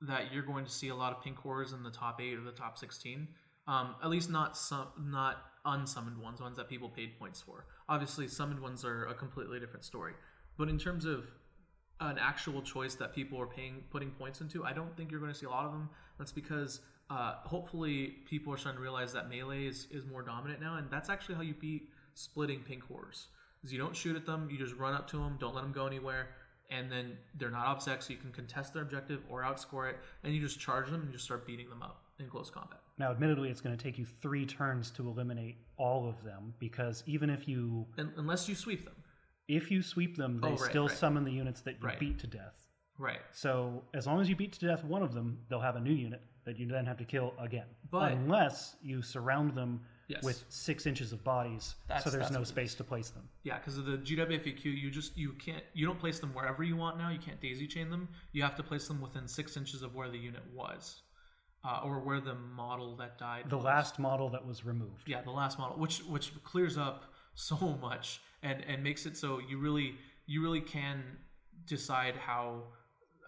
that 0.02 0.32
you're 0.32 0.44
going 0.44 0.64
to 0.64 0.70
see 0.70 0.88
a 0.88 0.94
lot 0.94 1.12
of 1.12 1.22
pink 1.22 1.36
horrors 1.38 1.72
in 1.72 1.82
the 1.82 1.90
top 1.90 2.20
eight 2.20 2.34
or 2.34 2.42
the 2.42 2.52
top 2.52 2.78
sixteen. 2.78 3.28
Um, 3.66 3.96
at 4.02 4.08
least 4.08 4.30
not 4.30 4.56
some 4.56 4.86
not 4.98 5.36
unsummoned 5.64 6.18
ones, 6.18 6.40
ones 6.40 6.56
that 6.56 6.68
people 6.68 6.88
paid 6.88 7.18
points 7.18 7.40
for. 7.40 7.66
Obviously, 7.88 8.26
summoned 8.28 8.60
ones 8.60 8.84
are 8.84 9.06
a 9.06 9.14
completely 9.14 9.60
different 9.60 9.84
story. 9.84 10.14
But 10.56 10.68
in 10.68 10.78
terms 10.78 11.04
of 11.04 11.26
an 12.00 12.16
actual 12.18 12.62
choice 12.62 12.94
that 12.94 13.14
people 13.14 13.40
are 13.40 13.46
paying 13.46 13.82
putting 13.90 14.10
points 14.10 14.40
into, 14.40 14.64
I 14.64 14.72
don't 14.72 14.96
think 14.96 15.10
you're 15.10 15.20
going 15.20 15.32
to 15.32 15.38
see 15.38 15.46
a 15.46 15.50
lot 15.50 15.66
of 15.66 15.72
them. 15.72 15.90
That's 16.16 16.32
because 16.32 16.80
uh, 17.10 17.34
hopefully 17.44 18.16
people 18.28 18.52
are 18.52 18.56
starting 18.56 18.78
to 18.78 18.82
realize 18.82 19.12
that 19.14 19.28
melee 19.28 19.66
is, 19.66 19.86
is 19.90 20.04
more 20.06 20.22
dominant 20.22 20.60
now, 20.60 20.76
and 20.76 20.90
that's 20.90 21.10
actually 21.10 21.34
how 21.34 21.42
you 21.42 21.54
beat 21.54 21.90
splitting 22.14 22.60
pink 22.60 22.84
horrors. 22.84 23.28
Is 23.64 23.72
you 23.72 23.78
don't 23.78 23.96
shoot 23.96 24.14
at 24.14 24.26
them, 24.26 24.48
you 24.50 24.58
just 24.58 24.76
run 24.76 24.94
up 24.94 25.08
to 25.10 25.16
them, 25.16 25.36
don't 25.40 25.54
let 25.54 25.62
them 25.62 25.72
go 25.72 25.86
anywhere, 25.86 26.28
and 26.70 26.90
then 26.90 27.16
they're 27.36 27.50
not 27.50 27.66
obsec, 27.78 28.02
so 28.02 28.12
you 28.12 28.18
can 28.18 28.32
contest 28.32 28.74
their 28.74 28.82
objective 28.82 29.20
or 29.28 29.42
outscore 29.42 29.90
it, 29.90 29.98
and 30.22 30.34
you 30.34 30.40
just 30.40 30.60
charge 30.60 30.90
them 30.90 31.02
and 31.02 31.12
just 31.12 31.24
start 31.24 31.46
beating 31.46 31.68
them 31.68 31.82
up 31.82 32.02
in 32.18 32.28
close 32.28 32.50
combat. 32.50 32.80
Now, 32.98 33.10
admittedly, 33.10 33.48
it's 33.48 33.60
going 33.60 33.76
to 33.76 33.82
take 33.82 33.96
you 33.98 34.04
three 34.04 34.44
turns 34.44 34.90
to 34.92 35.08
eliminate 35.08 35.56
all 35.76 36.08
of 36.08 36.22
them 36.24 36.52
because 36.58 37.02
even 37.06 37.30
if 37.30 37.46
you 37.48 37.86
Un 37.96 38.12
unless 38.16 38.48
you 38.48 38.54
sweep 38.54 38.84
them. 38.84 38.94
if 39.46 39.70
you 39.70 39.82
sweep 39.82 40.16
them, 40.16 40.40
they 40.40 40.48
Oh, 40.48 40.56
right, 40.56 40.60
still 40.70 40.88
right. 40.88 40.96
summon 40.96 41.24
the 41.24 41.32
units 41.32 41.60
that 41.62 41.80
you 41.80 41.86
Right. 41.86 41.98
beat 42.00 42.18
to 42.20 42.26
death. 42.26 42.66
Right. 42.98 43.20
So 43.30 43.84
as 43.94 44.06
long 44.08 44.20
as 44.20 44.28
you 44.28 44.34
beat 44.34 44.52
to 44.54 44.66
death 44.66 44.82
one 44.84 45.02
of 45.02 45.14
them, 45.14 45.38
they'll 45.48 45.60
have 45.60 45.76
a 45.76 45.80
new 45.80 45.92
unit 45.94 46.20
that 46.44 46.58
you 46.58 46.66
then 46.66 46.84
have 46.86 46.96
to 46.98 47.04
kill 47.04 47.34
again. 47.38 47.66
But- 47.90 48.12
unless 48.12 48.76
you 48.82 49.00
surround 49.02 49.54
them 49.54 49.84
Yes. 50.08 50.22
with 50.24 50.42
six 50.48 50.86
inches 50.86 51.12
of 51.12 51.22
bodies, 51.22 51.74
That's- 51.86 52.02
so 52.04 52.10
there's 52.10 52.22
that's 52.22 52.32
no 52.32 52.38
what 52.40 52.48
it 52.48 52.50
space 52.50 52.74
to 52.76 52.84
place 52.84 53.10
them. 53.10 53.28
Yeah, 53.42 53.58
because 53.58 53.76
of 53.76 53.84
the 53.84 53.98
GWFAQ, 53.98 54.64
you 54.64 54.90
just 54.90 55.16
you 55.18 55.32
can't 55.34 55.62
you 55.74 55.84
don't 55.86 55.98
place 56.00 56.18
them 56.18 56.32
wherever 56.32 56.62
you 56.62 56.76
want 56.76 56.96
now. 56.96 57.10
You 57.10 57.18
can't 57.18 57.40
daisy 57.40 57.66
chain 57.66 57.90
them. 57.90 58.08
You 58.32 58.42
have 58.42 58.56
to 58.56 58.62
place 58.62 58.88
them 58.88 59.00
within 59.02 59.28
six 59.28 59.56
inches 59.56 59.82
of 59.82 59.94
where 59.94 60.08
the 60.08 60.16
unit 60.18 60.42
was, 60.54 61.02
uh, 61.62 61.80
or 61.84 62.00
where 62.00 62.20
the 62.20 62.34
model 62.34 62.96
that 62.96 63.18
died. 63.18 63.44
The 63.50 63.56
was. 63.56 63.64
last 63.66 63.98
model 63.98 64.30
that 64.30 64.46
was 64.46 64.64
removed. 64.64 65.06
yeah, 65.06 65.20
the 65.20 65.30
last 65.30 65.58
model, 65.58 65.76
which 65.78 65.98
which 66.04 66.32
clears 66.42 66.78
up 66.78 67.12
so 67.34 67.56
much 67.80 68.20
and 68.42 68.64
and 68.66 68.82
makes 68.82 69.04
it 69.04 69.14
so 69.16 69.38
you 69.46 69.58
really 69.58 69.96
you 70.26 70.42
really 70.42 70.60
can 70.62 71.02
decide 71.66 72.16
how 72.16 72.62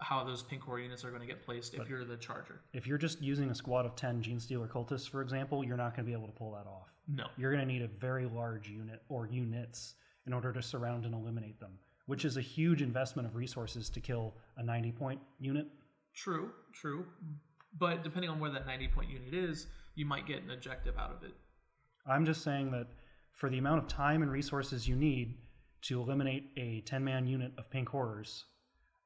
how 0.01 0.23
those 0.23 0.41
Pink 0.43 0.63
Horror 0.63 0.79
units 0.79 1.05
are 1.05 1.09
going 1.09 1.21
to 1.21 1.27
get 1.27 1.45
placed 1.45 1.75
if 1.75 1.87
you're 1.87 2.03
the 2.03 2.17
charger. 2.17 2.61
If 2.73 2.87
you're 2.87 2.97
just 2.97 3.21
using 3.21 3.49
a 3.49 3.55
squad 3.55 3.85
of 3.85 3.95
10 3.95 4.23
Genestealer 4.23 4.67
cultists, 4.67 5.07
for 5.07 5.21
example, 5.21 5.63
you're 5.63 5.77
not 5.77 5.95
going 5.95 6.05
to 6.05 6.09
be 6.09 6.13
able 6.13 6.27
to 6.27 6.33
pull 6.33 6.51
that 6.53 6.67
off. 6.67 6.91
No. 7.07 7.25
You're 7.37 7.51
going 7.51 7.65
to 7.65 7.71
need 7.71 7.83
a 7.83 7.87
very 7.87 8.25
large 8.25 8.67
unit 8.67 9.01
or 9.09 9.27
units 9.27 9.93
in 10.25 10.33
order 10.33 10.51
to 10.53 10.61
surround 10.61 11.05
and 11.05 11.13
eliminate 11.13 11.59
them, 11.59 11.71
which 12.07 12.25
is 12.25 12.37
a 12.37 12.41
huge 12.41 12.81
investment 12.81 13.27
of 13.27 13.35
resources 13.35 13.89
to 13.89 13.99
kill 13.99 14.33
a 14.57 14.63
90 14.63 14.91
point 14.91 15.19
unit. 15.39 15.67
True, 16.13 16.51
true. 16.73 17.05
But 17.77 18.03
depending 18.03 18.29
on 18.29 18.39
where 18.39 18.51
that 18.51 18.65
90 18.65 18.87
point 18.89 19.09
unit 19.09 19.33
is, 19.33 19.67
you 19.95 20.05
might 20.05 20.25
get 20.25 20.41
an 20.43 20.51
objective 20.51 20.97
out 20.97 21.11
of 21.11 21.23
it. 21.23 21.33
I'm 22.07 22.25
just 22.25 22.43
saying 22.43 22.71
that 22.71 22.87
for 23.33 23.49
the 23.49 23.57
amount 23.57 23.79
of 23.79 23.87
time 23.87 24.21
and 24.21 24.31
resources 24.31 24.87
you 24.87 24.95
need 24.95 25.37
to 25.83 26.01
eliminate 26.01 26.51
a 26.57 26.81
10 26.81 27.03
man 27.03 27.27
unit 27.27 27.51
of 27.57 27.69
pink 27.69 27.89
horrors, 27.89 28.45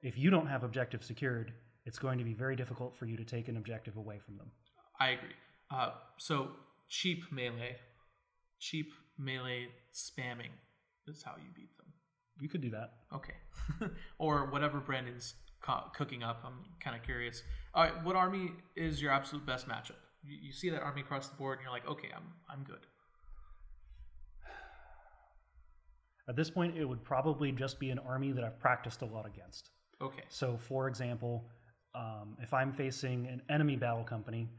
if 0.01 0.17
you 0.17 0.29
don't 0.29 0.47
have 0.47 0.63
objective 0.63 1.03
secured, 1.03 1.53
it's 1.85 1.99
going 1.99 2.17
to 2.17 2.23
be 2.23 2.33
very 2.33 2.55
difficult 2.55 2.95
for 2.95 3.05
you 3.05 3.17
to 3.17 3.23
take 3.23 3.47
an 3.47 3.57
objective 3.57 3.97
away 3.97 4.19
from 4.19 4.37
them. 4.37 4.51
I 4.99 5.09
agree. 5.09 5.35
Uh, 5.71 5.91
so 6.17 6.49
cheap 6.89 7.23
melee, 7.31 7.77
cheap 8.59 8.91
melee 9.17 9.67
spamming 9.93 10.51
is 11.07 11.23
how 11.23 11.33
you 11.37 11.49
beat 11.55 11.75
them. 11.77 11.87
You 12.39 12.49
could 12.49 12.61
do 12.61 12.71
that. 12.71 12.91
Okay, 13.13 13.33
or 14.19 14.49
whatever 14.51 14.79
Brandon's 14.79 15.35
co- 15.61 15.85
cooking 15.95 16.23
up. 16.23 16.41
I'm 16.45 16.59
kind 16.83 16.95
of 16.95 17.03
curious. 17.03 17.43
All 17.73 17.83
right, 17.83 18.03
what 18.03 18.15
army 18.15 18.51
is 18.75 19.01
your 19.01 19.11
absolute 19.11 19.45
best 19.45 19.67
matchup? 19.67 19.95
You, 20.23 20.37
you 20.41 20.51
see 20.51 20.69
that 20.69 20.81
army 20.81 21.01
across 21.01 21.29
the 21.29 21.35
board, 21.35 21.59
and 21.59 21.63
you're 21.63 21.71
like, 21.71 21.87
okay, 21.87 22.09
I'm 22.15 22.23
I'm 22.49 22.63
good. 22.63 22.85
At 26.27 26.35
this 26.35 26.49
point, 26.49 26.75
it 26.75 26.85
would 26.85 27.03
probably 27.03 27.51
just 27.51 27.79
be 27.79 27.91
an 27.91 27.99
army 27.99 28.31
that 28.31 28.43
I've 28.43 28.59
practiced 28.59 29.01
a 29.01 29.05
lot 29.05 29.27
against. 29.27 29.69
Okay, 30.01 30.23
So, 30.29 30.57
for 30.57 30.87
example, 30.87 31.45
um, 31.93 32.37
if 32.41 32.53
I'm 32.53 32.73
facing 32.73 33.27
an 33.27 33.41
enemy 33.49 33.75
battle 33.75 34.03
company, 34.03 34.49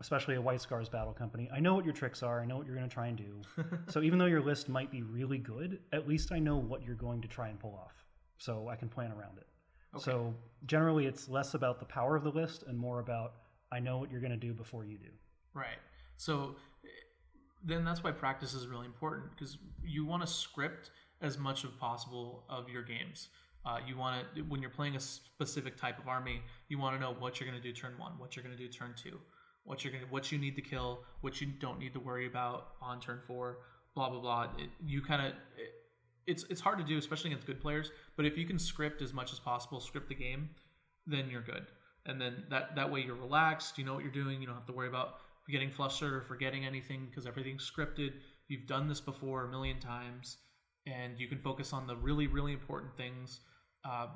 especially 0.00 0.36
a 0.36 0.40
White 0.40 0.60
Scars 0.60 0.88
battle 0.88 1.12
company, 1.12 1.48
I 1.52 1.60
know 1.60 1.74
what 1.74 1.84
your 1.84 1.94
tricks 1.94 2.22
are. 2.22 2.40
I 2.40 2.44
know 2.44 2.56
what 2.56 2.66
you're 2.66 2.76
going 2.76 2.88
to 2.88 2.94
try 2.94 3.06
and 3.06 3.16
do. 3.16 3.40
so, 3.88 4.02
even 4.02 4.18
though 4.18 4.26
your 4.26 4.42
list 4.42 4.68
might 4.68 4.90
be 4.90 5.02
really 5.02 5.38
good, 5.38 5.80
at 5.92 6.06
least 6.06 6.30
I 6.32 6.38
know 6.38 6.56
what 6.56 6.82
you're 6.84 6.94
going 6.94 7.22
to 7.22 7.28
try 7.28 7.48
and 7.48 7.58
pull 7.58 7.74
off. 7.74 8.04
So, 8.38 8.68
I 8.68 8.76
can 8.76 8.88
plan 8.88 9.12
around 9.12 9.38
it. 9.38 9.46
Okay. 9.96 10.04
So, 10.04 10.34
generally, 10.66 11.06
it's 11.06 11.28
less 11.28 11.54
about 11.54 11.80
the 11.80 11.86
power 11.86 12.14
of 12.14 12.24
the 12.24 12.30
list 12.30 12.64
and 12.66 12.78
more 12.78 13.00
about 13.00 13.34
I 13.72 13.80
know 13.80 13.98
what 13.98 14.10
you're 14.10 14.20
going 14.20 14.30
to 14.30 14.36
do 14.36 14.52
before 14.52 14.84
you 14.84 14.98
do. 14.98 15.10
right. 15.52 15.78
So 16.16 16.54
then 17.64 17.84
that's 17.84 18.04
why 18.04 18.12
practice 18.12 18.54
is 18.54 18.66
really 18.68 18.86
important 18.86 19.30
because 19.30 19.58
you 19.82 20.04
want 20.04 20.22
to 20.22 20.28
script 20.28 20.90
as 21.20 21.38
much 21.38 21.64
as 21.64 21.70
possible 21.80 22.44
of 22.48 22.68
your 22.68 22.82
games. 22.82 23.28
Uh, 23.66 23.78
you 23.86 23.96
want 23.96 24.26
to 24.34 24.42
when 24.42 24.60
you're 24.60 24.70
playing 24.70 24.94
a 24.94 25.00
specific 25.00 25.76
type 25.76 25.98
of 25.98 26.06
army, 26.06 26.42
you 26.68 26.78
want 26.78 26.94
to 26.94 27.00
know 27.00 27.14
what 27.18 27.40
you're 27.40 27.48
going 27.48 27.60
to 27.60 27.66
do 27.66 27.72
turn 27.72 27.94
one, 27.96 28.12
what 28.18 28.36
you're 28.36 28.42
going 28.42 28.56
to 28.56 28.62
do 28.62 28.68
turn 28.68 28.94
two, 28.94 29.18
what 29.64 29.82
you're 29.82 29.92
going 29.92 30.04
what 30.10 30.30
you 30.30 30.38
need 30.38 30.54
to 30.56 30.62
kill, 30.62 31.00
what 31.22 31.40
you 31.40 31.46
don't 31.46 31.78
need 31.78 31.94
to 31.94 32.00
worry 32.00 32.26
about 32.26 32.72
on 32.82 33.00
turn 33.00 33.20
four, 33.26 33.58
blah 33.94 34.10
blah 34.10 34.20
blah. 34.20 34.42
It, 34.58 34.68
you 34.84 35.00
kind 35.00 35.26
of 35.26 35.28
it, 35.56 35.72
it's 36.26 36.44
it's 36.50 36.60
hard 36.60 36.78
to 36.78 36.84
do, 36.84 36.98
especially 36.98 37.30
against 37.30 37.46
good 37.46 37.60
players. 37.60 37.90
But 38.16 38.26
if 38.26 38.36
you 38.36 38.46
can 38.46 38.58
script 38.58 39.00
as 39.00 39.14
much 39.14 39.32
as 39.32 39.38
possible, 39.38 39.80
script 39.80 40.10
the 40.10 40.14
game, 40.14 40.50
then 41.06 41.30
you're 41.30 41.42
good. 41.42 41.66
And 42.04 42.20
then 42.20 42.44
that 42.50 42.76
that 42.76 42.92
way 42.92 43.00
you're 43.00 43.16
relaxed. 43.16 43.78
You 43.78 43.84
know 43.84 43.94
what 43.94 44.02
you're 44.02 44.12
doing. 44.12 44.42
You 44.42 44.46
don't 44.46 44.56
have 44.56 44.66
to 44.66 44.72
worry 44.72 44.88
about 44.88 45.14
getting 45.50 45.70
flustered 45.70 46.12
or 46.12 46.20
forgetting 46.20 46.66
anything 46.66 47.06
because 47.08 47.26
everything's 47.26 47.70
scripted. 47.70 48.12
You've 48.48 48.66
done 48.66 48.88
this 48.88 49.00
before 49.00 49.46
a 49.46 49.50
million 49.50 49.80
times, 49.80 50.36
and 50.86 51.18
you 51.18 51.28
can 51.28 51.38
focus 51.38 51.72
on 51.72 51.86
the 51.86 51.96
really 51.96 52.26
really 52.26 52.52
important 52.52 52.94
things 52.98 53.40
uh, 53.84 54.06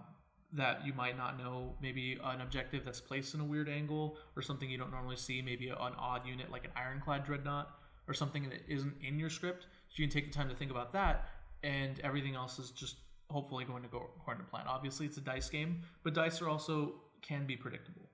that 0.53 0.85
you 0.87 0.93
might 0.93 1.17
not 1.17 1.39
know. 1.39 1.75
Maybe 1.83 2.19
an 2.25 2.41
objective 2.41 2.85
that's 2.85 3.01
placed 3.01 3.35
in 3.35 3.41
a 3.41 3.45
weird 3.45 3.69
angle 3.69 4.17
or 4.37 4.43
something 4.43 4.69
you 4.69 4.79
don't 4.79 4.91
normally 4.91 5.17
see. 5.17 5.43
Maybe 5.43 5.69
an 5.69 5.93
odd 5.99 6.27
unit 6.27 6.51
like 6.51 6.65
an 6.65 6.71
ironclad 6.77 7.25
dreadnought 7.25 7.71
or 8.07 8.15
something 8.15 8.49
that 8.49 8.61
isn't 8.69 8.95
in 9.07 9.19
your 9.19 9.31
script. 9.31 9.67
So 9.89 10.03
you 10.03 10.09
can 10.09 10.15
take 10.15 10.33
the 10.33 10.37
time 10.37 10.49
to 10.49 10.55
think 10.55 10.71
about 10.71 10.93
that, 10.93 11.29
and 11.63 12.01
everything 12.01 12.35
else 12.35 12.59
is 12.59 12.71
just 12.71 12.97
hopefully 13.31 13.65
going 13.65 13.83
to 13.83 13.89
go 13.89 14.11
according 14.17 14.45
to 14.45 14.51
plan. 14.51 14.65
Obviously, 14.67 15.07
it's 15.07 15.19
a 15.19 15.21
dice 15.21 15.49
game, 15.49 15.83
but 16.03 16.15
dice 16.15 16.41
are 16.41 16.49
also 16.49 16.95
can 17.21 17.47
be 17.47 17.57
predictable 17.57 18.09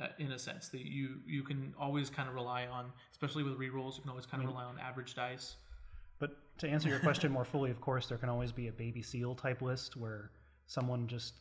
uh, 0.00 0.08
in 0.18 0.32
a 0.32 0.38
sense 0.38 0.68
that 0.68 0.80
you 0.80 1.16
you 1.26 1.42
can 1.42 1.74
always 1.78 2.10
kind 2.10 2.28
of 2.28 2.34
rely 2.34 2.66
on, 2.66 2.92
especially 3.12 3.42
with 3.42 3.58
rerolls. 3.58 3.96
You 3.96 4.02
can 4.02 4.10
always 4.10 4.26
kind 4.26 4.42
of 4.42 4.48
rely 4.48 4.64
on 4.64 4.78
average 4.78 5.14
dice. 5.14 5.56
But 6.18 6.36
to 6.58 6.68
answer 6.68 6.88
your 6.88 7.00
question 7.00 7.32
more 7.32 7.44
fully, 7.44 7.70
of 7.70 7.80
course, 7.80 8.06
there 8.06 8.18
can 8.18 8.28
always 8.28 8.52
be 8.52 8.68
a 8.68 8.72
baby 8.72 9.02
seal 9.02 9.34
type 9.34 9.62
list 9.62 9.96
where 9.96 10.30
someone 10.66 11.06
just 11.06 11.34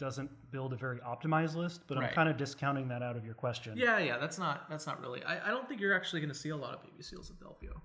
doesn't 0.00 0.30
build 0.50 0.72
a 0.72 0.76
very 0.76 0.98
optimized 1.00 1.54
list. 1.54 1.82
But 1.86 1.98
Right. 1.98 2.08
I'm 2.08 2.14
kind 2.14 2.28
of 2.28 2.36
discounting 2.36 2.88
that 2.88 3.02
out 3.02 3.16
of 3.16 3.24
your 3.24 3.34
question. 3.34 3.76
Yeah, 3.76 3.98
yeah, 3.98 4.16
that's 4.16 4.38
not 4.38 4.68
that's 4.70 4.86
not 4.86 5.00
really. 5.00 5.22
I, 5.24 5.48
I 5.48 5.50
don't 5.50 5.68
think 5.68 5.80
you're 5.80 5.94
actually 5.94 6.20
going 6.20 6.32
to 6.32 6.38
see 6.38 6.48
a 6.48 6.56
lot 6.56 6.74
of 6.74 6.82
baby 6.82 7.02
seals 7.02 7.30
at 7.30 7.38
the 7.38 7.44
LVO. 7.44 7.80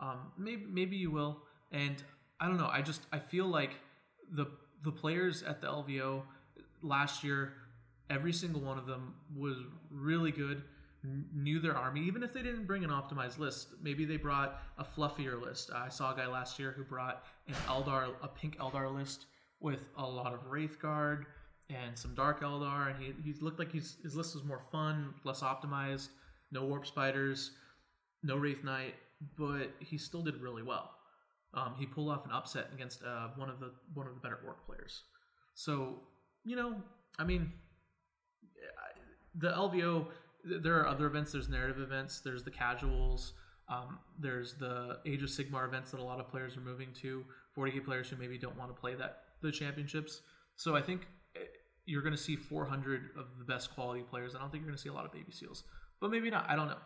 Um, 0.00 0.32
maybe 0.36 0.66
maybe 0.68 0.96
you 0.96 1.10
will, 1.10 1.42
and 1.70 2.02
I 2.40 2.46
don't 2.46 2.56
know. 2.56 2.68
I 2.70 2.82
just 2.82 3.02
I 3.12 3.18
feel 3.18 3.46
like 3.46 3.70
the 4.32 4.46
the 4.82 4.90
players 4.90 5.42
at 5.42 5.60
the 5.60 5.68
LVO 5.68 6.22
last 6.82 7.22
year, 7.22 7.52
every 8.08 8.32
single 8.32 8.62
one 8.62 8.78
of 8.78 8.86
them 8.86 9.14
was 9.36 9.56
really 9.90 10.32
good. 10.32 10.62
Knew 11.34 11.60
their 11.60 11.76
army, 11.76 12.02
even 12.02 12.22
if 12.22 12.32
they 12.34 12.42
didn't 12.42 12.66
bring 12.66 12.84
an 12.84 12.90
optimized 12.90 13.38
list. 13.38 13.68
Maybe 13.82 14.04
they 14.04 14.16
brought 14.18 14.60
a 14.76 14.84
fluffier 14.84 15.40
list. 15.40 15.70
I 15.74 15.88
saw 15.88 16.12
a 16.12 16.16
guy 16.16 16.26
last 16.26 16.58
year 16.58 16.72
who 16.76 16.84
brought 16.84 17.24
an 17.48 17.54
Eldar, 17.68 18.08
a 18.22 18.28
pink 18.28 18.58
Eldar 18.58 18.94
list 18.94 19.24
with 19.60 19.88
a 19.96 20.06
lot 20.06 20.32
of 20.32 20.46
Wraith 20.46 20.80
Guard 20.80 21.26
and 21.68 21.96
some 21.96 22.14
Dark 22.14 22.42
Eldar, 22.42 22.90
and 22.90 23.02
he, 23.02 23.14
he 23.22 23.38
looked 23.40 23.58
like 23.58 23.70
he's, 23.70 23.96
his 24.02 24.16
list 24.16 24.34
was 24.34 24.44
more 24.44 24.62
fun, 24.72 25.14
less 25.24 25.40
optimized, 25.40 26.08
no 26.50 26.64
Warp 26.64 26.86
Spiders, 26.86 27.52
no 28.22 28.36
Wraith 28.36 28.64
Knight, 28.64 28.94
but 29.38 29.70
he 29.78 29.98
still 29.98 30.22
did 30.22 30.40
really 30.40 30.62
well. 30.62 30.90
Um, 31.52 31.74
he 31.78 31.86
pulled 31.86 32.10
off 32.10 32.24
an 32.24 32.32
upset 32.32 32.68
against 32.72 33.02
uh, 33.02 33.28
one 33.36 33.48
of 33.48 33.58
the 33.58 33.72
one 33.92 34.06
of 34.06 34.14
the 34.14 34.20
better 34.20 34.38
Ork 34.46 34.64
players. 34.66 35.02
So 35.54 35.96
you 36.44 36.54
know, 36.54 36.76
I 37.18 37.24
mean, 37.24 37.52
the 39.34 39.50
LVO. 39.50 40.06
There 40.42 40.78
are 40.80 40.86
other 40.86 41.06
events. 41.06 41.32
There's 41.32 41.48
narrative 41.48 41.80
events. 41.80 42.20
There's 42.20 42.44
the 42.44 42.50
casuals. 42.50 43.34
Um, 43.68 43.98
there's 44.18 44.54
the 44.54 44.98
Age 45.04 45.22
of 45.22 45.28
Sigmar 45.28 45.66
events 45.66 45.90
that 45.90 46.00
a 46.00 46.04
lot 46.04 46.18
of 46.18 46.28
players 46.28 46.56
are 46.56 46.60
moving 46.60 46.88
to. 47.02 47.24
40k 47.56 47.84
players 47.84 48.08
who 48.08 48.16
maybe 48.16 48.38
don't 48.38 48.56
want 48.56 48.74
to 48.74 48.80
play 48.80 48.94
that 48.94 49.18
the 49.42 49.50
championships. 49.50 50.22
So 50.56 50.76
I 50.76 50.82
think 50.82 51.06
eh, 51.36 51.40
you're 51.86 52.02
going 52.02 52.14
to 52.14 52.22
see 52.22 52.36
400 52.36 53.10
of 53.18 53.26
the 53.38 53.44
best 53.44 53.74
quality 53.74 54.02
players. 54.02 54.34
I 54.34 54.40
don't 54.40 54.50
think 54.50 54.62
you're 54.62 54.70
going 54.70 54.76
to 54.76 54.82
see 54.82 54.88
a 54.88 54.92
lot 54.92 55.04
of 55.04 55.12
baby 55.12 55.32
seals, 55.32 55.64
but 56.00 56.10
maybe 56.10 56.30
not. 56.30 56.46
I 56.48 56.56
don't 56.56 56.68
know. 56.68 56.78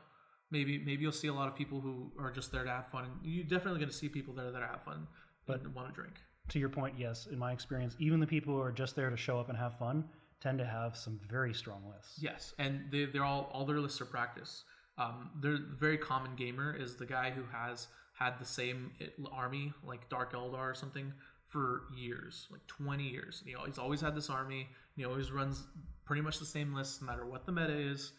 Maybe 0.51 0.79
maybe 0.79 1.03
you'll 1.03 1.13
see 1.13 1.29
a 1.29 1.35
lot 1.35 1.49
of 1.49 1.57
people 1.57 1.81
who 1.81 2.13
are 2.19 2.31
just 2.31 2.53
there 2.53 2.65
to 2.65 2.71
have 2.71 2.89
fun. 2.89 3.07
You're 3.23 3.45
definitely 3.45 3.81
going 3.81 3.91
to 3.91 3.97
see 3.97 4.09
people 4.09 4.35
there 4.35 4.51
that 4.51 4.63
have 4.63 4.83
fun 4.85 5.07
but 5.47 5.61
want 5.75 5.89
to 5.89 5.95
drink. 5.95 6.15
To 6.51 6.59
your 6.59 6.69
point, 6.69 6.95
yes, 6.99 7.27
in 7.31 7.39
my 7.39 7.53
experience, 7.53 7.97
even 7.99 8.21
the 8.21 8.27
people 8.27 8.55
who 8.55 8.61
are 8.61 8.73
just 8.73 8.95
there 8.97 9.11
to 9.11 9.17
show 9.17 9.39
up 9.39 9.49
and 9.49 9.57
have 9.57 9.79
fun 9.79 10.05
tend 10.41 10.59
to 10.59 10.67
have 10.67 10.97
some 10.97 11.19
very 11.29 11.55
strong 11.55 11.83
lists. 11.95 12.19
Yes, 12.21 12.55
and 12.59 12.83
they, 12.91 13.07
they're 13.07 13.25
all 13.25 13.51
all 13.53 13.65
their 13.65 13.81
lists 13.81 14.01
are 14.01 14.07
practice. 14.07 14.65
Um, 14.99 15.31
they're 15.41 15.59
very 15.79 15.99
common 15.99 16.37
gamer 16.37 16.77
is 16.77 16.97
the 16.97 17.07
guy 17.07 17.31
who 17.31 17.43
has 17.51 17.89
had 18.13 18.39
the 18.39 18.45
same 18.45 18.93
army 19.33 19.73
like 19.85 20.09
Dark 20.09 20.35
Eldar 20.35 20.71
or 20.71 20.75
something 20.75 21.13
for 21.49 21.83
years, 21.97 22.47
like 22.51 22.67
20 22.67 23.05
years. 23.05 23.43
Know, 23.47 23.65
he's 23.67 23.79
always 23.79 24.01
had 24.01 24.15
this 24.15 24.29
army. 24.31 24.69
He 24.97 25.05
always 25.05 25.31
runs 25.31 25.65
pretty 26.05 26.23
much 26.23 26.39
the 26.39 26.47
same 26.47 26.75
list 26.75 27.01
no 27.01 27.07
matter 27.07 27.27
what 27.27 27.47
the 27.47 27.53
meta 27.53 27.77
is, 27.77 28.13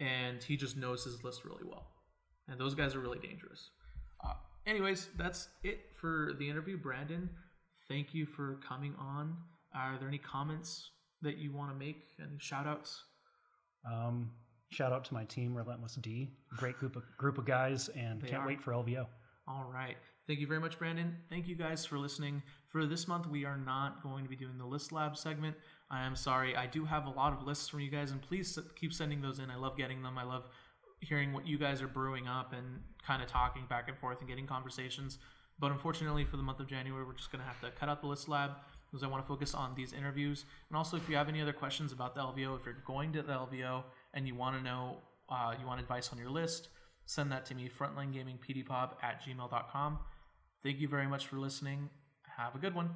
and 0.00 0.42
he 0.42 0.56
just 0.56 0.76
knows 0.76 1.04
his 1.04 1.22
list 1.24 1.44
really 1.44 1.64
well. 1.64 1.88
And 2.48 2.60
those 2.60 2.74
guys 2.74 2.94
are 2.94 3.00
really 3.00 3.18
dangerous. 3.18 3.70
Uh, 4.24 4.34
anyways, 4.66 5.08
that's 5.16 5.48
it 5.64 5.80
for 5.94 6.32
the 6.38 6.48
interview. 6.48 6.76
Brandon, 6.78 7.28
thank 7.88 8.14
you 8.14 8.24
for 8.26 8.60
coming 8.66 8.94
on. 8.98 9.36
Are 9.74 9.98
there 9.98 10.08
any 10.08 10.18
comments 10.18 10.90
that 11.22 11.38
you 11.38 11.52
want 11.52 11.70
to 11.72 11.76
make? 11.76 12.04
Any 12.20 12.38
shout 12.38 12.66
outs? 12.66 13.02
Um, 13.90 14.30
shout 14.70 14.92
out 14.92 15.04
to 15.06 15.14
my 15.14 15.24
team, 15.24 15.54
Relentless 15.54 15.94
D. 15.96 16.30
Great 16.56 16.78
group 16.78 16.96
of 16.96 17.02
group 17.18 17.38
of 17.38 17.44
guys, 17.44 17.88
and 17.90 18.20
They 18.22 18.28
can't 18.28 18.42
are. 18.42 18.46
wait 18.46 18.60
for 18.62 18.72
LVO. 18.72 19.06
All 19.48 19.68
right. 19.72 19.96
Thank 20.26 20.40
you 20.40 20.46
very 20.48 20.58
much, 20.58 20.76
Brandon. 20.76 21.16
Thank 21.30 21.46
you 21.46 21.54
guys 21.54 21.86
for 21.86 21.98
listening. 21.98 22.42
For 22.68 22.84
this 22.84 23.06
month, 23.06 23.28
we 23.28 23.44
are 23.44 23.56
not 23.56 24.02
going 24.02 24.24
to 24.24 24.28
be 24.28 24.34
doing 24.34 24.58
the 24.58 24.66
list 24.66 24.90
lab 24.90 25.16
segment. 25.16 25.54
I 25.88 26.04
am 26.04 26.16
sorry. 26.16 26.56
I 26.56 26.66
do 26.66 26.84
have 26.84 27.06
a 27.06 27.10
lot 27.10 27.32
of 27.32 27.46
lists 27.46 27.68
from 27.68 27.78
you 27.78 27.90
guys, 27.90 28.10
and 28.10 28.20
please 28.20 28.58
keep 28.74 28.92
sending 28.92 29.20
those 29.20 29.38
in. 29.38 29.50
I 29.50 29.56
love 29.56 29.76
getting 29.76 30.02
them. 30.02 30.18
I 30.18 30.24
love 30.24 30.48
hearing 31.00 31.32
what 31.32 31.46
you 31.46 31.58
guys 31.58 31.80
are 31.80 31.86
brewing 31.86 32.26
up 32.26 32.52
and 32.52 32.80
kind 33.06 33.22
of 33.22 33.28
talking 33.28 33.66
back 33.68 33.88
and 33.88 33.96
forth 33.98 34.18
and 34.18 34.28
getting 34.28 34.48
conversations. 34.48 35.18
But 35.60 35.70
unfortunately, 35.70 36.24
for 36.24 36.36
the 36.36 36.42
month 36.42 36.58
of 36.58 36.66
January, 36.66 37.04
we're 37.04 37.14
just 37.14 37.30
going 37.30 37.42
to 37.42 37.46
have 37.46 37.60
to 37.60 37.70
cut 37.78 37.88
out 37.88 38.00
the 38.00 38.08
list 38.08 38.28
lab 38.28 38.50
because 38.90 39.04
I 39.04 39.06
want 39.06 39.22
to 39.22 39.28
focus 39.28 39.54
on 39.54 39.76
these 39.76 39.92
interviews. 39.92 40.44
And 40.68 40.76
also, 40.76 40.96
if 40.96 41.08
you 41.08 41.14
have 41.14 41.28
any 41.28 41.40
other 41.40 41.52
questions 41.52 41.92
about 41.92 42.16
the 42.16 42.20
LVO, 42.22 42.58
if 42.58 42.66
you're 42.66 42.82
going 42.84 43.12
to 43.12 43.22
the 43.22 43.32
LVO 43.32 43.84
and 44.12 44.26
you 44.26 44.34
want 44.34 44.56
to 44.56 44.62
know, 44.62 44.98
uh, 45.28 45.54
you 45.58 45.66
want 45.66 45.80
advice 45.80 46.10
on 46.12 46.18
your 46.18 46.30
list, 46.30 46.68
send 47.04 47.30
that 47.30 47.46
to 47.46 47.54
me, 47.54 47.70
frontlinegamingpdpop 47.70 48.94
at 49.02 49.22
gmail.com. 49.22 49.98
Thank 50.62 50.80
you 50.80 50.88
very 50.88 51.06
much 51.06 51.26
for 51.26 51.36
listening. 51.36 51.90
Have 52.36 52.54
a 52.54 52.58
good 52.58 52.74
one. 52.74 52.90